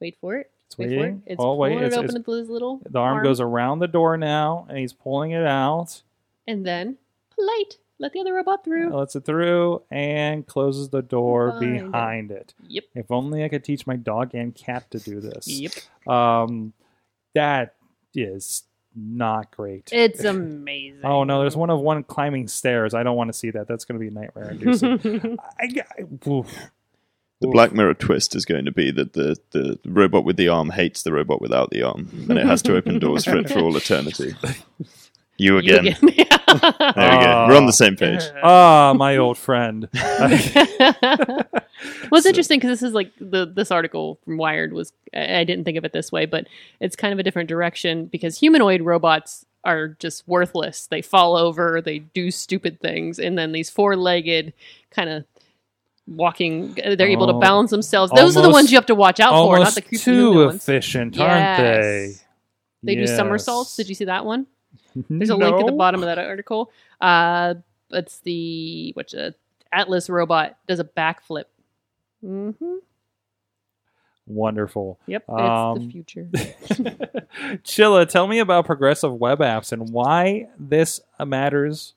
Wait 0.00 0.16
for 0.20 0.36
it. 0.36 0.50
It's 0.66 0.78
Wait 0.78 0.86
for 0.88 0.92
it. 0.94 0.98
waiting. 0.98 1.22
It's 1.26 1.36
oh 1.42 1.54
wait, 1.56 1.72
it's, 1.82 1.94
it 1.94 1.98
open 1.98 2.16
it's- 2.16 2.26
his 2.38 2.48
little 2.48 2.80
the 2.88 2.98
arm, 2.98 3.22
goes 3.24 3.40
around 3.40 3.80
the 3.80 3.88
door 3.88 4.16
now, 4.16 4.66
and 4.68 4.78
he's 4.78 4.92
pulling 4.92 5.32
it 5.32 5.44
out. 5.46 6.02
and 6.46 6.64
then 6.66 6.96
polite. 7.34 7.76
Let 8.00 8.12
the 8.12 8.20
other 8.20 8.32
robot 8.34 8.64
through. 8.64 8.88
lets 8.96 9.14
it 9.14 9.24
through 9.26 9.82
and 9.90 10.46
closes 10.46 10.88
the 10.88 11.02
door 11.02 11.52
Behind 11.60 11.76
it. 11.76 11.92
behind 11.92 12.30
it. 12.32 12.54
Yep. 12.66 12.84
If 12.94 13.10
only 13.10 13.44
I 13.44 13.48
could 13.48 13.62
teach 13.62 13.86
my 13.86 13.96
dog 13.96 14.34
and 14.34 14.54
cat 14.54 14.90
to 14.90 14.98
do 14.98 15.20
this. 15.20 15.46
Yep. 15.46 15.72
Um, 16.12 16.72
that 17.34 17.74
is 18.14 18.64
not 18.96 19.50
great. 19.50 19.90
It's 19.92 20.24
amazing. 20.24 21.04
oh 21.04 21.24
no, 21.24 21.40
there's 21.40 21.56
one 21.56 21.70
of 21.70 21.78
one 21.80 22.02
climbing 22.02 22.48
stairs. 22.48 22.94
I 22.94 23.02
don't 23.02 23.16
want 23.16 23.28
to 23.28 23.38
see 23.38 23.50
that. 23.50 23.68
That's 23.68 23.84
going 23.84 24.00
to 24.00 24.04
be 24.04 24.10
nightmare 24.10 24.50
inducing. 24.50 25.38
I, 25.60 25.64
I, 25.98 26.02
oof. 26.28 26.56
The 27.42 27.46
Oof. 27.48 27.52
Black 27.52 27.72
Mirror 27.72 27.94
twist 27.94 28.34
is 28.34 28.44
going 28.44 28.66
to 28.66 28.72
be 28.72 28.90
that 28.90 29.14
the, 29.14 29.34
the 29.52 29.78
robot 29.86 30.24
with 30.24 30.36
the 30.36 30.48
arm 30.48 30.68
hates 30.70 31.02
the 31.04 31.12
robot 31.12 31.40
without 31.40 31.70
the 31.70 31.82
arm, 31.82 32.08
and 32.28 32.38
it 32.38 32.44
has 32.46 32.60
to 32.62 32.76
open 32.76 32.98
doors 32.98 33.24
for 33.24 33.36
it 33.38 33.48
for 33.50 33.60
all 33.60 33.76
eternity. 33.76 34.34
You 35.38 35.58
You 35.58 35.78
again. 35.78 35.96
Again. 36.56 36.92
There 36.96 37.18
we 37.18 37.24
go. 37.24 37.46
We're 37.48 37.56
on 37.56 37.66
the 37.66 37.72
same 37.72 37.96
page. 37.96 38.22
Ah, 38.42 38.92
my 38.96 39.16
old 39.16 39.38
friend. 39.38 39.88
well, 39.94 41.48
it's 42.12 42.22
So- 42.22 42.28
interesting 42.28 42.58
because 42.58 42.70
this 42.80 42.82
is 42.88 42.92
like 42.94 43.12
the 43.20 43.46
this 43.46 43.70
article 43.70 44.18
from 44.24 44.36
Wired 44.36 44.72
was. 44.72 44.92
I 45.14 45.38
I 45.40 45.44
didn't 45.44 45.64
think 45.64 45.78
of 45.78 45.84
it 45.84 45.92
this 45.92 46.10
way, 46.12 46.26
but 46.26 46.46
it's 46.80 46.96
kind 46.96 47.12
of 47.12 47.18
a 47.18 47.22
different 47.22 47.48
direction 47.48 48.06
because 48.06 48.38
humanoid 48.38 48.82
robots 48.82 49.44
are 49.64 49.88
just 49.98 50.26
worthless. 50.26 50.86
They 50.86 51.02
fall 51.02 51.36
over, 51.36 51.80
they 51.82 51.98
do 51.98 52.30
stupid 52.30 52.80
things, 52.80 53.18
and 53.18 53.36
then 53.36 53.52
these 53.52 53.68
four 53.68 53.94
legged 53.96 54.52
kind 54.90 55.10
of 55.10 55.24
walking, 56.06 56.74
they're 56.74 57.08
able 57.08 57.26
to 57.26 57.34
Oh, 57.34 57.40
balance 57.40 57.70
themselves. 57.70 58.10
Those 58.12 58.36
are 58.36 58.42
the 58.42 58.48
ones 58.50 58.72
you 58.72 58.78
have 58.78 58.86
to 58.86 58.94
watch 58.94 59.20
out 59.20 59.32
for, 59.32 59.58
not 59.58 59.74
the 59.74 59.82
creepy 59.82 60.02
too 60.02 60.30
human 60.30 60.46
ones. 60.46 60.56
efficient, 60.62 61.20
aren't 61.20 61.58
they? 61.62 62.06
Yes. 62.08 62.24
They 62.82 62.94
do 62.94 63.00
Yes. 63.02 63.14
somersaults. 63.16 63.76
Did 63.76 63.88
you 63.90 63.94
see 63.94 64.06
that 64.06 64.24
one? 64.24 64.46
There's 65.08 65.30
a 65.30 65.36
link 65.36 65.56
at 65.58 65.66
the 65.66 65.72
bottom 65.72 66.02
of 66.02 66.06
that 66.06 66.18
article. 66.18 66.70
Uh, 67.00 67.54
it's 67.90 68.20
the 68.20 68.92
which 68.94 69.14
uh, 69.14 69.30
Atlas 69.72 70.08
robot 70.10 70.56
does 70.66 70.80
a 70.80 70.84
backflip. 70.84 71.44
Mm-hmm. 72.24 72.76
Wonderful. 74.26 74.98
Yep, 75.06 75.24
it's 75.28 75.40
Um, 75.40 75.78
the 75.86 75.90
future. 75.90 76.28
Chilla, 77.64 78.08
tell 78.08 78.28
me 78.28 78.38
about 78.38 78.64
progressive 78.64 79.12
web 79.14 79.40
apps 79.40 79.72
and 79.72 79.90
why 79.90 80.48
this 80.58 81.00
matters 81.24 81.94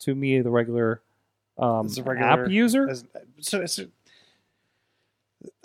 to 0.00 0.14
me, 0.14 0.40
the 0.40 0.50
regular, 0.50 1.02
um, 1.58 1.86
As 1.86 1.98
a 1.98 2.02
regular- 2.02 2.44
app 2.44 2.48
user. 2.50 2.88
As- 2.88 3.04
so 3.40 3.60
it's, 3.60 3.78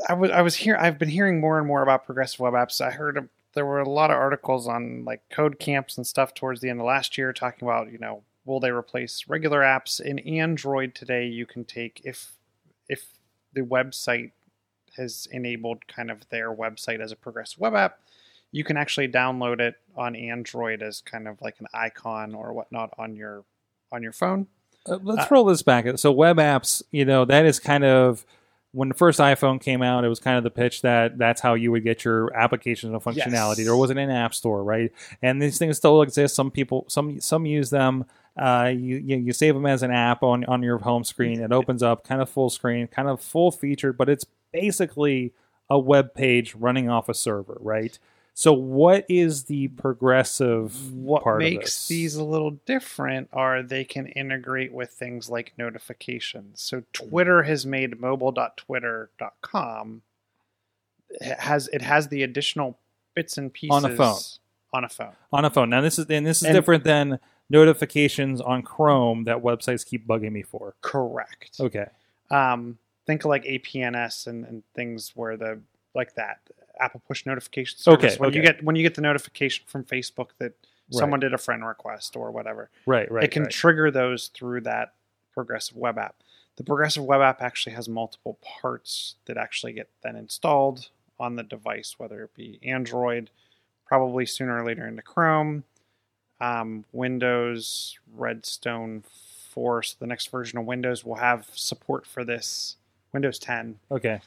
I 0.10 0.14
was 0.14 0.32
I 0.32 0.42
was 0.42 0.56
here. 0.56 0.76
I've 0.78 1.00
been 1.00 1.08
hearing 1.10 1.40
more 1.40 1.58
and 1.58 1.66
more 1.68 1.82
about 1.82 2.06
progressive 2.06 2.40
web 2.42 2.54
apps. 2.54 2.82
I 2.82 2.92
heard 2.92 3.18
a- 3.18 3.30
there 3.60 3.66
were 3.66 3.82
a 3.82 3.90
lot 3.90 4.10
of 4.10 4.16
articles 4.16 4.70
on 4.70 5.04
like 5.04 5.22
code 5.30 5.60
camps 5.60 5.98
and 5.98 6.08
stuff 6.08 6.34
towards 6.34 6.62
the 6.62 6.70
end 6.70 6.80
of 6.80 6.86
last 6.86 7.18
year 7.18 7.34
talking 7.34 7.68
about 7.68 7.92
you 7.92 7.98
know 7.98 8.24
will 8.46 8.62
they 8.62 8.72
replace 8.72 9.26
regular 9.28 9.60
apps 9.60 10.00
in 10.00 10.18
Android 10.20 10.96
today? 10.96 11.28
You 11.28 11.46
can 11.46 11.66
take 11.66 12.00
if 12.06 12.38
if 12.88 13.08
the 13.52 13.60
website 13.60 14.32
has 14.96 15.28
enabled 15.30 15.88
kind 15.90 16.10
of 16.10 16.30
their 16.30 16.56
website 16.56 17.02
as 17.02 17.12
a 17.12 17.18
progressive 17.18 17.60
web 17.60 17.76
app. 17.76 18.00
You 18.54 18.64
can 18.64 18.78
actually 18.78 19.10
download 19.10 19.60
it 19.60 19.76
on 19.94 20.16
Android 20.16 20.82
as 20.82 21.02
kind 21.02 21.28
of 21.28 21.42
like 21.42 21.60
an 21.60 21.68
icon 21.74 22.34
or 22.34 22.54
whatnot 22.54 22.94
on 22.98 23.18
your 23.18 23.44
on 23.92 24.02
your 24.02 24.14
phone. 24.14 24.48
Uh, 24.86 25.00
let's 25.04 25.30
roll 25.30 25.44
this 25.44 25.64
back. 25.64 25.86
So 25.98 26.14
web 26.14 26.38
apps, 26.38 26.82
you 26.92 27.04
know, 27.04 27.26
that 27.26 27.46
is 27.46 27.60
kind 27.60 27.84
of 27.84 28.26
when 28.72 28.90
the 28.90 28.96
first 28.96 29.20
iPhone 29.20 29.60
came 29.60 29.82
out, 29.82 30.04
it 30.04 30.10
was 30.10 30.20
kind 30.20 30.38
of 30.38 30.44
the 30.44 30.52
pitch 30.52 30.84
that 30.84 31.18
that's 31.18 31.42
how 31.42 31.56
you 31.56 31.72
would 31.72 31.84
get 31.84 32.06
your 32.06 32.36
applications 32.36 32.94
and 32.94 33.02
functionality. 33.02 33.58
Yes. 33.58 33.66
There 33.66 33.76
wasn't 33.76 34.00
an 34.00 34.12
app 34.12 34.34
store, 34.34 34.64
right? 34.64 34.92
And 35.22 35.42
these 35.42 35.58
things 35.58 35.78
still 35.78 36.02
exist. 36.02 36.36
Some 36.36 36.52
people, 36.52 36.86
some 36.88 37.20
some 37.20 37.46
use 37.46 37.70
them. 37.72 38.06
Uh, 38.38 38.72
you, 38.74 38.98
you 38.98 39.18
you 39.18 39.34
save 39.34 39.56
them 39.56 39.66
as 39.66 39.82
an 39.82 39.92
app 39.92 40.22
on 40.22 40.46
on 40.46 40.62
your 40.62 40.78
home 40.78 41.04
screen. 41.04 41.42
It 41.42 41.52
opens 41.52 41.82
up, 41.82 42.04
kind 42.04 42.22
of 42.22 42.30
full 42.30 42.50
screen, 42.50 42.88
kind 42.88 43.08
of 43.08 43.22
full 43.22 43.52
featured, 43.52 43.98
but 43.98 44.08
it's 44.08 44.26
basically 44.52 45.34
a 45.70 45.80
web 45.80 46.14
page 46.14 46.56
running 46.56 46.90
off 46.90 47.10
a 47.10 47.14
server, 47.14 47.58
right? 47.60 47.98
So, 48.40 48.54
what 48.54 49.06
is 49.10 49.44
the 49.44 49.68
progressive 49.68 50.94
What 50.94 51.24
part 51.24 51.42
of 51.42 51.50
makes 51.50 51.76
this? 51.76 51.88
these 51.90 52.16
a 52.16 52.24
little 52.24 52.52
different 52.52 53.28
are 53.34 53.62
they 53.62 53.84
can 53.84 54.08
integrate 54.08 54.72
with 54.72 54.92
things 54.92 55.30
like 55.30 55.52
notifications. 55.58 56.62
So 56.62 56.84
Twitter 56.94 57.44
has 57.44 57.66
made 57.66 58.00
mobile.twitter.com 58.00 60.02
it 61.10 61.40
has 61.40 61.68
it 61.74 61.82
has 61.82 62.08
the 62.08 62.24
additional 62.24 62.80
bits 63.14 63.38
and 63.38 63.52
pieces 63.52 63.84
On 63.84 63.92
a 63.92 63.94
phone. 63.94 64.16
On 64.72 64.86
a 64.86 64.90
phone. 64.90 65.16
on 65.34 65.44
a 65.44 65.50
phone? 65.50 65.70
Now, 65.70 65.82
this 65.82 66.00
is 66.00 66.06
and 66.10 66.26
this 66.26 66.38
is 66.38 66.44
And- 66.46 66.56
different 66.56 66.86
than 66.86 67.20
notifications 67.50 68.40
on 68.40 68.62
Chrome 68.62 69.26
that 69.26 69.40
websites 69.40 69.86
keep 69.86 70.08
bugging 70.08 70.32
me 70.32 70.44
for. 70.44 70.76
Correct. 70.80 71.58
Okay. 71.60 71.88
Um, 72.32 72.78
think 73.06 73.26
of 73.26 73.30
like 73.30 73.44
APNS 73.44 74.28
and, 74.28 74.46
and 74.46 74.64
things 74.76 75.12
where 75.14 75.36
the 75.36 75.60
like 75.94 76.16
that 76.16 76.40
Apple 76.80 77.02
push 77.08 77.26
notification 77.26 77.78
service. 77.78 78.14
Okay, 78.14 78.20
when 78.20 78.34
you 78.34 78.42
get 78.42 78.64
when 78.64 78.76
you 78.76 78.84
get 78.84 78.96
the 78.96 79.02
notification 79.02 79.66
from 79.68 79.84
Facebook 79.84 80.30
that 80.40 80.54
someone 80.92 81.20
did 81.20 81.34
a 81.34 81.38
friend 81.38 81.66
request 81.66 82.16
or 82.16 82.32
whatever, 82.32 82.70
Right. 82.86 83.12
Right. 83.12 83.24
it 83.24 83.32
can 83.32 83.44
right. 83.44 83.52
trigger 83.52 83.92
those 83.92 84.28
through 84.30 84.62
that 84.62 84.94
progressive 85.34 85.78
web 85.78 85.98
app. 85.98 86.16
The 86.56 86.64
progressive 86.64 87.04
web 87.04 87.22
app 87.22 87.42
actually 87.42 87.74
has 87.76 87.88
multiple 87.88 88.38
parts 88.42 89.16
that 89.26 89.38
actually 89.38 89.74
get 89.74 89.90
then 90.02 90.16
installed 90.16 90.90
on 91.20 91.36
the 91.36 91.44
device, 91.44 91.96
whether 91.98 92.24
it 92.24 92.34
be 92.34 92.60
Android, 92.64 93.30
probably 93.86 94.26
sooner 94.26 94.62
or 94.62 94.66
later 94.66 94.88
into 94.88 95.02
Chrome, 95.02 95.64
um, 96.42 96.86
Windows, 96.92 97.98
Redstone 98.14 99.04
4. 99.52 99.84
So 99.84 99.96
the 100.00 100.08
next 100.08 100.28
version 100.32 100.58
of 100.60 100.66
Windows 100.66 101.06
will 101.06 101.16
have 101.16 101.50
support 101.54 102.06
for 102.06 102.24
this. 102.24 102.78
Windows 103.14 103.40
10, 103.40 103.80
okay. 103.92 104.22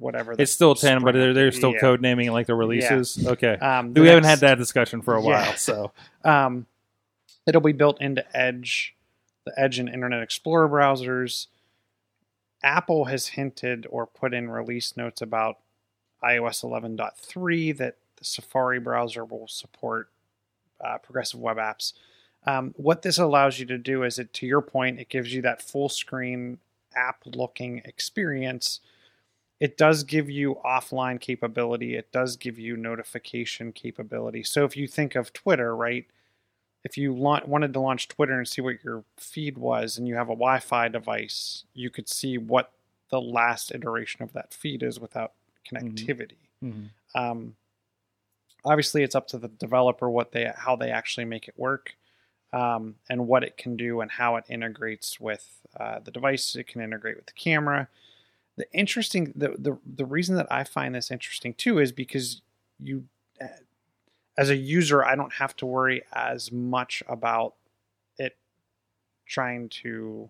Whatever. 0.00 0.34
It's 0.36 0.52
still 0.52 0.74
ten, 0.74 1.02
but 1.02 1.14
they're, 1.14 1.32
they're 1.34 1.52
still 1.52 1.72
yeah. 1.72 1.80
code 1.80 2.00
naming 2.00 2.26
it 2.26 2.32
like 2.32 2.46
the 2.46 2.54
releases. 2.54 3.24
Okay. 3.26 3.54
Um, 3.54 3.92
the 3.92 4.00
we 4.00 4.08
haven't 4.08 4.24
had 4.24 4.40
that 4.40 4.58
discussion 4.58 5.02
for 5.02 5.14
a 5.14 5.20
while, 5.20 5.44
Yeah. 5.44 5.54
so 5.54 5.92
Um, 6.24 6.66
it'll 7.46 7.60
be 7.60 7.72
built 7.72 8.00
into 8.00 8.24
Edge, 8.36 8.96
the 9.44 9.52
Edge 9.56 9.78
and 9.78 9.88
Internet 9.88 10.22
Explorer 10.22 10.68
browsers. 10.68 11.46
Apple 12.62 13.06
has 13.06 13.28
hinted 13.28 13.86
or 13.88 14.06
put 14.06 14.34
in 14.34 14.50
release 14.50 14.96
notes 14.96 15.22
about 15.22 15.58
iOS 16.22 16.62
11.3 16.62 17.76
that 17.78 17.96
the 18.16 18.24
Safari 18.24 18.78
browser 18.78 19.24
will 19.24 19.48
support 19.48 20.10
uh, 20.84 20.98
progressive 20.98 21.40
web 21.40 21.56
apps. 21.56 21.94
Um, 22.46 22.74
what 22.76 23.02
this 23.02 23.18
allows 23.18 23.58
you 23.58 23.66
to 23.66 23.78
do 23.78 24.02
is, 24.02 24.18
it 24.18 24.32
to 24.34 24.46
your 24.46 24.62
point, 24.62 24.98
it 25.00 25.08
gives 25.08 25.32
you 25.32 25.42
that 25.42 25.62
full 25.62 25.88
screen 25.88 26.58
app 26.94 27.22
looking 27.26 27.82
experience. 27.84 28.80
It 29.60 29.76
does 29.76 30.04
give 30.04 30.30
you 30.30 30.58
offline 30.64 31.20
capability. 31.20 31.94
It 31.94 32.10
does 32.12 32.36
give 32.36 32.58
you 32.58 32.76
notification 32.76 33.72
capability. 33.72 34.42
So 34.42 34.64
if 34.64 34.74
you 34.76 34.88
think 34.88 35.14
of 35.14 35.32
Twitter, 35.34 35.76
right? 35.76 36.06
If 36.82 36.96
you 36.96 37.14
la- 37.14 37.44
wanted 37.44 37.74
to 37.74 37.80
launch 37.80 38.08
Twitter 38.08 38.38
and 38.38 38.48
see 38.48 38.62
what 38.62 38.82
your 38.82 39.04
feed 39.18 39.58
was, 39.58 39.98
and 39.98 40.08
you 40.08 40.14
have 40.14 40.28
a 40.28 40.32
Wi-Fi 40.34 40.88
device, 40.88 41.64
you 41.74 41.90
could 41.90 42.08
see 42.08 42.38
what 42.38 42.72
the 43.10 43.20
last 43.20 43.70
iteration 43.74 44.22
of 44.22 44.32
that 44.32 44.54
feed 44.54 44.82
is 44.82 44.98
without 44.98 45.32
connectivity. 45.70 46.36
mhm. 46.64 46.88
Um, 47.14 47.56
obviously, 48.64 49.02
it's 49.02 49.14
up 49.14 49.26
to 49.28 49.38
the 49.38 49.48
developer 49.48 50.08
what 50.08 50.32
they 50.32 50.50
how 50.56 50.74
they 50.76 50.90
actually 50.90 51.24
make 51.26 51.48
it 51.48 51.54
work, 51.58 51.96
um, 52.52 52.94
and 53.10 53.26
what 53.26 53.44
it 53.44 53.56
can 53.58 53.76
do 53.76 54.00
and 54.00 54.10
how 54.10 54.36
it 54.36 54.44
integrates 54.48 55.20
with 55.20 55.60
uh, 55.78 55.98
the 55.98 56.10
device. 56.10 56.56
It 56.56 56.66
can 56.66 56.80
integrate 56.80 57.16
with 57.16 57.26
the 57.26 57.32
camera. 57.32 57.88
The 58.60 58.70
interesting 58.78 59.32
the, 59.34 59.54
the 59.58 59.78
the 59.86 60.04
reason 60.04 60.36
that 60.36 60.46
I 60.52 60.64
find 60.64 60.94
this 60.94 61.10
interesting 61.10 61.54
too 61.54 61.78
is 61.78 61.92
because 61.92 62.42
you, 62.78 63.04
uh, 63.40 63.46
as 64.36 64.50
a 64.50 64.56
user, 64.56 65.02
I 65.02 65.16
don't 65.16 65.32
have 65.32 65.56
to 65.56 65.66
worry 65.66 66.02
as 66.12 66.52
much 66.52 67.02
about 67.08 67.54
it 68.18 68.36
trying 69.24 69.70
to 69.70 70.28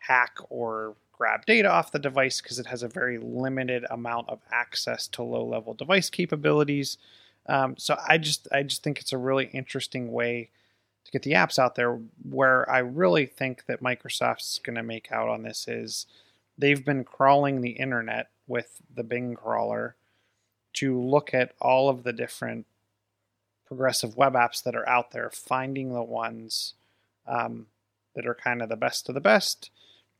hack 0.00 0.36
or 0.50 0.96
grab 1.12 1.46
data 1.46 1.70
off 1.70 1.92
the 1.92 1.98
device 1.98 2.42
because 2.42 2.58
it 2.58 2.66
has 2.66 2.82
a 2.82 2.88
very 2.88 3.16
limited 3.16 3.86
amount 3.88 4.28
of 4.28 4.40
access 4.50 5.08
to 5.08 5.22
low 5.22 5.46
level 5.46 5.72
device 5.72 6.10
capabilities. 6.10 6.98
Um, 7.46 7.74
so 7.78 7.96
I 8.06 8.18
just 8.18 8.48
I 8.52 8.64
just 8.64 8.82
think 8.82 9.00
it's 9.00 9.14
a 9.14 9.18
really 9.18 9.46
interesting 9.46 10.12
way 10.12 10.50
to 11.06 11.10
get 11.10 11.22
the 11.22 11.32
apps 11.32 11.58
out 11.58 11.74
there. 11.74 11.98
Where 12.22 12.70
I 12.70 12.80
really 12.80 13.24
think 13.24 13.64
that 13.64 13.82
Microsoft's 13.82 14.58
going 14.58 14.76
to 14.76 14.82
make 14.82 15.10
out 15.10 15.30
on 15.30 15.42
this 15.42 15.66
is 15.66 16.04
they've 16.62 16.84
been 16.84 17.02
crawling 17.02 17.60
the 17.60 17.72
internet 17.72 18.28
with 18.46 18.80
the 18.94 19.02
Bing 19.02 19.34
crawler 19.34 19.96
to 20.74 20.98
look 20.98 21.34
at 21.34 21.54
all 21.60 21.88
of 21.88 22.04
the 22.04 22.12
different 22.12 22.66
progressive 23.66 24.16
web 24.16 24.34
apps 24.34 24.62
that 24.62 24.76
are 24.76 24.88
out 24.88 25.10
there, 25.10 25.28
finding 25.28 25.92
the 25.92 26.04
ones 26.04 26.74
um, 27.26 27.66
that 28.14 28.26
are 28.26 28.34
kind 28.34 28.62
of 28.62 28.68
the 28.68 28.76
best 28.76 29.08
of 29.08 29.16
the 29.16 29.20
best. 29.20 29.70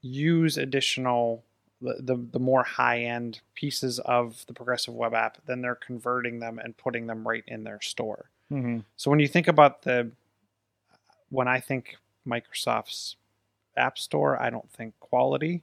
Use 0.01 0.59
additional 0.59 1.45
the, 1.81 1.95
the, 2.01 2.17
the 2.33 2.41
more 2.41 2.65
high 2.65 3.03
end 3.03 3.41
pieces 3.55 4.01
of 4.01 4.45
the 4.47 4.53
progressive 4.53 4.95
web 4.95 5.15
app, 5.15 5.39
then 5.47 5.63
they're 5.63 5.77
converting 5.77 6.41
them 6.41 6.59
and 6.59 6.77
putting 6.77 7.07
them 7.07 7.27
right 7.27 7.45
in 7.47 7.63
their 7.63 7.81
store. 7.81 8.31
Mhm. 8.51 8.85
So 8.97 9.11
when 9.11 9.21
you 9.21 9.29
think 9.29 9.47
about 9.47 9.83
the, 9.83 10.11
when 11.31 11.47
I 11.47 11.61
think 11.61 11.97
Microsoft's 12.27 13.15
App 13.77 13.97
Store, 13.97 14.41
I 14.43 14.51
don't 14.51 14.71
think 14.73 14.99
quality. 14.99 15.63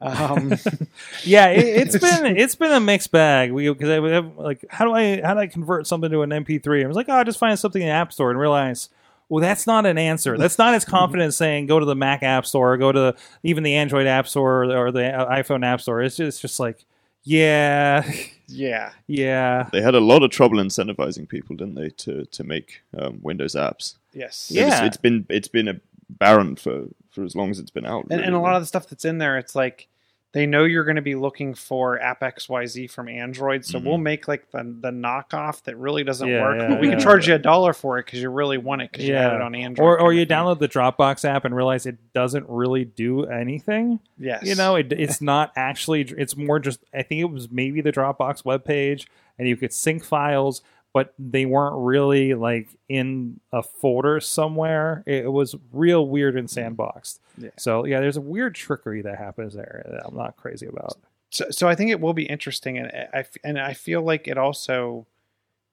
Um, 0.00 0.52
yeah, 1.24 1.48
it, 1.48 1.64
it's 1.88 1.98
been 1.98 2.36
it's 2.36 2.54
been 2.54 2.72
a 2.72 2.80
mixed 2.80 3.10
bag. 3.12 3.52
We 3.52 3.68
because 3.68 3.88
I 3.88 4.06
have 4.08 4.36
like 4.36 4.64
how 4.68 4.84
do 4.84 4.92
I 4.92 5.20
how 5.22 5.34
do 5.34 5.40
I 5.40 5.46
convert 5.46 5.86
something 5.86 6.10
to 6.10 6.22
an 6.22 6.30
MP3? 6.30 6.84
I 6.84 6.86
was 6.86 6.96
like, 6.96 7.08
oh, 7.08 7.14
I 7.14 7.24
just 7.24 7.38
find 7.38 7.58
something 7.58 7.80
in 7.82 7.88
the 7.88 7.94
App 7.94 8.12
Store 8.12 8.30
and 8.30 8.38
realize. 8.38 8.88
Well, 9.30 9.40
that's 9.40 9.66
not 9.66 9.86
an 9.86 9.96
answer. 9.96 10.36
That's 10.36 10.58
not 10.58 10.74
as 10.74 10.84
confident 10.96 11.28
as 11.28 11.36
saying 11.36 11.66
go 11.66 11.80
to 11.80 11.86
the 11.86 11.94
Mac 11.96 12.22
App 12.22 12.44
Store, 12.44 12.74
or 12.74 12.76
go 12.76 12.92
to 12.92 13.14
even 13.42 13.62
the 13.62 13.74
Android 13.76 14.06
App 14.06 14.28
Store 14.28 14.64
or 14.64 14.92
the 14.92 15.00
iPhone 15.00 15.64
App 15.64 15.80
Store. 15.80 16.02
It's 16.02 16.16
just, 16.16 16.28
it's 16.28 16.40
just 16.40 16.60
like, 16.60 16.84
yeah, 17.22 18.04
yeah, 18.48 18.92
yeah, 19.06 19.68
They 19.72 19.80
had 19.80 19.94
a 19.94 20.00
lot 20.00 20.22
of 20.22 20.30
trouble 20.30 20.58
incentivizing 20.58 21.26
people, 21.26 21.56
didn't 21.56 21.74
they, 21.76 21.88
to 21.88 22.26
to 22.26 22.44
make 22.44 22.82
um, 22.98 23.18
Windows 23.22 23.54
apps? 23.54 23.94
yes, 24.12 24.50
It 24.54 24.62
was- 24.64 24.72
Yeah. 24.74 24.84
it's 24.84 24.98
been 24.98 25.24
it's 25.30 25.48
been 25.48 25.68
a 25.68 25.80
barren 26.10 26.54
for 26.56 26.84
for 27.14 27.24
as 27.24 27.34
long 27.36 27.50
as 27.50 27.58
it's 27.58 27.70
been 27.70 27.86
out. 27.86 28.06
and, 28.10 28.20
and 28.20 28.34
a 28.34 28.40
lot 28.40 28.54
of 28.56 28.62
the 28.62 28.66
stuff 28.66 28.88
that's 28.88 29.04
in 29.04 29.18
there, 29.18 29.38
it's 29.38 29.54
like 29.54 29.88
they 30.32 30.46
know 30.46 30.64
you're 30.64 30.82
going 30.84 30.96
to 30.96 31.02
be 31.02 31.14
looking 31.14 31.54
for 31.54 32.00
app 32.00 32.20
xyz 32.20 32.90
from 32.90 33.08
android 33.08 33.64
so 33.64 33.78
Mhm. 33.78 33.84
we'll 33.84 33.98
make 33.98 34.26
like 34.26 34.50
the, 34.50 34.64
the 34.80 34.90
knockoff 34.90 35.62
that 35.62 35.76
really 35.76 36.02
doesn't 36.02 36.26
Yeah, 36.26 36.42
work 36.42 36.60
yeah, 36.60 36.68
but 36.70 36.80
we 36.80 36.88
can 36.90 36.98
charge 36.98 37.28
you 37.28 37.36
a 37.36 37.38
dollar 37.38 37.72
for 37.72 37.98
it 38.00 38.06
because 38.06 38.20
you 38.20 38.28
really 38.30 38.58
want 38.58 38.82
it 38.82 38.90
because 38.90 39.06
you 39.06 39.14
had 39.14 39.28
Yeah. 39.30 39.36
it 39.36 39.42
on 39.42 39.54
android 39.54 39.84
or 39.86 40.00
or 40.00 40.12
you 40.12 40.26
download 40.26 40.58
the 40.58 40.66
Dropbox 40.68 41.24
app 41.24 41.44
and 41.44 41.54
realize 41.54 41.86
it 41.86 41.98
doesn't 42.14 42.46
really 42.48 42.84
do 42.84 43.26
anything. 43.26 44.00
yes 44.18 44.42
You 44.42 44.56
know, 44.56 44.74
it, 44.74 44.92
it's 44.92 45.20
not 45.20 45.52
actually. 45.54 46.00
It's 46.00 46.36
more 46.36 46.58
just. 46.58 46.80
I 46.92 47.02
think 47.02 47.20
it 47.20 47.30
was 47.30 47.48
maybe 47.52 47.80
the 47.80 47.92
Dropbox 47.92 48.42
webpage, 48.42 49.06
and 49.38 49.46
you 49.46 49.56
could 49.56 49.72
sync 49.72 50.02
files, 50.04 50.62
but 50.94 51.12
they 51.18 51.44
weren't 51.44 51.74
really 51.76 52.32
like 52.32 52.68
in 52.88 53.40
a 53.52 53.62
folder 53.62 54.20
somewhere. 54.20 55.02
It 55.06 55.30
was 55.30 55.56
real 55.72 56.06
weird 56.06 56.36
and 56.36 56.48
sandboxed. 56.48 57.18
Yeah. 57.36 57.50
So 57.58 57.84
yeah, 57.84 58.00
there's 58.00 58.16
a 58.16 58.22
weird 58.22 58.54
trickery 58.54 59.02
that 59.02 59.18
happens 59.18 59.52
there 59.54 59.84
that 59.90 60.06
I'm 60.06 60.16
not 60.16 60.36
crazy 60.36 60.66
about. 60.66 60.96
so, 61.30 61.46
so 61.50 61.68
i 61.68 61.74
think 61.74 61.90
it 61.90 62.00
will 62.00 62.14
be 62.14 62.26
interesting 62.26 62.78
and 62.78 62.90
I, 63.12 63.24
and 63.42 63.58
I 63.58 63.74
feel 63.74 64.02
like 64.02 64.28
it 64.28 64.38
also 64.38 65.06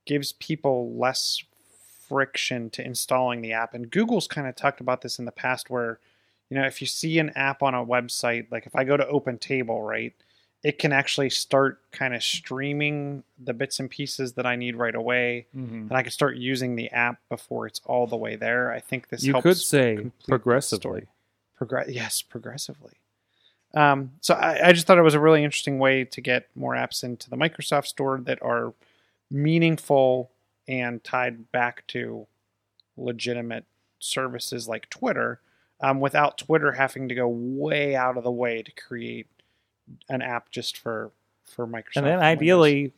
gives 0.05 0.34
people 0.34 0.97
less 0.97 1.43
friction 2.09 2.69
to 2.72 2.84
installing 2.84 3.41
the 3.41 3.53
app 3.53 3.74
and 3.76 3.89
google's 3.91 4.28
kind 4.28 4.47
of 4.47 4.55
talked 4.55 4.82
about 4.82 5.01
this 5.01 5.19
in 5.19 5.26
the 5.26 5.32
past 5.32 5.69
where 5.69 5.99
you 6.49 6.57
know 6.57 6.65
if 6.65 6.82
you 6.82 6.88
see 6.88 7.19
an 7.19 7.30
app 7.36 7.61
on 7.61 7.76
a 7.76 7.86
website 7.86 8.47
like 8.51 8.65
if 8.65 8.76
i 8.76 8.84
go 8.84 8.97
to 8.97 9.07
open 9.07 9.38
table 9.38 9.82
right 9.84 10.13
it 10.64 10.78
can 10.78 10.91
actually 10.93 11.30
start 11.30 11.80
kind 11.91 12.14
of 12.14 12.22
streaming 12.24 13.24
the 13.43 13.53
bits 13.53 13.80
and 13.80 13.89
pieces 13.89 14.34
that 14.34 14.45
i 14.45 14.55
need 14.55 14.76
right 14.76 14.95
away 14.95 15.47
Mhm. 15.55 15.89
and 15.89 15.93
i 15.93 16.03
can 16.03 16.12
start 16.12 16.36
using 16.38 16.76
the 16.76 16.89
app 16.91 17.20
before 17.30 17.66
it's 17.68 17.82
all 17.86 18.05
the 18.07 18.18
way 18.18 18.36
there 18.36 18.72
i 18.72 18.80
think 18.80 19.09
this 19.09 19.24
You 19.24 19.41
could 19.41 19.57
say 19.57 20.12
progressively. 20.28 21.07
Progress, 21.57 21.89
yes, 21.89 22.22
progressively. 22.24 22.93
Um, 23.76 24.14
so 24.20 24.34
I, 24.34 24.70
I 24.70 24.72
just 24.74 24.88
thought 24.88 24.97
it 24.97 25.03
was 25.03 25.14
a 25.14 25.20
really 25.20 25.43
interesting 25.43 25.78
way 25.78 26.03
to 26.05 26.20
get 26.20 26.47
more 26.55 26.74
apps 26.74 27.03
into 27.03 27.30
the 27.30 27.36
Microsoft 27.38 27.86
Store 27.86 28.20
that 28.22 28.41
are 28.41 28.74
meaningful 29.30 30.32
and 30.68 31.03
tied 31.03 31.51
back 31.51 31.86
to 31.88 32.28
legitimate 32.97 33.66
services 33.99 34.68
like 34.68 34.89
Twitter, 34.89 35.39
um, 35.80 35.99
without 35.99 36.38
Twitter 36.38 36.74
having 36.74 37.07
to 37.09 37.16
go 37.16 37.28
way 37.28 37.95
out 37.95 38.18
of 38.18 38.24
the 38.24 38.32
way 38.32 38.62
to 38.62 38.72
create 38.72 39.28
an 40.10 40.22
app 40.22 40.50
just 40.52 40.78
for 40.78 41.12
for 41.46 41.68
Microsoft. 41.68 41.98
And 41.98 42.06
then 42.06 42.20
Windows. 42.20 42.24
ideally, 42.24 42.94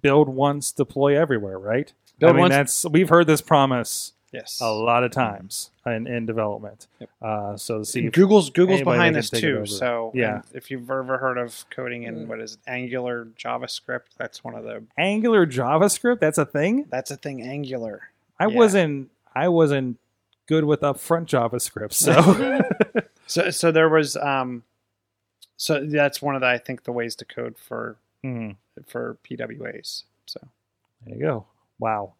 build 0.00 0.28
once, 0.28 0.72
deploy 0.72 1.16
everywhere. 1.18 1.58
Right? 1.58 1.92
Build 2.18 2.30
I 2.30 2.32
mean, 2.34 2.40
once- 2.42 2.52
that's 2.52 2.84
we've 2.86 3.08
heard 3.08 3.26
this 3.26 3.40
promise 3.40 4.12
Yes. 4.32 4.60
a 4.62 4.72
lot 4.72 5.04
of 5.04 5.10
times 5.10 5.70
in, 5.84 6.06
in 6.06 6.24
development. 6.24 6.86
Yep. 7.00 7.10
Uh, 7.20 7.56
so 7.58 7.80
to 7.80 7.84
see 7.84 8.08
Google's 8.08 8.48
Google's 8.48 8.80
behind 8.80 9.14
this 9.14 9.28
can 9.28 9.40
take 9.40 9.44
it 9.50 9.56
too. 9.58 9.66
So 9.66 10.10
Yeah. 10.14 10.40
if 10.54 10.70
you've 10.70 10.90
ever 10.90 11.18
heard 11.18 11.36
of 11.36 11.66
coding 11.68 12.04
in 12.04 12.26
what 12.28 12.40
is 12.40 12.54
it, 12.54 12.58
Angular 12.66 13.26
JavaScript, 13.38 14.04
that's 14.16 14.42
one 14.42 14.54
of 14.54 14.64
the 14.64 14.82
Angular 14.96 15.46
JavaScript, 15.46 16.18
that's 16.20 16.38
a 16.38 16.46
thing. 16.46 16.86
that's 16.88 17.10
a 17.10 17.16
thing. 17.16 17.42
Angular. 17.42 18.08
I 18.40 18.46
Yeah. 18.46 18.56
wasn't 18.56 19.10
I 19.34 19.48
wasn't 19.48 19.98
good 20.46 20.64
with 20.64 20.80
upfront 20.80 21.26
JavaScript, 21.26 21.92
so 21.92 22.62
So 23.26 23.50
so 23.50 23.70
there 23.70 23.88
was 23.90 24.16
um, 24.16 24.62
so 25.62 25.86
that's 25.86 26.20
one 26.20 26.34
of 26.34 26.40
the 26.40 26.48
I 26.48 26.58
think 26.58 26.82
the 26.82 26.90
ways 26.90 27.14
to 27.16 27.24
code 27.24 27.56
for 27.56 27.96
Hmm. 28.24 28.50
for 28.86 29.16
PWAs. 29.24 30.02
So 30.26 30.40
There 31.06 31.14
you 31.14 31.20
go. 31.20 31.46
Wow. 31.78 32.14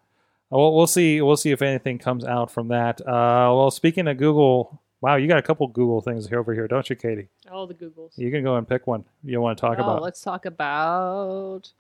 Well, 0.51 0.75
we'll 0.75 0.87
see. 0.87 1.21
We'll 1.21 1.37
see 1.37 1.51
if 1.51 1.61
anything 1.63 1.99
comes 1.99 2.25
out 2.25 2.51
from 2.53 2.69
that. 2.69 3.01
Uh, 3.01 3.51
well, 3.55 3.71
speaking 3.73 4.07
of 4.07 4.17
Google, 4.17 4.81
wow, 5.01 5.17
you 5.17 5.27
got 5.27 5.39
a 5.39 5.43
couple 5.43 5.67
Google 5.67 6.01
things 6.01 6.29
here 6.29 6.39
over 6.39 6.55
here, 6.55 6.69
don't 6.69 6.89
you, 6.89 6.95
Katie? 6.95 7.29
All 7.51 7.67
the 7.67 7.75
Googles. 7.75 8.17
You 8.17 8.31
can 8.31 8.45
go 8.45 8.57
and 8.57 8.69
pick 8.69 8.87
one 8.87 9.05
you 9.25 9.41
want 9.41 9.59
to 9.59 9.61
talk 9.61 9.79
oh, 9.79 9.83
about. 9.83 10.03
let's 10.03 10.23
talk 10.23 10.45
about. 10.45 11.73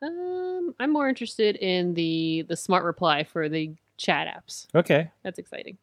Um, 0.00 0.74
I'm 0.78 0.90
more 0.90 1.08
interested 1.08 1.56
in 1.56 1.92
the 1.94 2.46
the 2.48 2.56
smart 2.56 2.84
reply 2.84 3.24
for 3.24 3.48
the 3.50 3.74
chat 3.98 4.26
apps. 4.26 4.68
Okay. 4.74 5.10
That's 5.22 5.38
exciting. 5.38 5.76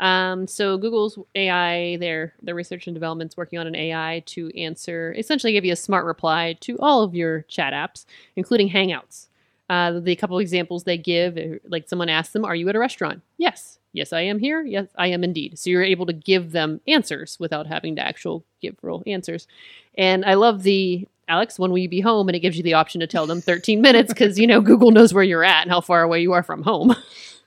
Um, 0.00 0.46
so 0.46 0.78
Google's 0.78 1.18
AI, 1.34 1.96
their 1.96 2.34
their 2.40 2.54
research 2.54 2.86
and 2.86 2.94
development's 2.94 3.36
working 3.36 3.58
on 3.58 3.66
an 3.66 3.74
AI 3.74 4.22
to 4.26 4.50
answer, 4.56 5.14
essentially 5.18 5.52
give 5.52 5.64
you 5.64 5.72
a 5.72 5.76
smart 5.76 6.04
reply 6.04 6.56
to 6.60 6.78
all 6.78 7.02
of 7.02 7.14
your 7.14 7.42
chat 7.42 7.72
apps, 7.72 8.04
including 8.36 8.70
Hangouts. 8.70 9.26
Uh, 9.68 10.00
the 10.00 10.16
couple 10.16 10.38
examples 10.38 10.84
they 10.84 10.96
give, 10.96 11.36
uh, 11.36 11.58
like 11.68 11.88
someone 11.88 12.08
asks 12.08 12.32
them, 12.32 12.44
"Are 12.44 12.54
you 12.54 12.68
at 12.68 12.76
a 12.76 12.78
restaurant?" 12.78 13.22
Yes. 13.36 13.78
Yes, 13.92 14.12
I 14.12 14.20
am 14.20 14.38
here. 14.38 14.62
Yes, 14.62 14.88
I 14.96 15.08
am 15.08 15.24
indeed. 15.24 15.58
So 15.58 15.70
you're 15.70 15.82
able 15.82 16.06
to 16.06 16.12
give 16.12 16.52
them 16.52 16.80
answers 16.86 17.38
without 17.40 17.66
having 17.66 17.96
to 17.96 18.02
actual 18.06 18.44
give 18.60 18.76
real 18.82 19.02
answers. 19.06 19.48
And 19.96 20.24
I 20.24 20.34
love 20.34 20.62
the 20.62 21.08
Alex, 21.26 21.58
when 21.58 21.70
will 21.70 21.78
you 21.78 21.88
be 21.88 22.00
home? 22.00 22.28
And 22.28 22.36
it 22.36 22.40
gives 22.40 22.56
you 22.56 22.62
the 22.62 22.74
option 22.74 23.00
to 23.00 23.06
tell 23.06 23.26
them 23.26 23.40
13 23.40 23.80
minutes 23.80 24.12
because 24.12 24.38
you 24.38 24.46
know 24.46 24.60
Google 24.60 24.90
knows 24.90 25.12
where 25.12 25.24
you're 25.24 25.44
at 25.44 25.62
and 25.62 25.70
how 25.70 25.80
far 25.80 26.02
away 26.02 26.20
you 26.20 26.32
are 26.32 26.42
from 26.42 26.62
home. 26.62 26.94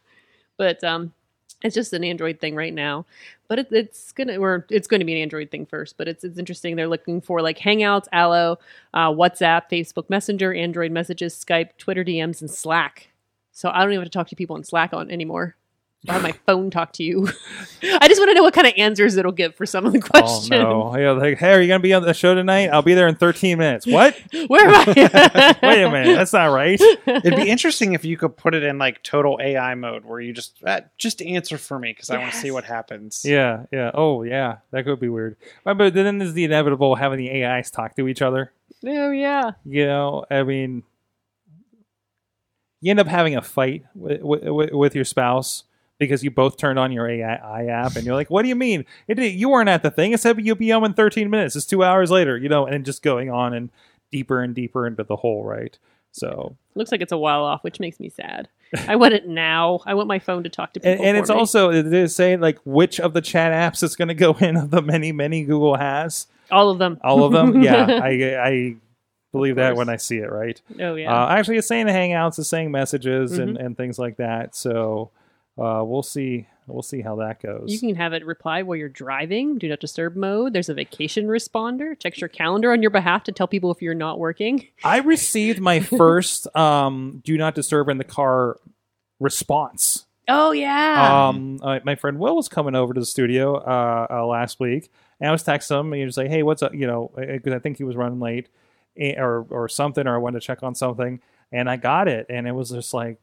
but 0.58 0.84
um, 0.84 1.14
it's 1.64 1.76
just 1.76 1.93
an 1.93 2.03
Android 2.03 2.39
thing 2.39 2.55
right 2.55 2.74
now. 2.74 3.05
But 3.47 3.59
it, 3.59 3.68
it's 3.72 4.12
gonna 4.12 4.38
or 4.38 4.66
it's 4.70 4.88
going 4.88 4.99
to 4.99 5.05
be 5.05 5.14
an 5.14 5.22
Android 5.22 5.51
thing 5.51 5.66
first. 5.66 5.97
But 5.97 6.07
it's 6.07 6.24
it's 6.24 6.38
interesting. 6.38 6.76
They're 6.76 6.88
looking 6.88 7.22
for 7.22 7.41
like 7.41 7.59
Hangouts, 7.59 8.07
Allo, 8.12 8.57
uh, 8.93 9.09
WhatsApp, 9.09 9.64
Facebook 9.72 10.09
Messenger, 10.09 10.53
Android 10.53 10.91
messages, 10.91 11.34
Skype, 11.36 11.78
Twitter 11.78 12.03
DMs, 12.03 12.41
and 12.41 12.49
Slack. 12.49 13.09
So 13.51 13.70
I 13.70 13.82
don't 13.82 13.91
even 13.91 14.03
have 14.03 14.12
to 14.12 14.18
talk 14.18 14.30
to 14.30 14.36
people 14.36 14.55
in 14.55 14.64
Slack 14.64 14.93
on 14.93 15.12
anymore. 15.12 15.55
I'll 16.08 16.16
have 16.16 16.24
my 16.24 16.32
phone 16.47 16.72
talk 16.72 16.93
to 16.93 17.04
you. 17.04 17.28
I 17.84 18.08
just 18.08 18.20
want 18.20 18.32
to 18.32 18.34
know 18.34 18.41
what 18.41 18.56
kind 18.56 18.66
of 18.66 18.74
answers 18.76 19.18
it'll 19.18 19.32
give 19.32 19.54
for 19.54 19.68
some 19.68 19.86
of 19.86 19.93
the 19.93 19.99
questions. 19.99 20.52
Oh 20.52 20.58
questions. 20.58 20.93
no! 20.93 20.97
Yeah, 20.97 21.12
like, 21.12 21.38
hey, 21.38 21.54
are 21.54 21.62
you 21.62 21.68
gonna 21.68 21.80
be 21.80 21.93
on 21.93 22.02
the 22.02 22.14
show 22.16 22.34
tonight? 22.34 22.70
I'll 22.70 22.82
be 22.82 22.95
there 22.95 23.08
in 23.08 23.14
13 23.14 23.60
minutes. 23.60 23.86
What? 23.86 24.20
Where 24.47 24.68
am 24.68 24.84
I? 24.88 25.58
Wait 25.64 25.84
a 25.84 25.91
minute, 25.91 26.16
that's 26.16 26.34
not 26.34 26.47
right. 26.47 26.82
it'd 26.82 27.36
be 27.36 27.49
interesting 27.49 27.93
if 27.93 28.04
you 28.04 28.18
could 28.18 28.36
put 28.36 28.56
it 28.56 28.64
in 28.64 28.80
like 28.80 29.04
total 29.04 29.38
AI 29.39 29.76
mode 29.76 30.04
where 30.04 30.20
you 30.20 30.34
just 30.34 30.58
uh, 30.66 30.82
just 30.97 31.22
answer 31.22 31.60
for 31.60 31.78
me 31.78 31.91
because 31.91 32.10
I 32.10 32.18
want 32.18 32.34
to 32.34 32.38
see 32.39 32.49
what 32.49 32.64
happens. 32.64 33.24
Yeah, 33.24 33.66
yeah. 33.72 33.91
Oh, 33.93 34.24
yeah. 34.24 34.58
That 34.72 34.86
could 34.86 34.99
be 34.99 35.10
weird. 35.10 35.38
But, 35.64 35.78
but 35.78 35.93
then 35.93 36.18
there's 36.18 36.34
the 36.34 36.45
inevitable 36.45 36.95
having 36.95 37.20
the 37.20 37.43
AIs 37.43 37.70
talk 37.70 37.95
to 37.97 38.08
each 38.08 38.24
other. 38.24 38.52
oh 38.86 39.12
yeah. 39.12 39.52
You 39.66 39.86
know, 39.86 40.26
I 40.32 40.41
mean, 40.41 40.82
you 42.80 42.89
end 42.89 42.99
up 42.99 43.08
having 43.08 43.36
a 43.36 43.41
fight 43.43 43.86
with, 43.93 44.22
with, 44.24 44.72
with 44.72 44.95
your 44.95 45.06
spouse 45.06 45.66
because 46.02 46.24
you 46.24 46.32
both 46.32 46.58
turned 46.58 46.80
on 46.80 46.91
your 46.91 47.08
AI 47.08 47.66
app 47.68 47.95
and 47.95 48.06
you're 48.06 48.16
like, 48.16 48.30
what 48.32 48.41
do 48.41 48.49
you 48.49 48.56
mean? 48.56 48.84
It, 49.08 49.18
you 49.20 49.49
weren't 49.49 49.70
at 49.70 49.84
the 49.84 49.91
thing. 49.91 50.12
It 50.12 50.20
said 50.20 50.38
you'll 50.43 50.56
be 50.56 50.70
home 50.70 50.84
in 50.84 50.93
13 50.93 51.30
minutes. 51.30 51.56
It's 51.56 51.66
two 51.66 51.84
hours 51.84 52.10
later, 52.10 52.36
you 52.38 52.49
know, 52.49 52.66
and 52.66 52.84
just 52.84 53.04
going 53.04 53.30
on 53.30 53.54
and 53.54 53.70
deeper 54.12 54.41
and 54.41 54.54
deeper 54.56 54.88
into 54.88 55.04
the 55.04 55.16
hole, 55.18 55.43
right? 55.45 55.78
So, 56.12 56.58
Looks 56.76 56.91
like 56.91 57.02
it's 57.02 57.12
a 57.12 57.18
while 57.18 57.43
off, 57.43 57.64
which 57.64 57.80
makes 57.80 57.99
me 57.99 58.10
sad. 58.10 58.49
I 58.88 58.95
want 58.95 59.14
it 59.14 59.28
now. 59.28 59.82
I 59.86 59.93
want 59.93 60.08
my 60.08 60.18
phone 60.20 60.43
to 60.43 60.49
talk 60.49 60.74
to 60.74 60.80
people. 60.80 60.91
and, 60.91 61.02
and 61.02 61.18
it's 61.18 61.30
me. 61.30 61.36
also, 61.36 61.70
it 61.72 61.93
is 61.93 62.16
saying 62.16 62.39
like 62.41 62.58
which 62.66 62.99
of 62.99 63.14
the 63.14 63.22
chat 63.22 63.52
apps 63.54 63.84
it's 63.84 63.95
going 63.95 64.08
to 64.08 64.14
go 64.16 64.34
in 64.39 64.58
of 64.58 64.72
the 64.72 64.82
many, 64.82 65.12
many 65.12 65.43
Google 65.43 65.76
has. 65.78 66.28
all 66.49 66.70
of 66.70 66.80
them. 66.80 66.99
All 67.04 67.24
of 67.24 67.32
them? 67.32 67.62
yeah. 67.64 67.99
I, 68.02 68.10
I 68.43 68.76
believe 69.32 69.56
that 69.58 69.76
when 69.76 69.88
I 69.88 69.97
see 69.97 70.18
it, 70.18 70.32
right? 70.32 70.60
oh 70.80 70.95
yeah. 70.95 71.14
Uh, 71.14 71.30
actually, 71.30 71.58
it's 71.58 71.68
saying 71.68 71.86
the 71.86 71.91
Hangouts, 71.93 72.39
it's 72.39 72.49
saying 72.49 72.72
messages 72.72 73.38
Mm-hmm. 73.38 73.58
and 73.58 73.78
things 73.78 73.99
like 73.99 74.18
that. 74.18 74.56
So 74.56 75.12
uh, 75.62 75.84
we'll 75.84 76.03
see. 76.03 76.47
We'll 76.68 76.84
see 76.84 77.01
how 77.01 77.18
that 77.18 77.41
goes. 77.41 77.66
you 77.72 77.80
can 77.80 77.95
have 77.95 78.14
it 78.14 78.26
reply 78.26 78.62
while 78.62 78.78
you're 78.78 78.88
driving. 78.88 79.57
Do 79.57 79.68
not 79.68 79.82
disturb 79.82 80.16
mode. 80.16 80.53
There's 80.53 80.70
a 80.70 80.74
vacation 80.74 81.28
responder. 81.28 81.99
Checks 81.99 82.22
your 82.22 82.30
calendar 82.30 82.72
on 82.72 82.82
your 82.82 82.91
behalf 82.91 83.24
to 83.26 83.32
tell 83.34 83.47
people 83.47 83.72
if 83.72 83.82
you're 83.82 83.93
not 83.93 84.20
working. 84.20 84.68
I 84.84 84.99
received 84.99 85.59
my 85.59 85.80
first 85.82 86.53
um, 86.55 87.22
"Do 87.26 87.38
Not 87.38 87.55
Disturb 87.55 87.89
in 87.89 87.97
the 87.97 88.03
Car" 88.05 88.57
response. 89.20 90.05
Oh 90.28 90.51
yeah. 90.51 91.28
Um, 91.30 91.59
uh, 91.62 91.80
my 91.84 91.95
friend 91.95 92.20
Will 92.20 92.36
was 92.36 92.47
coming 92.47 92.76
over 92.76 92.93
to 92.93 92.99
the 92.99 93.05
studio 93.05 93.55
uh, 93.55 94.07
uh, 94.09 94.26
last 94.26 94.59
week, 94.59 94.89
and 95.20 95.28
I 95.30 95.32
was 95.32 95.43
texting 95.43 95.80
him, 95.80 95.93
and 95.93 95.99
he 95.99 96.05
was 96.05 96.16
like, 96.18 96.30
"Hey, 96.30 96.43
what's 96.43 96.62
up?" 96.64 96.74
You 96.74 96.88
know, 96.88 97.12
because 97.18 97.53
I 97.53 97.59
think 97.59 97.78
he 97.78 97.84
was 97.84 97.95
running 97.95 98.20
late, 98.20 98.47
eh, 98.97 99.16
or 99.20 99.45
or 99.49 99.68
something, 99.68 100.07
or 100.07 100.16
I 100.16 100.20
wanted 100.20 100.39
to 100.41 100.45
check 100.45 100.64
on 100.64 100.76
something, 100.76 101.20
and 101.51 101.70
I 101.70 101.76
got 101.76 102.07
it, 102.07 102.28
and 102.30 102.47
it 102.47 102.53
was 102.53 102.70
just 102.70 102.93
like, 102.93 103.18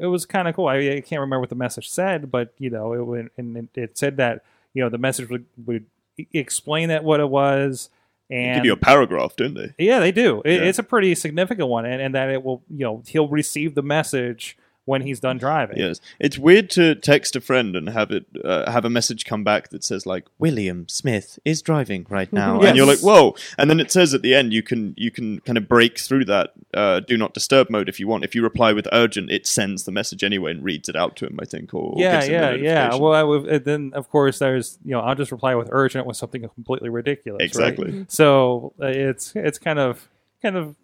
it 0.00 0.06
was 0.06 0.26
kind 0.26 0.48
of 0.48 0.54
cool. 0.54 0.68
I, 0.68 0.76
I 0.76 1.00
can't 1.00 1.20
remember 1.20 1.40
what 1.40 1.48
the 1.48 1.54
message 1.54 1.88
said, 1.88 2.30
but 2.30 2.52
you 2.58 2.70
know, 2.70 2.92
it 2.92 3.02
went, 3.04 3.32
and 3.36 3.56
it, 3.56 3.68
it 3.74 3.98
said 3.98 4.16
that 4.18 4.44
you 4.74 4.82
know 4.82 4.88
the 4.88 4.98
message 4.98 5.28
would 5.28 5.46
would 5.66 5.86
explain 6.32 6.88
that 6.88 7.04
what 7.04 7.20
it 7.20 7.28
was, 7.28 7.90
and 8.30 8.56
Give 8.56 8.66
you 8.66 8.72
a 8.72 8.76
paragraph, 8.76 9.36
don't 9.36 9.54
they? 9.54 9.74
yeah, 9.78 10.00
they 10.00 10.12
do. 10.12 10.42
It, 10.44 10.60
Yeah. 10.60 10.68
It's 10.68 10.78
a 10.78 10.82
pretty 10.82 11.14
significant 11.14 11.68
one, 11.68 11.84
and, 11.86 12.00
and 12.00 12.14
that 12.14 12.30
it 12.30 12.42
will, 12.42 12.62
you 12.68 12.84
know, 12.84 13.02
he'll 13.06 13.28
receive 13.28 13.74
the 13.74 13.82
message 13.82 14.56
when 14.88 15.02
he's 15.02 15.20
done 15.20 15.38
driving. 15.38 15.76
Yes, 15.76 16.00
it's 16.18 16.38
weird 16.38 16.70
to 16.70 16.94
text 16.94 17.36
a 17.36 17.40
friend 17.40 17.76
and 17.76 17.90
have 17.90 18.10
it 18.10 18.24
uh, 18.42 18.70
have 18.70 18.84
a 18.84 18.90
message 18.90 19.24
come 19.24 19.44
back 19.44 19.68
that 19.68 19.84
says 19.84 20.06
like 20.06 20.26
William 20.38 20.88
Smith 20.88 21.38
is 21.44 21.62
driving 21.62 22.06
right 22.08 22.32
now, 22.32 22.60
and 22.60 22.76
you're 22.76 22.86
like, 22.86 23.00
whoa! 23.00 23.36
And 23.58 23.70
then 23.70 23.78
it 23.78 23.92
says 23.92 24.14
at 24.14 24.22
the 24.22 24.34
end 24.34 24.52
you 24.52 24.62
can 24.62 24.94
you 24.96 25.10
can 25.10 25.40
kind 25.40 25.58
of 25.58 25.68
break 25.68 25.98
through 25.98 26.24
that 26.24 26.54
uh, 26.74 27.00
do 27.00 27.16
not 27.16 27.34
disturb 27.34 27.70
mode 27.70 27.88
if 27.88 28.00
you 28.00 28.08
want. 28.08 28.24
If 28.24 28.34
you 28.34 28.42
reply 28.42 28.72
with 28.72 28.88
urgent, 28.92 29.30
it 29.30 29.46
sends 29.46 29.84
the 29.84 29.92
message 29.92 30.24
anyway 30.24 30.52
and 30.52 30.64
reads 30.64 30.88
it 30.88 30.96
out 30.96 31.16
to 31.16 31.26
him. 31.26 31.38
I 31.40 31.44
think, 31.44 31.74
or 31.74 31.94
yeah, 31.96 32.24
yeah, 32.24 32.52
yeah. 32.52 32.94
Well, 32.94 33.12
I 33.12 33.22
would, 33.22 33.64
then 33.64 33.92
of 33.94 34.08
course 34.08 34.38
there's, 34.38 34.78
you 34.84 34.92
know, 34.92 35.00
I'll 35.00 35.14
just 35.14 35.32
reply 35.32 35.54
with 35.54 35.68
urgent 35.70 36.06
with 36.06 36.16
something 36.16 36.42
completely 36.48 36.88
ridiculous. 36.88 37.40
right? 37.40 37.46
exactly. 37.46 38.06
So 38.08 38.72
uh, 38.80 38.86
it's 38.86 39.36
it's 39.36 39.58
kind 39.58 39.78
of 39.78 40.08
kind 40.42 40.56
of 40.56 40.76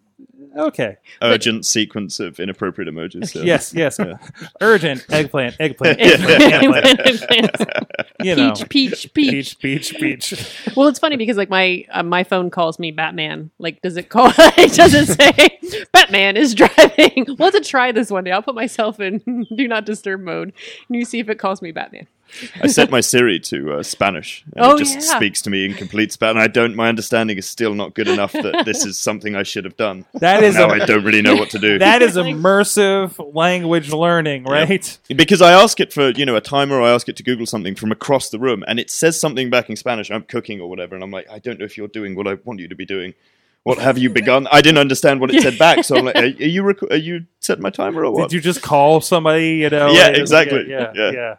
okay. 0.57 0.97
Urgent 1.21 1.65
sequence 1.65 2.19
of 2.19 2.39
inappropriate 2.39 2.93
emojis. 2.93 3.29
so- 3.31 3.41
Yes, 3.41 3.73
yes. 3.75 3.97
Yeah. 3.99 4.13
Urgent 4.61 5.05
eggplant, 5.09 5.55
eggplant, 5.59 5.99
Eggplant, 5.99 6.41
eggplant, 6.41 6.85
eggplant. 7.07 7.51
eggplant. 7.61 7.87
You 8.23 8.35
know, 8.35 8.53
peach, 8.69 8.69
peach, 8.69 9.13
peach. 9.13 9.59
peach, 9.59 9.91
peach, 9.99 10.29
peach. 10.31 10.73
Well, 10.75 10.87
it's 10.87 10.99
funny 10.99 11.17
because 11.17 11.37
like 11.37 11.49
my 11.49 11.85
uh, 11.91 12.03
my 12.03 12.23
phone 12.23 12.49
calls 12.49 12.79
me 12.79 12.91
Batman. 12.91 13.51
Like, 13.59 13.81
does 13.81 13.97
it 13.97 14.09
call? 14.09 14.31
it 14.37 14.73
doesn't 14.73 15.07
say 15.07 15.59
Batman 15.91 16.37
is 16.37 16.55
driving. 16.55 17.25
We'll 17.27 17.51
have 17.51 17.53
to 17.53 17.61
try 17.61 17.91
this 17.91 18.09
one 18.09 18.23
day. 18.23 18.31
I'll 18.31 18.41
put 18.41 18.55
myself 18.55 18.99
in 18.99 19.45
do 19.55 19.67
not 19.67 19.85
disturb 19.85 20.21
mode, 20.21 20.53
and 20.87 20.97
you 20.97 21.05
see 21.05 21.19
if 21.19 21.29
it 21.29 21.39
calls 21.39 21.61
me 21.61 21.71
Batman. 21.71 22.07
I 22.61 22.67
set 22.67 22.89
my 22.91 22.99
Siri 23.01 23.39
to 23.39 23.73
uh, 23.73 23.83
Spanish, 23.83 24.43
and 24.55 24.65
Oh, 24.65 24.75
it 24.75 24.79
just 24.79 24.95
yeah. 24.95 25.15
speaks 25.15 25.41
to 25.43 25.49
me 25.49 25.65
in 25.65 25.73
complete 25.73 26.11
Spanish. 26.11 26.41
I 26.43 26.47
don't. 26.47 26.75
My 26.75 26.89
understanding 26.89 27.37
is 27.37 27.47
still 27.47 27.73
not 27.73 27.93
good 27.93 28.07
enough 28.07 28.33
that 28.33 28.63
this 28.65 28.85
is 28.85 28.97
something 28.99 29.35
I 29.35 29.43
should 29.43 29.63
have 29.63 29.77
done. 29.77 30.05
That 30.15 30.43
is 30.43 30.55
now 30.55 30.69
a, 30.69 30.73
I 30.81 30.85
don't 30.85 31.03
really 31.03 31.21
know 31.21 31.35
what 31.35 31.49
to 31.51 31.59
do. 31.59 31.79
that 31.79 32.01
is 32.01 32.15
immersive 32.17 33.33
language 33.33 33.91
learning, 33.91 34.43
right? 34.43 34.97
because 35.15 35.41
I 35.41 35.51
ask 35.53 35.79
it 35.79 35.93
for 35.93 36.09
you 36.09 36.25
know 36.25 36.35
a 36.35 36.41
timer, 36.41 36.81
I 36.81 36.91
ask 36.91 37.07
it 37.07 37.15
to 37.17 37.23
Google 37.23 37.45
something 37.45 37.75
from 37.75 37.91
across 37.91 38.29
the 38.29 38.39
room, 38.39 38.63
and 38.67 38.79
it 38.79 38.89
says 38.89 39.19
something 39.19 39.49
back 39.49 39.69
in 39.69 39.75
Spanish. 39.75 40.11
I'm 40.11 40.23
cooking 40.23 40.59
or 40.61 40.69
whatever, 40.69 40.95
and 40.95 41.03
I'm 41.03 41.11
like, 41.11 41.29
I 41.29 41.39
don't 41.39 41.59
know 41.59 41.65
if 41.65 41.77
you're 41.77 41.87
doing 41.87 42.15
what 42.15 42.27
I 42.27 42.35
want 42.43 42.59
you 42.59 42.67
to 42.67 42.75
be 42.75 42.85
doing. 42.85 43.13
What 43.63 43.79
have 43.79 43.97
you 43.97 44.11
begun? 44.11 44.47
I 44.51 44.61
didn't 44.61 44.77
understand 44.77 45.19
what 45.19 45.33
it 45.33 45.41
said 45.41 45.57
back, 45.57 45.83
so 45.83 45.97
I'm 45.97 46.05
like, 46.05 46.15
are, 46.15 46.19
are 46.25 46.27
you 46.27 46.61
rec- 46.61 46.83
are 46.83 46.95
you 46.97 47.25
set 47.39 47.59
my 47.59 47.71
timer 47.71 48.05
or 48.05 48.11
what? 48.11 48.29
Did 48.29 48.35
you 48.35 48.41
just 48.41 48.61
call 48.61 49.01
somebody? 49.01 49.55
You 49.55 49.71
know? 49.71 49.89
Yeah, 49.91 50.09
like, 50.09 50.17
exactly. 50.17 50.65
Yeah, 50.69 50.91
Yeah. 50.93 51.05
yeah. 51.05 51.11
yeah. 51.11 51.35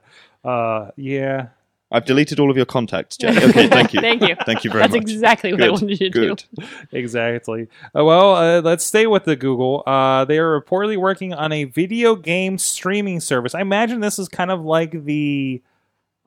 Uh, 0.46 0.90
yeah. 0.96 1.48
I've 1.92 2.04
deleted 2.04 2.40
all 2.40 2.50
of 2.50 2.56
your 2.56 2.66
contacts, 2.66 3.16
Jack. 3.16 3.36
Okay, 3.36 3.68
thank 3.68 3.94
you. 3.94 4.00
Thank 4.06 4.20
you. 4.20 4.34
Thank 4.44 4.64
you 4.64 4.70
very 4.70 4.82
That's 4.82 4.94
much. 4.94 5.02
That's 5.04 5.12
exactly 5.12 5.52
what 5.52 5.62
I 5.62 5.70
wanted 5.70 6.00
you 6.00 6.10
to 6.10 6.10
Good. 6.10 6.44
do. 6.58 6.66
Exactly. 6.92 7.68
Uh, 7.96 8.04
well, 8.04 8.34
uh, 8.34 8.60
let's 8.60 8.84
stay 8.84 9.06
with 9.06 9.24
the 9.24 9.36
Google. 9.36 9.84
Uh, 9.86 10.24
they 10.24 10.38
are 10.38 10.60
reportedly 10.60 10.96
working 10.96 11.32
on 11.32 11.52
a 11.52 11.64
video 11.64 12.16
game 12.16 12.58
streaming 12.58 13.20
service. 13.20 13.54
I 13.54 13.60
imagine 13.60 14.00
this 14.00 14.18
is 14.18 14.28
kind 14.28 14.50
of 14.50 14.64
like 14.64 15.04
the. 15.04 15.62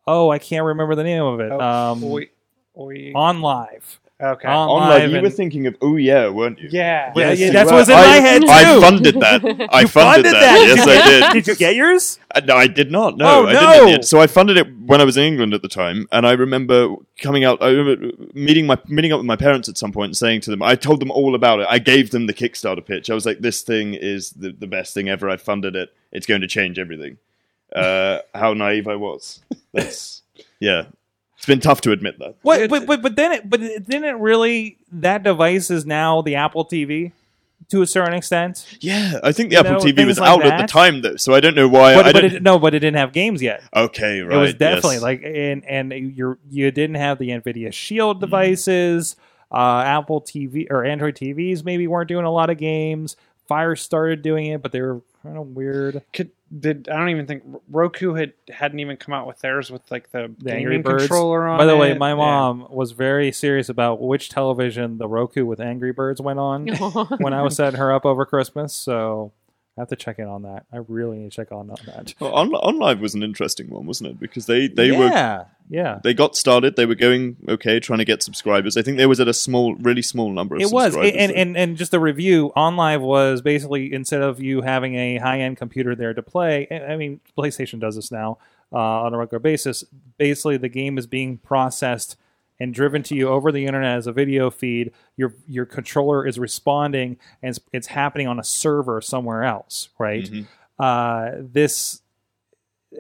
Oh, 0.08 0.30
I 0.30 0.40
can't 0.40 0.66
remember 0.66 0.96
the 0.96 1.04
name 1.04 1.24
of 1.24 1.40
it. 1.42 1.52
Oh, 1.52 1.60
um, 1.60 2.04
Oi, 2.06 2.30
oi. 2.78 3.12
OnLive. 3.14 4.00
Okay. 4.22 4.50
On 4.50 4.68
On 4.70 4.80
live 4.90 5.02
live, 5.04 5.10
you 5.12 5.16
and- 5.18 5.24
were 5.24 5.30
thinking 5.30 5.66
of 5.66 5.78
oh 5.82 5.96
yeah, 5.96 6.28
weren't 6.28 6.60
you? 6.60 6.68
yeah. 6.72 7.14
Yeah, 7.16 7.30
Yes, 7.30 7.40
yeah, 7.40 7.52
that's 7.52 7.72
were. 7.72 7.78
what's 7.78 7.90
in 7.90 7.96
I- 7.96 8.02
my 8.02 8.16
head, 8.28 8.42
too. 8.42 8.48
I 8.50 8.82
funded 8.82 9.16
that. 9.22 9.44
I 9.72 9.86
funded, 9.86 9.94
funded 9.94 10.34
that. 10.34 10.58
Did 10.58 10.78
Yes, 10.78 10.86
you 10.86 10.92
I 10.92 10.96
get- 10.96 11.06
did. 11.34 11.34
Did 11.46 11.48
you 11.48 11.56
get 11.56 11.76
yours? 11.76 12.20
Uh, 12.36 12.42
no, 12.46 12.56
I 12.58 12.68
did 12.68 12.92
not. 12.92 13.16
No, 13.16 13.26
Oh, 13.26 13.46
I 13.48 13.52
didn't 13.54 13.88
no. 13.88 13.94
in. 13.96 14.04
So 14.04 14.20
I 14.20 14.28
funded 14.28 14.58
it 14.58 14.68
when 14.86 15.00
I 15.00 15.06
was 15.06 15.16
in 15.16 15.24
England 15.24 15.54
at 15.54 15.62
the 15.62 15.70
time, 15.70 16.06
and 16.12 16.28
I 16.28 16.34
remember 16.34 16.96
coming 17.22 17.46
out. 17.46 17.62
I 17.64 17.70
remember 17.70 18.12
meeting 18.34 18.68
my 18.68 18.78
meeting 18.90 19.14
up 19.14 19.20
with 19.20 19.26
my 19.26 19.38
parents 19.38 19.70
at 19.70 19.78
some 19.78 19.94
point 19.94 20.10
and 20.10 20.18
saying 20.18 20.42
to 20.42 20.52
them, 20.52 20.62
I 20.62 20.76
told 20.76 21.00
them 21.00 21.12
all 21.12 21.34
about 21.34 21.62
it. 21.62 21.68
I 21.70 21.80
gave 21.80 22.12
them 22.12 22.28
the 22.28 22.34
Kickstarter 22.34 22.86
pitch. 22.86 23.10
I 23.10 23.14
was 23.14 23.26
like, 23.26 23.40
"This 23.40 23.62
thing 23.62 23.94
is 23.94 24.32
the, 24.32 24.52
the 24.52 24.68
best 24.68 24.94
thing 24.94 25.08
ever. 25.08 25.30
I 25.30 25.38
funded 25.38 25.78
it. 25.78 25.94
It's 26.12 26.26
going 26.26 26.42
to 26.42 26.48
change 26.48 26.78
everything." 26.78 27.18
Uh, 27.74 28.20
how 28.36 28.54
naive 28.54 28.88
I 28.90 28.96
was. 28.98 29.42
That's 29.74 30.24
yeah. 30.60 30.88
It's 31.40 31.46
been 31.46 31.62
tough 31.62 31.80
to 31.82 31.94
admit 31.94 32.20
that. 32.20 32.36
What? 32.42 32.70
But, 32.70 32.86
but 32.86 33.02
but 33.02 33.16
then 33.16 33.32
it 33.32 33.50
but 33.50 33.62
it 33.62 33.88
didn't 33.88 34.04
it 34.04 34.18
really 34.20 34.78
that 34.92 35.24
device 35.24 35.72
is 35.72 35.86
now 35.86 36.22
the 36.22 36.36
Apple 36.36 36.66
TV 36.66 37.14
to 37.70 37.82
a 37.82 37.88
certain 37.88 38.14
extent. 38.14 38.66
Yeah, 38.82 39.22
I 39.24 39.32
think 39.32 39.50
the 39.50 39.56
You 39.56 39.60
Apple 39.62 39.72
know, 39.74 39.80
TV 39.80 40.06
was 40.06 40.20
like 40.20 40.30
out 40.30 40.44
at 40.46 40.60
the 40.60 40.68
time, 40.68 41.02
though, 41.02 41.16
so 41.16 41.34
I 41.34 41.40
don't 41.40 41.56
know 41.56 41.70
why. 41.70 41.96
But, 41.96 42.08
I 42.08 42.12
but 42.12 42.22
don't. 42.22 42.34
it, 42.34 42.44
no, 42.44 42.60
but 42.60 42.76
it 42.76 42.80
didn't 42.80 42.98
have 42.98 43.14
games 43.14 43.42
yet. 43.42 43.64
okay, 43.74 44.20
right. 44.20 44.38
it 44.38 44.42
was 44.42 44.54
definitely 44.54 44.96
yes. 44.96 45.02
like 45.02 45.22
and 45.24 45.66
and 45.66 45.94
you're 46.18 46.38
you 46.50 46.70
didn't 46.72 46.98
have 46.98 47.20
the 47.20 47.30
Nvidia 47.30 47.70
Mm. 47.70 47.74
Shield 47.74 48.20
devices. 48.20 49.16
Uh, 49.52 49.82
Apple 49.84 50.22
TV 50.22 50.68
or 50.70 50.86
Android 50.86 51.16
TVs 51.16 51.64
maybe 51.64 51.88
weren't 51.88 52.08
doing 52.08 52.26
a 52.26 52.32
lot 52.32 52.50
of 52.52 52.58
games. 52.58 53.16
Fire 53.48 53.76
started 53.76 54.22
doing 54.22 54.46
it, 54.46 54.62
but 54.62 54.72
they 54.72 54.82
were 54.82 55.02
kind 55.24 55.38
of 55.38 55.48
weird. 55.48 56.04
Could, 56.14 56.30
did 56.58 56.90
I 56.90 56.98
don't 56.98 57.10
even 57.10 57.28
think 57.28 57.44
Roku 57.70 58.14
had 58.14 58.34
hadn't 58.50 58.80
even 58.80 58.98
come 58.98 59.14
out 59.14 59.28
with 59.28 59.40
theirs 59.40 59.70
with 59.70 59.82
like 59.92 60.12
the, 60.12 60.34
The 60.40 60.54
Angry 60.54 60.78
Birds. 60.80 61.04
controller 61.04 61.48
on. 61.48 61.58
By 61.58 61.66
the 61.66 61.78
way, 61.78 61.92
it. 61.92 61.98
my 62.00 62.10
Yeah. 62.10 62.16
mom 62.16 62.68
was 62.70 62.92
very 62.94 63.32
serious 63.32 63.70
about 63.70 64.02
which 64.02 64.30
television 64.30 64.98
the 64.98 65.08
Roku 65.08 65.46
with 65.46 65.60
Angry 65.60 65.92
Birds 65.92 66.20
went 66.22 66.40
on 66.40 66.68
when 67.20 67.34
I 67.34 67.42
was 67.44 67.56
setting 67.56 67.80
her 67.80 67.92
up 67.92 68.06
over 68.06 68.26
Christmas. 68.26 68.74
So 68.74 69.32
I 69.80 69.82
have 69.82 69.88
to 69.90 69.96
check 69.96 70.20
in 70.20 70.28
on 70.28 70.42
that. 70.42 70.66
I 70.74 70.78
really 70.90 71.20
need 71.20 71.32
to 71.32 71.36
check 71.36 71.54
on 71.54 71.70
on 71.70 71.78
that. 71.86 72.14
Well, 72.20 72.34
on, 72.34 72.52
OnLive 72.52 73.00
was 73.00 73.16
an 73.16 73.24
interesting 73.24 73.70
one, 73.70 73.86
wasn't 73.86 74.10
it? 74.10 74.20
Because 74.20 74.46
they 74.46 74.68
they 74.68 74.92
were 74.92 75.06
yeah, 75.06 75.46
yeah. 75.70 76.00
they 76.04 76.14
got 76.14 76.36
started. 76.36 76.76
They 76.76 76.86
were 76.86 76.96
going 76.96 77.38
okay, 77.48 77.80
trying 77.80 78.00
to 78.00 78.06
get 78.06 78.22
subscribers. 78.22 78.76
I 78.76 78.82
think 78.82 78.98
they 78.98 79.06
was 79.06 79.22
at 79.22 79.30
a 79.30 79.34
small, 79.34 79.76
really 79.76 80.02
small 80.02 80.34
number 80.34 80.56
of 80.56 80.62
It 80.62 80.70
was, 80.70 80.98
and, 80.98 81.32
and 81.32 81.56
and 81.56 81.78
just 81.78 81.92
the 81.92 82.00
review 82.02 82.52
OnLive 82.58 83.00
was 83.00 83.42
basically 83.42 83.94
instead 83.94 84.22
of 84.22 84.42
you 84.42 84.64
having 84.64 84.96
a 84.96 85.18
high 85.18 85.40
end 85.40 85.56
computer 85.56 85.96
there 85.96 86.14
to 86.14 86.22
play. 86.22 86.68
I 86.70 86.94
I 86.94 86.98
mean, 86.98 87.22
PlayStation 87.38 87.80
does 87.80 87.96
this 87.96 88.12
now 88.12 88.38
uh, 88.74 88.78
on 88.78 89.14
a 89.14 89.18
regular 89.18 89.40
basis. 89.40 89.86
Basically, 90.18 90.58
the 90.58 90.68
game 90.68 90.98
is 90.98 91.08
being 91.08 91.38
processed 91.38 92.18
and 92.60 92.74
driven 92.74 93.02
to 93.04 93.16
you 93.16 93.30
over 93.30 93.52
the 93.52 93.66
internet 93.66 93.98
as 93.98 94.08
a 94.08 94.12
video 94.12 94.50
feed. 94.50 94.92
Your 95.16 95.34
your 95.48 95.66
controller 95.66 96.26
is 96.28 96.38
responding, 96.40 97.18
and 97.42 97.56
it's, 97.56 97.60
it's 97.72 97.88
happening 97.88 98.28
on 98.28 98.40
a 98.40 98.44
server 98.44 99.02
somewhere 99.02 99.44
else, 99.44 99.90
right? 99.98 100.24
Mhm. 100.26 100.48
Uh, 100.78 101.32
this, 101.40 102.02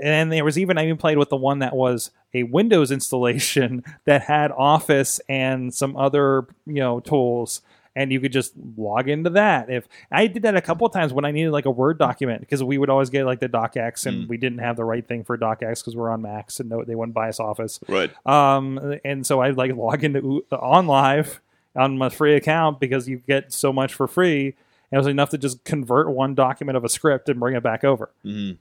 and 0.01 0.31
there 0.31 0.43
was 0.43 0.57
even 0.59 0.77
I 0.77 0.83
even 0.85 0.97
played 0.97 1.17
with 1.17 1.29
the 1.29 1.37
one 1.37 1.59
that 1.59 1.75
was 1.75 2.11
a 2.33 2.43
Windows 2.43 2.91
installation 2.91 3.83
that 4.05 4.21
had 4.23 4.51
Office 4.51 5.19
and 5.27 5.73
some 5.73 5.95
other 5.97 6.47
you 6.65 6.75
know 6.75 6.99
tools, 6.99 7.61
and 7.99 8.11
you 8.13 8.19
could 8.21 8.31
just 8.31 8.53
log 8.77 9.09
into 9.09 9.29
that. 9.31 9.69
If 9.69 9.87
I 10.09 10.27
did 10.27 10.43
that 10.43 10.55
a 10.55 10.61
couple 10.61 10.87
of 10.87 10.93
times 10.93 11.11
when 11.11 11.25
I 11.25 11.31
needed 11.31 11.51
like 11.51 11.65
a 11.65 11.71
Word 11.71 11.97
document 11.99 12.39
because 12.39 12.63
we 12.63 12.77
would 12.77 12.89
always 12.89 13.09
get 13.09 13.25
like 13.25 13.41
the 13.41 13.49
DocX 13.49 14.05
and 14.05 14.23
Mm. 14.25 14.27
we 14.29 14.37
didn't 14.37 14.59
have 14.59 14.77
the 14.77 14.85
right 14.85 15.05
thing 15.05 15.23
for 15.25 15.37
DocX 15.37 15.81
because 15.81 15.95
we're 15.97 16.09
on 16.09 16.21
Macs 16.21 16.59
and 16.61 16.69
no, 16.69 16.83
they 16.85 16.95
wouldn't 16.95 17.13
buy 17.13 17.27
us 17.27 17.39
Office. 17.41 17.79
right. 17.89 18.09
Um, 18.25 18.97
and 19.03 19.25
so 19.25 19.41
I'd 19.41 19.57
like 19.57 19.75
log 19.75 20.03
into 20.05 20.43
OnLive 20.51 21.39
on 21.75 21.97
my 21.97 22.07
free 22.09 22.35
account 22.35 22.79
because 22.79 23.09
you 23.09 23.17
get 23.27 23.51
so 23.51 23.73
much 23.73 23.93
for 23.93 24.07
free. 24.07 24.55
And 24.91 24.97
it 24.97 24.97
was 24.97 25.07
enough 25.07 25.29
to 25.31 25.37
just 25.37 25.63
convert 25.65 26.09
one 26.09 26.33
document 26.35 26.77
of 26.77 26.83
a 26.85 26.89
script 26.89 27.27
and 27.29 27.39
bring 27.39 27.55
it 27.55 27.61
back 27.63 27.83
over. 27.83 28.09
Mhm. 28.25 28.57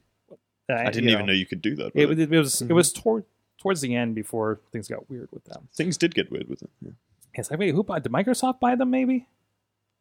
Uh, 0.69 0.75
I 0.75 0.91
didn't 0.91 1.09
even 1.11 1.27
know 1.27 1.33
you 1.33 1.47
could 1.47 1.63
do 1.63 1.75
that. 1.77 1.93
It, 1.95 2.09
really. 2.09 2.23
it 2.25 2.31
was 2.31 2.57
Mhm. 2.61 2.71
it 2.71 2.73
was 2.75 2.93
toward, 2.93 3.25
towards 3.57 3.81
the 3.81 3.95
end 3.95 4.15
before 4.15 4.61
things 4.73 4.89
got 4.89 5.09
weird 5.09 5.29
with 5.33 5.45
them. 5.45 5.69
Things 5.75 5.97
did 5.97 6.15
get 6.15 6.31
weird 6.31 6.49
with 6.49 6.59
them. 6.61 6.69
yeah. 6.83 6.91
Yes, 7.39 7.51
I 7.53 7.55
wait. 7.57 7.73
Who 7.75 7.83
bought? 7.85 8.03
Did 8.03 8.13
Microsoft 8.13 8.61
buy 8.61 8.75
them? 8.75 8.91
Maybe 8.91 9.27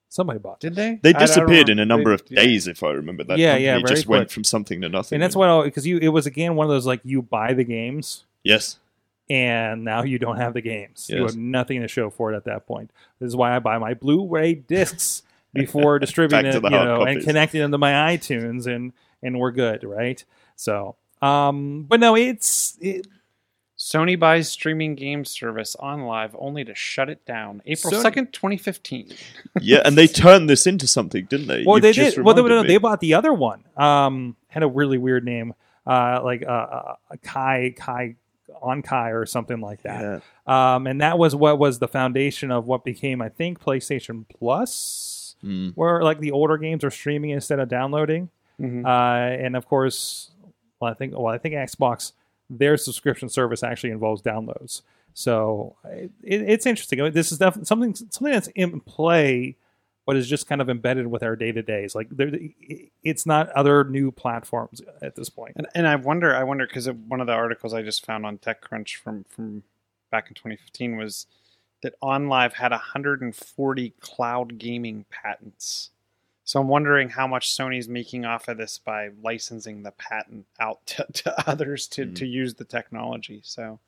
somebody 0.09 0.39
bought. 0.39 0.59
Them. 0.59 0.73
Did 0.73 0.75
they? 0.75 0.99
They 1.03 1.09
I- 1.09 1.17
I 1.17 1.19
don't 1.19 1.27
disappeared 1.27 1.69
in 1.69 1.77
remember. 1.77 1.81
a 1.81 1.85
number 1.85 2.09
They- 2.09 2.13
of 2.15 2.31
yeah. 2.31 2.41
days, 2.41 2.67
if 2.67 2.81
I 2.83 2.89
remember. 2.91 3.23
That 3.23 3.38
Yeah, 3.38 3.51
company 3.51 3.65
yeah, 3.65 3.73
very 3.75 3.83
just 3.83 4.07
went 4.07 4.21
quick. 4.27 4.31
from 4.31 4.43
something 4.43 4.81
to 4.81 4.89
nothing. 4.89 5.15
And 5.17 5.23
that's 5.23 5.35
what 5.35 5.63
because 5.65 5.85
you 5.88 5.99
it 5.99 6.09
was 6.09 6.25
again 6.25 6.55
one 6.55 6.65
of 6.65 6.71
those 6.71 6.85
like 6.88 7.01
you 7.03 7.21
buy 7.21 7.53
the 7.53 7.63
games 7.63 8.25
Yes. 8.43 8.79
and 9.29 9.83
now 9.83 10.03
you 10.03 10.17
don't 10.19 10.38
have 10.38 10.53
the 10.53 10.61
games. 10.61 11.07
You 11.09 11.21
Yes. 11.21 11.31
have 11.33 11.38
nothing 11.39 11.81
to 11.81 11.88
show 11.88 12.09
for 12.09 12.33
it 12.33 12.35
at 12.35 12.45
that 12.45 12.65
point. 12.65 12.89
This 13.19 13.27
is 13.27 13.35
why 13.35 13.55
I 13.55 13.59
buy 13.59 13.77
my 13.77 13.93
Blu-ray 13.93 14.55
discs 14.55 15.21
before 15.53 15.99
distributing 15.99 16.43
Back 16.45 16.51
to 16.53 16.57
it, 16.57 16.61
the 16.61 16.69
you 16.69 16.75
hard 16.75 16.88
know, 16.88 17.01
and 17.01 17.17
copies. 17.17 17.25
connecting 17.25 17.61
them 17.61 17.71
to 17.71 17.77
my 17.77 17.91
iTunes, 18.15 18.65
and 18.65 18.93
and 19.21 19.39
we're 19.39 19.51
good, 19.51 19.83
right? 19.83 20.23
So, 20.55 20.95
um, 21.21 21.83
but 21.89 21.99
no, 21.99 22.15
it's 22.15 22.77
it, 22.81 23.05
Sony 23.78 24.19
buys 24.19 24.49
streaming 24.49 24.95
game 24.95 25.23
service 25.23 25.75
OnLive 25.80 26.32
only 26.39 26.63
to 26.65 26.73
shut 26.73 27.09
it 27.09 27.23
down. 27.25 27.61
April 27.65 27.93
Sony- 27.93 28.01
second, 28.01 28.34
twenty 28.34 28.57
fifteen. 28.57 29.09
Yeah, 29.61 29.82
and 29.86 29.95
they 29.97 30.07
turned 30.07 30.49
this 30.49 30.65
into 30.65 30.88
something, 30.88 31.25
didn't 31.25 31.47
they? 31.47 31.63
well, 31.65 31.78
You've 31.78 31.84
they 31.84 31.91
just 31.93 32.15
did. 32.15 32.25
Well, 32.25 32.34
they, 32.34 32.41
reminded 32.41 32.63
no, 32.63 32.73
they 32.73 32.78
bought 32.80 32.99
the 33.01 33.13
other 33.13 33.32
one. 33.34 33.63
Um, 33.78 34.36
had 34.47 34.63
a 34.63 34.67
really 34.67 34.97
weird 34.97 35.23
name, 35.25 35.53
uh, 35.86 36.21
like 36.23 36.43
uh, 36.43 36.49
uh, 36.51 36.95
Kai 37.21 37.75
Kai 37.78 38.15
on 38.61 38.82
Kai 38.82 39.11
or 39.11 39.25
something 39.28 39.59
like 39.61 39.84
that. 39.84 40.23
Yeah. 40.47 40.73
Um, 40.75 40.88
and 40.88 41.01
that 41.01 41.19
was 41.19 41.36
what 41.36 41.59
was 41.59 41.78
the 41.78 41.88
foundation 41.88 42.49
of 42.49 42.65
what 42.65 42.84
became, 42.84 43.21
I 43.21 43.30
think, 43.30 43.59
PlayStation 43.59 44.25
Plus, 44.30 45.36
Mm. 45.43 45.73
where 45.75 46.01
like 46.01 46.19
the 46.19 46.32
older 46.32 46.57
games 46.57 46.84
are 46.84 46.89
streaming 46.89 47.30
instead 47.30 47.59
of 47.59 47.69
downloading. 47.69 48.30
Mhm. 48.59 48.84
Uh, 48.84 49.38
and 49.45 49.55
of 49.55 49.67
course, 49.67 50.32
well, 50.80 50.89
I 50.89 50.95
think 50.95 51.13
well, 51.15 51.28
I 51.28 51.38
think 51.38 51.53
Xbox 51.53 52.13
their 52.50 52.78
subscription 52.78 53.30
service 53.30 53.64
actually 53.64 53.91
involves 53.91 54.22
downloads. 54.22 54.82
So 55.14 55.76
it, 55.84 56.12
it's 56.24 56.66
interesting. 56.66 57.12
This 57.12 57.32
is 57.32 57.39
definitely 57.39 57.66
something 57.66 57.95
something 57.95 58.34
that's 58.34 58.50
in 58.50 58.80
play, 58.82 59.56
but 60.06 60.16
is 60.16 60.30
just 60.30 60.48
kind 60.48 60.62
of 60.62 60.70
embedded 60.70 61.08
with 61.08 61.24
our 61.24 61.36
day 61.36 61.52
to 61.52 61.62
days. 61.64 61.95
Like 61.95 62.08
there, 62.12 62.32
it's 63.04 63.26
not 63.26 63.50
other 63.50 63.84
new 63.84 64.12
platforms 64.12 64.82
at 65.02 65.16
this 65.16 65.30
point. 65.30 65.54
And, 65.58 65.68
and 65.74 65.88
I 65.88 65.95
wonder, 65.95 66.36
I 66.36 66.43
wonder 66.43 66.68
because 66.68 66.88
one 66.89 67.20
of 67.20 67.28
the 67.28 67.34
articles 67.34 67.74
I 67.74 67.82
just 67.82 68.06
found 68.06 68.26
on 68.26 68.38
TechCrunch 68.38 68.98
from 68.98 69.26
from 69.28 69.64
back 70.12 70.28
in 70.30 70.36
2015 70.36 70.98
was 70.98 71.26
that 71.82 72.00
OnLive 72.02 72.54
had 72.54 72.72
140 72.72 73.93
cloud 74.00 74.58
gaming 74.58 75.06
patents. 75.10 75.91
So 76.48 76.62
I'm 76.62 76.70
wondering 76.70 77.10
how 77.10 77.28
much 77.28 77.50
Sony's 77.52 77.89
making 77.89 78.24
off 78.24 78.48
of 78.48 78.56
this 78.58 78.78
by 78.80 79.10
licensing 79.22 79.84
the 79.84 79.91
patent 79.91 80.45
out 80.62 80.80
to, 80.88 81.06
to 81.14 81.50
others 81.50 81.88
to, 81.89 82.06
Hmm. 82.06 82.14
to 82.14 82.26
use 82.26 82.54
the 82.54 82.64
technology. 82.64 83.41
So 83.43 83.80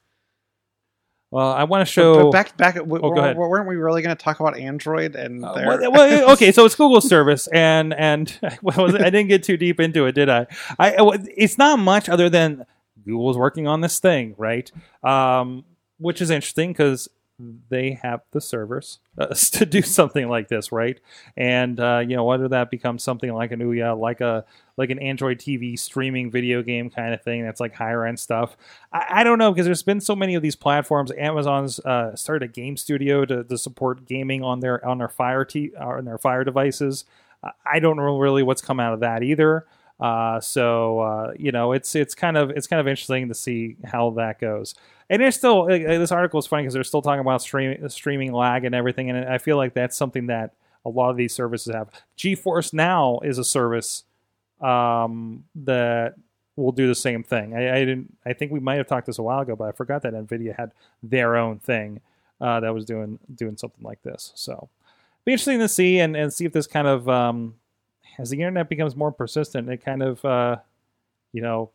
Well, 1.32 1.54
I 1.54 1.64
want 1.64 1.88
to 1.88 1.92
show. 1.92 2.24
but 2.26 2.32
back 2.32 2.58
back. 2.58 2.76
w- 2.76 3.02
Oh, 3.02 3.14
go 3.14 3.22
ahead. 3.22 3.38
Weren't 3.38 3.66
we 3.70 3.78
really 3.78 4.02
going 4.02 4.14
to 4.16 4.22
talk 4.22 4.42
about 4.42 4.58
Android 4.58 5.16
and 5.16 5.46
Uh, 5.46 5.54
their? 5.54 5.68
well, 5.68 5.92
well, 5.94 6.32
okay, 6.34 6.52
so 6.52 6.66
it's 6.66 6.76
Google 6.76 7.00
service, 7.00 7.48
and 7.54 7.94
and 7.94 8.38
was? 8.62 8.94
I 8.94 9.10
didn't 9.10 9.28
get 9.30 9.42
too 9.44 9.56
deep 9.56 9.80
into 9.80 10.06
it, 10.06 10.12
did 10.12 10.28
I? 10.28 10.46
I 10.78 10.96
it's 11.38 11.58
not 11.58 11.80
much 11.80 12.10
other 12.10 12.30
than 12.30 12.66
Google's 13.06 13.38
working 13.38 13.68
on 13.68 13.80
this 13.80 14.00
thing, 14.00 14.36
right? 14.38 14.70
Um, 15.02 15.64
which 15.98 16.22
is 16.22 16.30
interesting 16.30 16.74
because 16.74 17.08
they 17.70 17.92
have 18.02 18.22
the 18.32 18.42
servers 18.42 19.00
uh, 19.18 19.28
to 19.52 19.66
do 19.66 19.82
something 19.82 20.28
like 20.28 20.50
this, 20.50 20.72
right? 20.72 21.00
And 21.38 21.80
uh, 21.80 22.04
you 22.06 22.16
know 22.16 22.26
whether 22.26 22.48
that 22.50 22.70
becomes 22.70 23.04
something 23.04 23.32
like 23.34 23.52
an 23.52 23.60
Ouya, 23.60 23.98
like 23.98 24.22
a 24.22 24.46
like 24.78 24.90
an 24.90 25.00
Android 25.00 25.40
TV 25.40 25.78
streaming 25.78 26.32
video 26.32 26.62
game 26.62 26.90
kind 26.90 27.14
of 27.14 27.22
thing 27.22 27.44
that's 27.44 27.60
like 27.60 27.74
higher 27.74 28.06
end 28.06 28.20
stuff. 28.20 28.58
I, 28.92 29.06
I 29.10 29.24
don't 29.24 29.38
know 29.38 29.52
because 29.52 29.66
there's 29.66 29.84
been 29.84 30.02
so 30.02 30.16
many 30.16 30.36
of 30.36 30.42
these 30.42 30.56
platforms. 30.56 31.12
Amazon's 31.18 31.80
uh, 31.80 32.16
started 32.16 32.50
a 32.50 32.52
game 32.52 32.78
studio 32.78 33.26
to, 33.26 33.44
to 33.44 33.58
support 33.58 34.06
gaming 34.06 34.44
on 34.44 34.60
their 34.60 34.86
on 34.86 34.98
their 34.98 35.10
Fire 35.10 35.46
t- 35.46 35.76
on 35.76 36.06
their 36.06 36.18
Fire 36.18 36.44
devices. 36.44 37.06
I 37.66 37.80
don't 37.80 37.96
know 37.96 38.20
really 38.20 38.44
what's 38.44 38.62
come 38.62 38.80
out 38.80 38.94
of 38.94 39.00
that 39.00 39.24
either. 39.24 39.66
Uh, 40.00 40.40
so 40.40 41.00
uh, 41.00 41.34
you 41.38 41.52
know, 41.52 41.74
it's 41.74 41.96
it's 41.96 42.16
kind 42.16 42.38
of 42.38 42.50
it's 42.52 42.68
kind 42.68 42.80
of 42.80 42.88
interesting 42.88 43.28
to 43.28 43.34
see 43.34 43.76
how 43.84 44.12
that 44.12 44.40
goes. 44.40 44.76
And 45.10 45.22
there's 45.22 45.36
still 45.36 45.66
like, 45.66 45.86
this 45.86 46.12
article 46.12 46.40
is 46.40 46.46
funny 46.46 46.64
because 46.64 46.74
they're 46.74 46.84
still 46.84 47.02
talking 47.02 47.22
about 47.22 47.42
streaming 47.42 47.88
streaming 47.90 48.32
lag 48.32 48.64
and 48.64 48.76
everything, 48.76 49.10
and 49.10 49.28
I 49.28 49.38
feel 49.40 49.58
like 49.58 49.74
that's 49.74 49.98
something 49.98 50.28
that 50.28 50.54
a 50.86 50.90
lot 50.90 51.10
of 51.10 51.18
these 51.18 51.34
services 51.34 51.74
have. 51.74 51.90
GeForce 52.18 52.74
Now 52.74 53.20
is 53.24 53.38
a 53.38 53.44
service 53.44 54.04
um, 54.62 55.44
that 55.56 56.16
will 56.56 56.72
do 56.72 56.88
the 56.88 56.96
same 56.96 57.24
thing. 57.24 57.56
I, 57.56 57.76
I 57.76 57.80
didn't. 57.80 58.18
I 58.26 58.34
think 58.34 58.52
we 58.52 58.60
might 58.60 58.76
have 58.76 58.88
talked 58.88 59.08
this 59.08 59.20
a 59.20 59.24
while 59.24 59.40
ago, 59.40 59.56
but 59.56 59.66
I 59.66 59.72
forgot 59.72 60.02
that 60.04 60.14
Nvidia 60.14 60.56
had 60.56 60.72
their 61.02 61.36
own 61.36 61.60
thing 61.60 62.02
uh, 62.40 62.60
that 62.60 62.74
was 62.74 62.86
doing 62.86 63.20
doing 63.34 63.58
something 63.58 63.84
like 63.84 64.02
this. 64.04 64.32
So, 64.36 64.70
be 65.26 65.34
interesting 65.34 65.60
to 65.60 65.68
see 65.68 66.00
and, 66.00 66.16
and 66.16 66.32
see 66.32 66.46
if 66.46 66.54
this 66.54 66.68
kind 66.68 66.88
of 66.88 67.10
um, 67.10 67.56
as 68.20 68.30
the 68.30 68.38
internet 68.38 68.70
becomes 68.70 68.96
more 68.96 69.12
persistent, 69.12 69.70
it 69.70 69.84
kind 69.84 70.04
of 70.04 70.24
uh, 70.26 70.58
you 71.34 71.42
know 71.42 71.72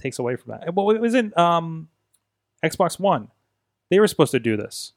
takes 0.00 0.18
away 0.20 0.36
from 0.36 0.52
that. 0.52 0.74
Well, 0.74 0.90
it 0.90 1.00
wasn't 1.00 1.36
um, 1.36 1.88
Xbox 2.64 3.00
One. 3.00 3.28
They 3.90 3.98
were 4.00 4.06
supposed 4.06 4.32
to 4.32 4.40
do 4.40 4.56
this. 4.56 4.92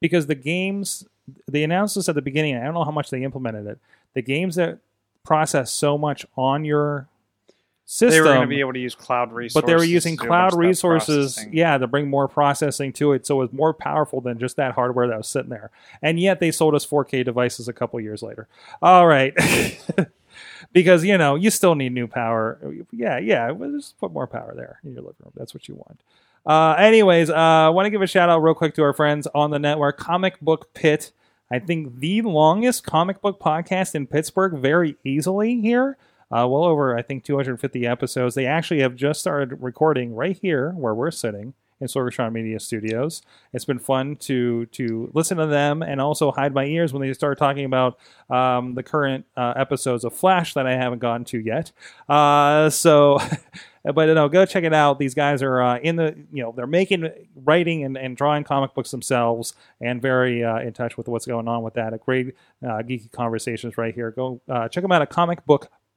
because 0.00 0.26
the 0.26 0.34
games 0.34 1.06
they 1.48 1.62
announced 1.64 1.94
this 1.94 2.08
at 2.08 2.14
the 2.16 2.22
beginning. 2.22 2.56
I 2.56 2.64
don't 2.64 2.74
know 2.74 2.84
how 2.84 2.90
much 2.90 3.10
they 3.10 3.22
implemented 3.22 3.66
it. 3.66 3.78
The 4.14 4.22
games 4.22 4.56
that 4.56 4.80
process 5.24 5.70
so 5.70 5.96
much 5.96 6.26
on 6.36 6.64
your 6.64 7.08
system, 7.84 8.10
They 8.10 8.20
were 8.20 8.34
going 8.34 8.40
to 8.42 8.46
be 8.46 8.60
able 8.60 8.72
to 8.72 8.78
use 8.78 8.94
cloud 8.94 9.32
resources. 9.32 9.60
but 9.60 9.66
they 9.66 9.74
were 9.74 9.84
using 9.84 10.16
to 10.16 10.22
do 10.22 10.26
a 10.26 10.28
cloud 10.28 10.40
bunch 10.42 10.52
of 10.52 10.58
that 10.60 10.66
resources, 10.66 11.46
yeah, 11.50 11.78
to 11.78 11.86
bring 11.86 12.08
more 12.08 12.28
processing 12.28 12.92
to 12.94 13.12
it, 13.12 13.26
so 13.26 13.36
it 13.36 13.44
was 13.44 13.52
more 13.52 13.74
powerful 13.74 14.20
than 14.20 14.38
just 14.38 14.56
that 14.56 14.74
hardware 14.74 15.08
that 15.08 15.16
was 15.16 15.28
sitting 15.28 15.50
there. 15.50 15.70
And 16.00 16.18
yet 16.18 16.40
they 16.40 16.50
sold 16.50 16.74
us 16.74 16.86
4K 16.86 17.24
devices 17.24 17.68
a 17.68 17.72
couple 17.72 18.00
years 18.00 18.22
later. 18.22 18.48
All 18.80 19.06
right, 19.06 19.34
because 20.72 21.04
you 21.04 21.18
know 21.18 21.34
you 21.34 21.50
still 21.50 21.74
need 21.74 21.92
new 21.92 22.06
power. 22.06 22.58
Yeah, 22.92 23.18
yeah, 23.18 23.50
well, 23.50 23.70
just 23.72 23.98
put 23.98 24.12
more 24.12 24.26
power 24.26 24.54
there 24.54 24.78
in 24.84 24.92
your 24.92 25.02
living 25.02 25.16
room. 25.22 25.32
That's 25.36 25.54
what 25.54 25.68
you 25.68 25.74
want. 25.74 26.00
Uh, 26.44 26.74
anyways, 26.78 27.30
uh, 27.30 27.34
I 27.34 27.68
want 27.68 27.86
to 27.86 27.90
give 27.90 28.02
a 28.02 28.06
shout 28.06 28.28
out 28.28 28.38
real 28.40 28.54
quick 28.54 28.74
to 28.74 28.82
our 28.82 28.92
friends 28.92 29.28
on 29.34 29.50
the 29.50 29.58
network, 29.58 29.96
Comic 29.98 30.40
Book 30.40 30.74
Pit. 30.74 31.12
I 31.50 31.58
think 31.58 32.00
the 32.00 32.22
longest 32.22 32.82
comic 32.84 33.20
book 33.20 33.38
podcast 33.38 33.94
in 33.94 34.06
Pittsburgh, 34.06 34.54
very 34.54 34.96
easily 35.04 35.60
here. 35.60 35.98
Uh, 36.32 36.46
well 36.48 36.64
over, 36.64 36.96
I 36.96 37.02
think, 37.02 37.24
250 37.24 37.86
episodes. 37.86 38.34
They 38.34 38.46
actually 38.46 38.80
have 38.80 38.94
just 38.94 39.20
started 39.20 39.60
recording 39.60 40.14
right 40.14 40.38
here 40.40 40.70
where 40.70 40.94
we're 40.94 41.10
sitting 41.10 41.54
in 41.82 41.88
Sorgatron 41.88 42.32
Media 42.32 42.60
Studios. 42.60 43.22
It's 43.52 43.64
been 43.64 43.80
fun 43.80 44.16
to 44.16 44.66
to 44.66 45.10
listen 45.12 45.36
to 45.38 45.46
them 45.46 45.82
and 45.82 46.00
also 46.00 46.30
hide 46.30 46.54
my 46.54 46.64
ears 46.64 46.92
when 46.92 47.02
they 47.02 47.12
start 47.12 47.38
talking 47.38 47.64
about 47.64 47.98
um, 48.30 48.74
the 48.76 48.84
current 48.84 49.26
uh, 49.36 49.54
episodes 49.56 50.04
of 50.04 50.14
Flash 50.14 50.54
that 50.54 50.66
I 50.66 50.76
haven't 50.76 51.00
gotten 51.00 51.24
to 51.26 51.40
yet. 51.40 51.72
Uh, 52.08 52.70
so, 52.70 53.18
but 53.84 54.06
no, 54.06 54.28
go 54.28 54.46
check 54.46 54.62
it 54.62 54.72
out. 54.72 55.00
These 55.00 55.14
guys 55.14 55.42
are 55.42 55.60
uh, 55.60 55.78
in 55.80 55.96
the 55.96 56.16
you 56.32 56.44
know 56.44 56.54
they're 56.56 56.68
making 56.68 57.10
writing 57.34 57.84
and, 57.84 57.98
and 57.98 58.16
drawing 58.16 58.44
comic 58.44 58.74
books 58.74 58.92
themselves 58.92 59.54
and 59.80 60.00
very 60.00 60.44
uh, 60.44 60.60
in 60.60 60.72
touch 60.72 60.96
with 60.96 61.08
what's 61.08 61.26
going 61.26 61.48
on 61.48 61.64
with 61.64 61.74
that. 61.74 61.92
A 61.92 61.98
great 61.98 62.36
uh, 62.64 62.82
geeky 62.82 63.10
conversations 63.10 63.76
right 63.76 63.92
here. 63.92 64.12
Go 64.12 64.40
uh, 64.48 64.68
check 64.68 64.82
them 64.82 64.92
out 64.92 65.02
at 65.02 65.10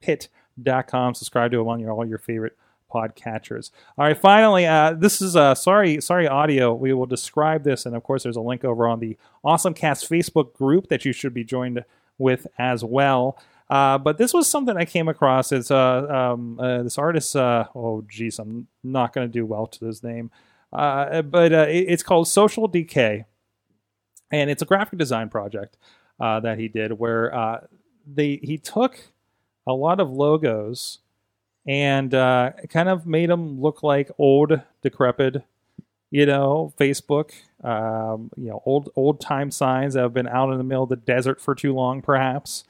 comicbookpit.com. 0.06 1.14
Subscribe 1.14 1.50
to 1.52 1.58
them 1.58 1.68
on 1.68 1.80
your 1.80 1.92
all 1.92 2.06
your 2.06 2.18
favorite 2.18 2.56
podcatchers. 2.92 3.70
All 3.98 4.04
right, 4.06 4.16
finally, 4.16 4.64
uh, 4.66 4.92
this 4.92 5.20
is 5.20 5.36
uh, 5.36 5.54
sorry, 5.54 6.00
sorry 6.00 6.28
audio. 6.28 6.72
We 6.74 6.92
will 6.92 7.06
describe 7.06 7.64
this, 7.64 7.86
and 7.86 7.94
of 7.96 8.02
course, 8.02 8.22
there's 8.22 8.36
a 8.36 8.40
link 8.40 8.64
over 8.64 8.86
on 8.88 9.00
the 9.00 9.16
Awesome 9.44 9.74
Cast 9.74 10.08
Facebook 10.08 10.52
group 10.54 10.88
that 10.88 11.04
you 11.04 11.12
should 11.12 11.34
be 11.34 11.44
joined 11.44 11.84
with 12.18 12.46
as 12.58 12.84
well. 12.84 13.38
Uh, 13.68 13.98
but 13.98 14.16
this 14.16 14.32
was 14.32 14.48
something 14.48 14.76
I 14.76 14.84
came 14.84 15.08
across. 15.08 15.50
It's 15.50 15.72
uh, 15.72 16.06
um, 16.34 16.60
uh, 16.60 16.84
this 16.84 16.98
artist. 16.98 17.34
Uh, 17.34 17.66
oh, 17.74 18.04
geez, 18.08 18.38
I'm 18.38 18.68
not 18.84 19.12
going 19.12 19.26
to 19.26 19.32
do 19.32 19.44
well 19.44 19.66
to 19.66 19.84
this 19.84 20.02
name. 20.04 20.30
Uh, 20.72 21.22
but 21.22 21.52
uh, 21.52 21.66
it- 21.68 21.86
it's 21.88 22.02
called 22.04 22.28
Social 22.28 22.68
Decay, 22.68 23.24
and 24.30 24.50
it's 24.50 24.62
a 24.62 24.66
graphic 24.66 24.98
design 24.98 25.28
project 25.28 25.76
that 26.20 26.58
he 26.58 26.68
did 26.68 26.92
where 26.92 27.60
they 28.06 28.38
he 28.42 28.56
took 28.56 28.98
a 29.66 29.72
lot 29.72 30.00
of 30.00 30.10
logos 30.10 30.98
and 31.66 32.14
uh, 32.14 32.52
kind 32.68 32.88
of 32.88 33.06
made 33.06 33.30
them 33.30 33.60
look 33.60 33.82
like 33.82 34.10
old, 34.18 34.60
decrepit, 34.82 35.42
you 36.10 36.24
know, 36.24 36.72
Facebook, 36.78 37.32
um, 37.64 38.30
you 38.36 38.48
know, 38.48 38.62
old 38.64 38.90
old 38.94 39.20
time 39.20 39.50
signs 39.50 39.94
that 39.94 40.02
have 40.02 40.14
been 40.14 40.28
out 40.28 40.52
in 40.52 40.58
the 40.58 40.64
middle 40.64 40.84
of 40.84 40.88
the 40.88 40.96
desert 40.96 41.40
for 41.40 41.54
too 41.54 41.74
long, 41.74 42.02
perhaps. 42.02 42.64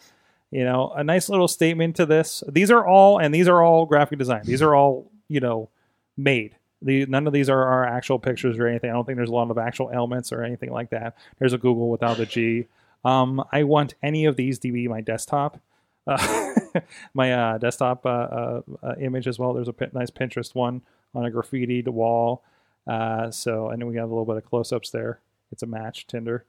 You 0.50 0.64
know, 0.64 0.92
a 0.96 1.02
nice 1.02 1.28
little 1.28 1.48
statement 1.48 1.96
to 1.96 2.06
this. 2.06 2.42
These 2.48 2.70
are 2.70 2.86
all, 2.86 3.18
and 3.18 3.34
these 3.34 3.48
are 3.48 3.62
all 3.62 3.84
graphic 3.84 4.18
design. 4.18 4.42
These 4.44 4.62
are 4.62 4.74
all, 4.74 5.10
you 5.28 5.40
know, 5.40 5.68
made. 6.16 6.56
The, 6.80 7.04
none 7.06 7.26
of 7.26 7.32
these 7.32 7.50
are, 7.50 7.84
actual 7.84 8.18
pictures 8.18 8.58
or 8.58 8.66
anything. 8.66 8.90
I 8.90 8.92
don't 8.92 9.04
think 9.04 9.16
there's 9.16 9.30
a 9.30 9.34
lot 9.34 9.50
of 9.50 9.58
actual 9.58 9.90
elements 9.90 10.32
or 10.32 10.44
anything 10.44 10.70
like 10.70 10.90
that. 10.90 11.16
There's 11.38 11.52
a 11.52 11.58
Google 11.58 11.90
without 11.90 12.16
the 12.16 12.26
G. 12.26 12.66
Um, 13.04 13.44
I 13.50 13.64
want 13.64 13.94
any 14.02 14.24
of 14.24 14.36
these 14.36 14.58
to 14.60 14.72
be 14.72 14.86
my 14.88 15.00
desktop, 15.00 15.60
uh, 16.06 16.54
my 17.14 17.32
uh, 17.32 17.58
desktop 17.58 18.04
uh, 18.06 18.08
uh, 18.08 18.60
uh, 18.82 18.94
image 19.00 19.26
as 19.26 19.38
well. 19.38 19.52
There's 19.52 19.68
a 19.68 19.74
nice 19.92 20.10
Pinterest 20.10 20.54
one 20.54 20.82
on 21.14 21.24
a 21.24 21.30
graffitied 21.30 21.88
wall. 21.88 22.42
Uh, 22.86 23.30
so 23.30 23.70
know 23.76 23.86
we 23.86 23.96
have 23.96 24.10
a 24.10 24.12
little 24.12 24.24
bit 24.24 24.36
of 24.36 24.44
close-ups 24.44 24.90
there. 24.90 25.20
It's 25.50 25.62
a 25.62 25.66
match 25.66 26.06
Tinder. 26.06 26.44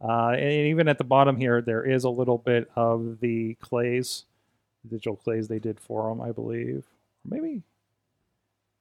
And 0.00 0.40
even 0.40 0.88
at 0.88 0.98
the 0.98 1.04
bottom 1.04 1.36
here, 1.36 1.60
there 1.60 1.84
is 1.84 2.04
a 2.04 2.10
little 2.10 2.38
bit 2.38 2.70
of 2.76 3.20
the 3.20 3.54
clays, 3.54 4.24
digital 4.88 5.16
clays 5.16 5.48
they 5.48 5.58
did 5.58 5.80
for 5.80 6.08
them, 6.08 6.20
I 6.20 6.32
believe. 6.32 6.84
Maybe, 7.24 7.62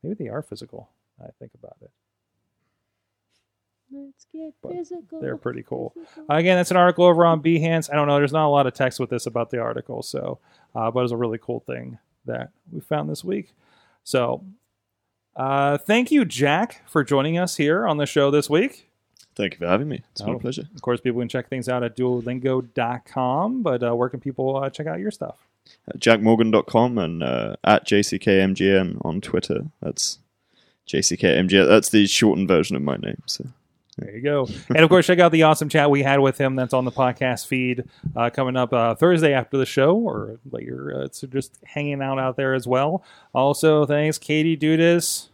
maybe 0.03 0.15
they 0.23 0.29
are 0.29 0.41
physical. 0.41 0.89
I 1.19 1.29
think 1.39 1.51
about 1.55 1.77
it. 1.81 1.91
Let's 3.91 4.25
get 4.33 4.53
But 4.61 4.73
physical. 4.73 5.21
They're 5.21 5.37
pretty 5.37 5.63
cool. 5.63 5.93
physical. 5.95 6.25
Again, 6.29 6.57
that's 6.57 6.71
an 6.71 6.77
article 6.77 7.05
over 7.05 7.25
on 7.25 7.41
Behance. 7.41 7.89
I 7.91 7.95
don't 7.95 8.07
know. 8.07 8.17
There's 8.17 8.33
not 8.33 8.47
a 8.47 8.49
lot 8.49 8.67
of 8.67 8.73
text 8.73 8.99
with 8.99 9.09
this 9.09 9.25
about 9.25 9.49
the 9.49 9.59
article, 9.59 10.03
so 10.03 10.39
uh, 10.75 10.91
but 10.91 11.03
it's 11.03 11.11
a 11.13 11.17
really 11.17 11.37
cool 11.41 11.61
thing 11.61 11.97
that 12.25 12.49
we 12.71 12.81
found 12.81 13.09
this 13.09 13.23
week. 13.23 13.53
So, 14.03 14.43
uh, 15.35 15.77
thank 15.77 16.11
you, 16.11 16.25
Jack, 16.25 16.81
for 16.89 17.03
joining 17.03 17.37
us 17.37 17.55
here 17.57 17.87
on 17.87 17.97
the 17.97 18.05
show 18.05 18.29
this 18.31 18.49
week. 18.49 18.89
Thank 19.35 19.53
you 19.53 19.59
for 19.59 19.67
having 19.67 19.87
me. 19.87 20.03
It's 20.11 20.21
been 20.21 20.33
Oh. 20.33 20.37
a 20.37 20.39
pleasure. 20.39 20.67
Of 20.75 20.81
course, 20.81 20.99
people 20.99 21.21
can 21.21 21.29
check 21.29 21.47
things 21.47 21.69
out 21.69 21.83
at 21.83 21.95
duolingo.com, 21.95 23.61
but 23.61 23.83
uh, 23.83 23.95
where 23.95 24.09
can 24.09 24.19
people 24.19 24.57
uh, 24.57 24.69
check 24.69 24.87
out 24.87 24.99
your 24.99 25.11
stuff? 25.11 25.47
At 25.87 25.99
jackmorgan.com 25.99 26.97
and 26.97 27.21
uh, 27.23 27.55
at 27.63 27.85
jckmgn 27.85 28.97
on 29.05 29.21
Twitter. 29.21 29.65
That's 29.81 30.19
jckmgn. 30.87 31.67
That's 31.67 31.89
the 31.89 32.07
shortened 32.07 32.47
version 32.47 32.75
of 32.75 32.81
my 32.81 32.95
name. 32.97 33.21
So 33.25 33.45
There 33.97 34.15
you 34.15 34.21
go. 34.21 34.47
and 34.69 34.77
of 34.77 34.89
course, 34.89 35.07
check 35.07 35.19
out 35.19 35.31
the 35.31 35.43
awesome 35.43 35.69
chat 35.69 35.89
we 35.89 36.03
had 36.03 36.19
with 36.19 36.37
him. 36.37 36.55
That's 36.55 36.73
on 36.73 36.85
the 36.85 36.91
podcast 36.91 37.47
feed 37.47 37.85
uh, 38.15 38.29
coming 38.29 38.55
up 38.55 38.71
uh, 38.71 38.93
Thursday 38.95 39.33
after 39.33 39.57
the 39.57 39.65
show, 39.65 39.95
or 39.95 40.39
later. 40.51 41.01
Uh, 41.03 41.07
so 41.11 41.25
just 41.25 41.57
hanging 41.63 42.01
out 42.01 42.19
out 42.19 42.37
there 42.37 42.53
as 42.53 42.67
well. 42.67 43.03
Also, 43.33 43.85
thanks 43.85 44.17
Katie 44.19 44.57
Dudas 44.57 45.29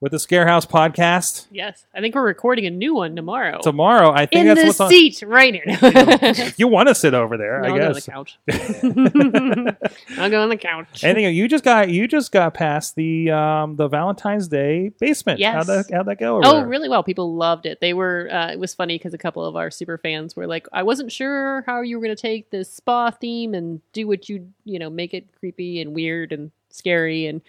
with 0.00 0.12
the 0.12 0.18
Scarehouse 0.18 0.66
podcast 0.66 1.46
Yes, 1.50 1.86
I 1.94 2.00
think 2.00 2.14
we're 2.14 2.26
recording 2.26 2.66
a 2.66 2.70
new 2.70 2.94
one 2.94 3.16
tomorrow. 3.16 3.60
tomorrow. 3.62 4.12
I 4.12 4.26
think 4.26 4.40
In 4.42 4.46
that's 4.48 4.60
the 4.60 4.66
what's 4.66 4.80
on. 4.80 4.90
seat 4.90 5.22
right 5.26 5.54
here. 5.54 6.52
You 6.58 6.68
want 6.68 6.88
to 6.88 6.94
sit 6.94 7.14
over 7.14 7.36
there, 7.38 7.60
No, 7.62 7.68
I 7.68 7.70
I'll 7.70 7.92
guess. 7.94 8.06
go 8.06 8.12
on 8.12 8.24
the 8.46 8.52
couch. 8.52 9.98
I'll 10.18 10.30
go 10.30 10.42
on 10.42 10.48
the 10.48 10.56
couch. 10.56 11.02
Anything 11.04 11.34
you 11.34 11.48
just 11.48 11.64
got 11.64 11.88
you 11.88 12.06
just 12.08 12.32
got 12.32 12.54
past 12.54 12.94
the 12.96 13.30
um 13.30 13.76
the 13.76 13.88
Valentine's 13.88 14.48
Day 14.48 14.90
basement. 15.00 15.38
Yes. 15.40 15.54
How'd 15.54 15.66
that 15.66 15.90
how'd 15.92 16.06
that 16.06 16.18
go? 16.18 16.40
Oh, 16.44 16.58
there? 16.58 16.66
really 16.66 16.88
well. 16.88 17.02
People 17.02 17.34
loved 17.34 17.66
it. 17.66 17.80
They 17.80 17.94
were. 17.94 18.28
Uh, 18.30 18.52
it 18.52 18.58
was 18.58 18.74
funny 18.74 18.96
because 18.98 19.14
a 19.14 19.18
couple 19.18 19.44
of 19.44 19.56
our 19.56 19.70
super 19.70 19.98
fans 19.98 20.36
were 20.36 20.46
like, 20.46 20.66
"I 20.72 20.82
wasn't 20.82 21.12
sure 21.12 21.62
how 21.66 21.80
you 21.82 21.98
were 21.98 22.04
going 22.04 22.16
to 22.16 22.20
take 22.20 22.50
this 22.50 22.70
spa 22.72 23.10
theme 23.10 23.54
and 23.54 23.80
do 23.92 24.06
what 24.06 24.28
you, 24.28 24.48
you 24.64 24.78
know, 24.78 24.90
make 24.90 25.14
it 25.14 25.26
creepy 25.38 25.80
and 25.80 25.94
weird 25.94 26.32
and 26.32 26.50
scary." 26.70 27.26
And 27.26 27.40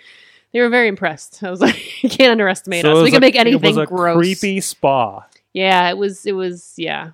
they 0.57 0.61
were 0.63 0.69
very 0.69 0.87
impressed. 0.87 1.43
I 1.43 1.51
was 1.51 1.61
like, 1.61 2.03
"You 2.03 2.09
can't 2.09 2.31
underestimate 2.31 2.81
So 2.81 2.97
us. 2.97 3.03
We 3.03 3.11
can 3.11 3.17
a- 3.17 3.21
make 3.21 3.35
anything 3.35 3.63
It 3.63 3.67
was 3.67 3.77
a 3.77 3.85
gross." 3.85 4.17
creepy 4.17 4.59
spa. 4.61 5.25
Yeah, 5.53 5.89
it 5.89 5.97
was. 5.97 6.25
It 6.25 6.31
was. 6.31 6.73
Yeah, 6.77 7.11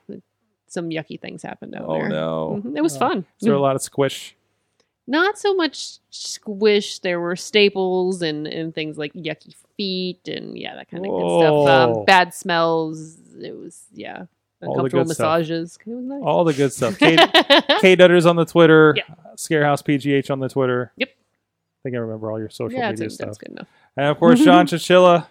some 0.67 0.89
yucky 0.89 1.19
things 1.19 1.43
happened 1.43 1.75
out 1.75 1.85
Oh 1.87 1.93
there. 1.95 2.09
no! 2.09 2.61
Mhm. 2.63 2.77
It 2.77 2.81
was 2.81 2.95
Uh, 2.95 2.99
fun. 2.99 3.17
Is 3.39 3.45
there 3.45 3.53
a 3.53 3.59
lot 3.59 3.75
of 3.75 3.81
squish? 3.81 4.35
Not 5.05 5.37
so 5.37 5.53
much 5.53 5.97
squish. 6.11 6.99
There 6.99 7.19
were 7.19 7.35
staples 7.35 8.21
and, 8.21 8.47
and 8.47 8.73
things 8.73 8.97
like 8.97 9.11
yucky 9.13 9.53
feet 9.75 10.27
and 10.29 10.57
yeah, 10.57 10.75
that 10.75 10.89
kind 10.89 11.05
of 11.05 11.11
good 11.11 11.39
stuff. 11.39 11.67
Um, 11.97 12.05
bad 12.05 12.33
smells. 12.33 13.17
It 13.41 13.53
was 13.57 13.83
yeah, 13.93 14.25
uncomfortable 14.61 15.03
massages. 15.05 15.77
It 15.85 15.93
was 15.93 16.05
nice. 16.05 16.21
All 16.23 16.45
the 16.45 16.53
good 16.53 16.71
stuff. 16.71 16.97
Kate, 16.99 17.19
K 17.81 17.97
Dutters 17.97 18.25
on 18.25 18.37
the 18.37 18.45
Twitter, 18.45 18.93
Yeah. 18.95 19.13
Scarehouse 19.35 19.83
PGH 19.83 20.31
on 20.31 20.39
the 20.39 20.47
Twitter. 20.49 20.93
Yep. 20.95 21.09
I 21.83 21.89
think 21.89 21.95
I 21.95 21.99
remember 21.99 22.31
all 22.31 22.39
your 22.39 22.49
social 22.49 22.79
yeah, 22.79 22.91
media 22.91 23.05
that's, 23.05 23.15
stuff. 23.15 23.27
that's 23.27 23.37
good 23.37 23.49
enough. 23.51 23.67
And 23.97 24.05
of 24.07 24.17
course, 24.17 24.43
John 24.43 24.65
Chichilla. 24.67 25.27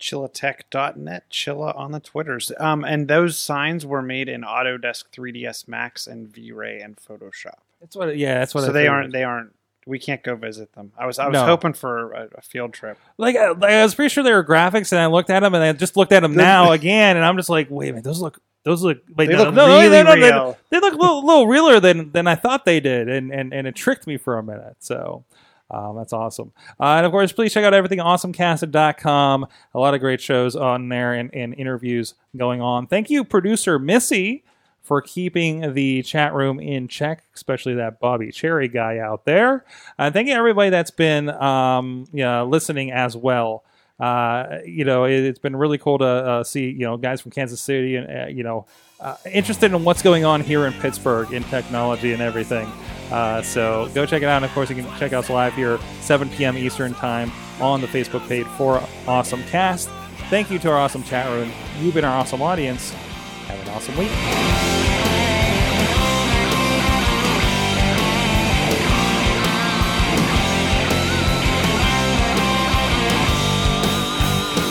chillatech.net, 0.00 1.30
Chilla 1.30 1.76
on 1.76 1.92
the 1.92 2.00
Twitters. 2.00 2.52
Um, 2.58 2.84
and 2.84 3.08
those 3.08 3.36
signs 3.38 3.84
were 3.86 4.02
made 4.02 4.28
in 4.28 4.42
Autodesk 4.42 5.04
3ds 5.16 5.68
Max 5.68 6.06
and 6.06 6.28
V-Ray 6.28 6.80
and 6.80 6.96
Photoshop. 6.96 7.58
That's 7.80 7.94
what. 7.96 8.16
Yeah, 8.16 8.38
that's 8.38 8.54
what. 8.54 8.62
so 8.64 8.70
I 8.70 8.72
they 8.72 8.80
figured. 8.80 8.92
aren't. 8.94 9.12
They 9.12 9.24
aren't. 9.24 9.54
We 9.86 10.00
can't 10.00 10.22
go 10.24 10.34
visit 10.34 10.72
them. 10.72 10.90
I 10.98 11.06
was. 11.06 11.18
I 11.18 11.28
was 11.28 11.34
No. 11.34 11.44
hoping 11.44 11.72
for 11.72 12.12
a, 12.12 12.28
a 12.38 12.42
field 12.42 12.72
trip. 12.72 12.98
like, 13.18 13.36
I, 13.36 13.50
like, 13.52 13.70
I 13.70 13.82
was 13.84 13.94
pretty 13.94 14.08
sure 14.08 14.24
they 14.24 14.32
were 14.32 14.42
graphics, 14.44 14.90
and 14.92 15.00
I 15.00 15.06
looked 15.06 15.30
at 15.30 15.40
them, 15.40 15.54
and 15.54 15.62
I 15.62 15.72
just 15.72 15.96
looked 15.96 16.10
at 16.12 16.20
them 16.20 16.34
now 16.34 16.72
again, 16.72 17.16
and 17.16 17.24
I'm 17.24 17.36
just 17.36 17.48
like, 17.48 17.68
wait 17.70 17.90
a 17.90 17.92
minute, 17.92 18.04
those 18.04 18.20
look. 18.20 18.40
Those 18.64 18.82
look. 18.82 18.98
Wait, 19.16 19.28
They 19.28 19.34
no, 19.34 19.44
look 19.44 19.54
no, 19.54 19.66
no, 19.68 19.78
really 19.80 20.02
no, 20.02 20.02
no, 20.02 20.14
no, 20.16 20.26
real. 20.26 20.58
They 20.70 20.80
look 20.80 20.94
a 20.94 20.96
little, 20.96 21.24
little 21.24 21.46
realer 21.46 21.78
than 21.78 22.10
than 22.10 22.26
I 22.26 22.34
thought 22.34 22.64
they 22.64 22.80
did, 22.80 23.08
and 23.08 23.30
and 23.32 23.54
and 23.54 23.66
it 23.68 23.76
tricked 23.76 24.06
me 24.08 24.16
for 24.16 24.36
a 24.38 24.42
minute. 24.42 24.76
So. 24.80 25.24
Um, 25.70 25.96
that's 25.96 26.12
awesome. 26.12 26.52
Uh, 26.78 26.96
and 26.96 27.06
of 27.06 27.12
course, 27.12 27.32
please 27.32 27.52
check 27.52 27.64
out 27.64 27.74
everything 27.74 27.98
at 27.98 28.06
awesomecast.com. 28.06 29.46
A 29.74 29.78
lot 29.78 29.94
of 29.94 30.00
great 30.00 30.20
shows 30.20 30.54
on 30.54 30.88
there 30.88 31.12
and, 31.12 31.34
and 31.34 31.54
interviews 31.54 32.14
going 32.36 32.60
on. 32.60 32.86
Thank 32.86 33.10
you, 33.10 33.24
producer 33.24 33.78
Missy, 33.78 34.44
for 34.82 35.02
keeping 35.02 35.74
the 35.74 36.02
chat 36.02 36.32
room 36.32 36.60
in 36.60 36.86
check, 36.86 37.24
especially 37.34 37.74
that 37.74 37.98
Bobby 37.98 38.30
Cherry 38.30 38.68
guy 38.68 38.98
out 38.98 39.24
there. 39.24 39.64
And 39.98 40.14
thank 40.14 40.28
you, 40.28 40.34
everybody 40.34 40.70
that's 40.70 40.92
been 40.92 41.28
um, 41.30 42.06
yeah, 42.12 42.42
listening 42.42 42.92
as 42.92 43.16
well. 43.16 43.64
uh, 43.98 44.58
you 44.64 44.84
know, 44.84 45.04
it, 45.04 45.24
it's 45.24 45.38
been 45.38 45.56
really 45.56 45.78
cool 45.78 45.98
to 45.98 46.04
uh, 46.04 46.44
see 46.44 46.66
you 46.70 46.80
know 46.86 46.96
guys 46.96 47.20
from 47.20 47.30
Kansas 47.32 47.60
City 47.60 47.96
and 47.96 48.06
uh, 48.24 48.26
you 48.26 48.42
know 48.44 48.66
uh, 49.00 49.16
interested 49.30 49.72
in 49.72 49.84
what's 49.84 50.02
going 50.02 50.24
on 50.24 50.40
here 50.40 50.66
in 50.66 50.72
Pittsburgh 50.74 51.32
in 51.32 51.42
technology 51.44 52.12
and 52.12 52.22
everything. 52.22 52.66
Uh, 53.10 53.42
so 53.42 53.90
go 53.94 54.06
check 54.06 54.22
it 54.22 54.26
out. 54.26 54.36
And 54.36 54.44
of 54.44 54.50
course, 54.52 54.70
you 54.70 54.76
can 54.76 54.98
check 54.98 55.12
us 55.12 55.28
live 55.30 55.54
here 55.54 55.78
7 56.00 56.28
p.m. 56.30 56.56
Eastern 56.56 56.94
time 56.94 57.30
on 57.60 57.80
the 57.80 57.86
Facebook 57.86 58.26
page 58.28 58.46
for 58.56 58.82
Awesome 59.06 59.42
Cast. 59.44 59.88
Thank 60.28 60.50
you 60.50 60.58
to 60.60 60.70
our 60.70 60.78
awesome 60.78 61.04
chat 61.04 61.30
room. 61.30 61.52
You've 61.80 61.94
been 61.94 62.04
our 62.04 62.18
awesome 62.18 62.42
audience. 62.42 62.90
Have 62.90 63.60
an 63.60 63.68
awesome 63.68 63.96
week. 63.96 64.10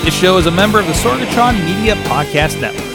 This 0.03 0.13
show 0.13 0.37
is 0.37 0.45
a 0.45 0.51
member 0.51 0.79
of 0.79 0.85
the 0.85 0.93
Sorgatron 0.93 1.63
Media 1.65 1.95
Podcast 2.03 2.61
Network. 2.61 2.94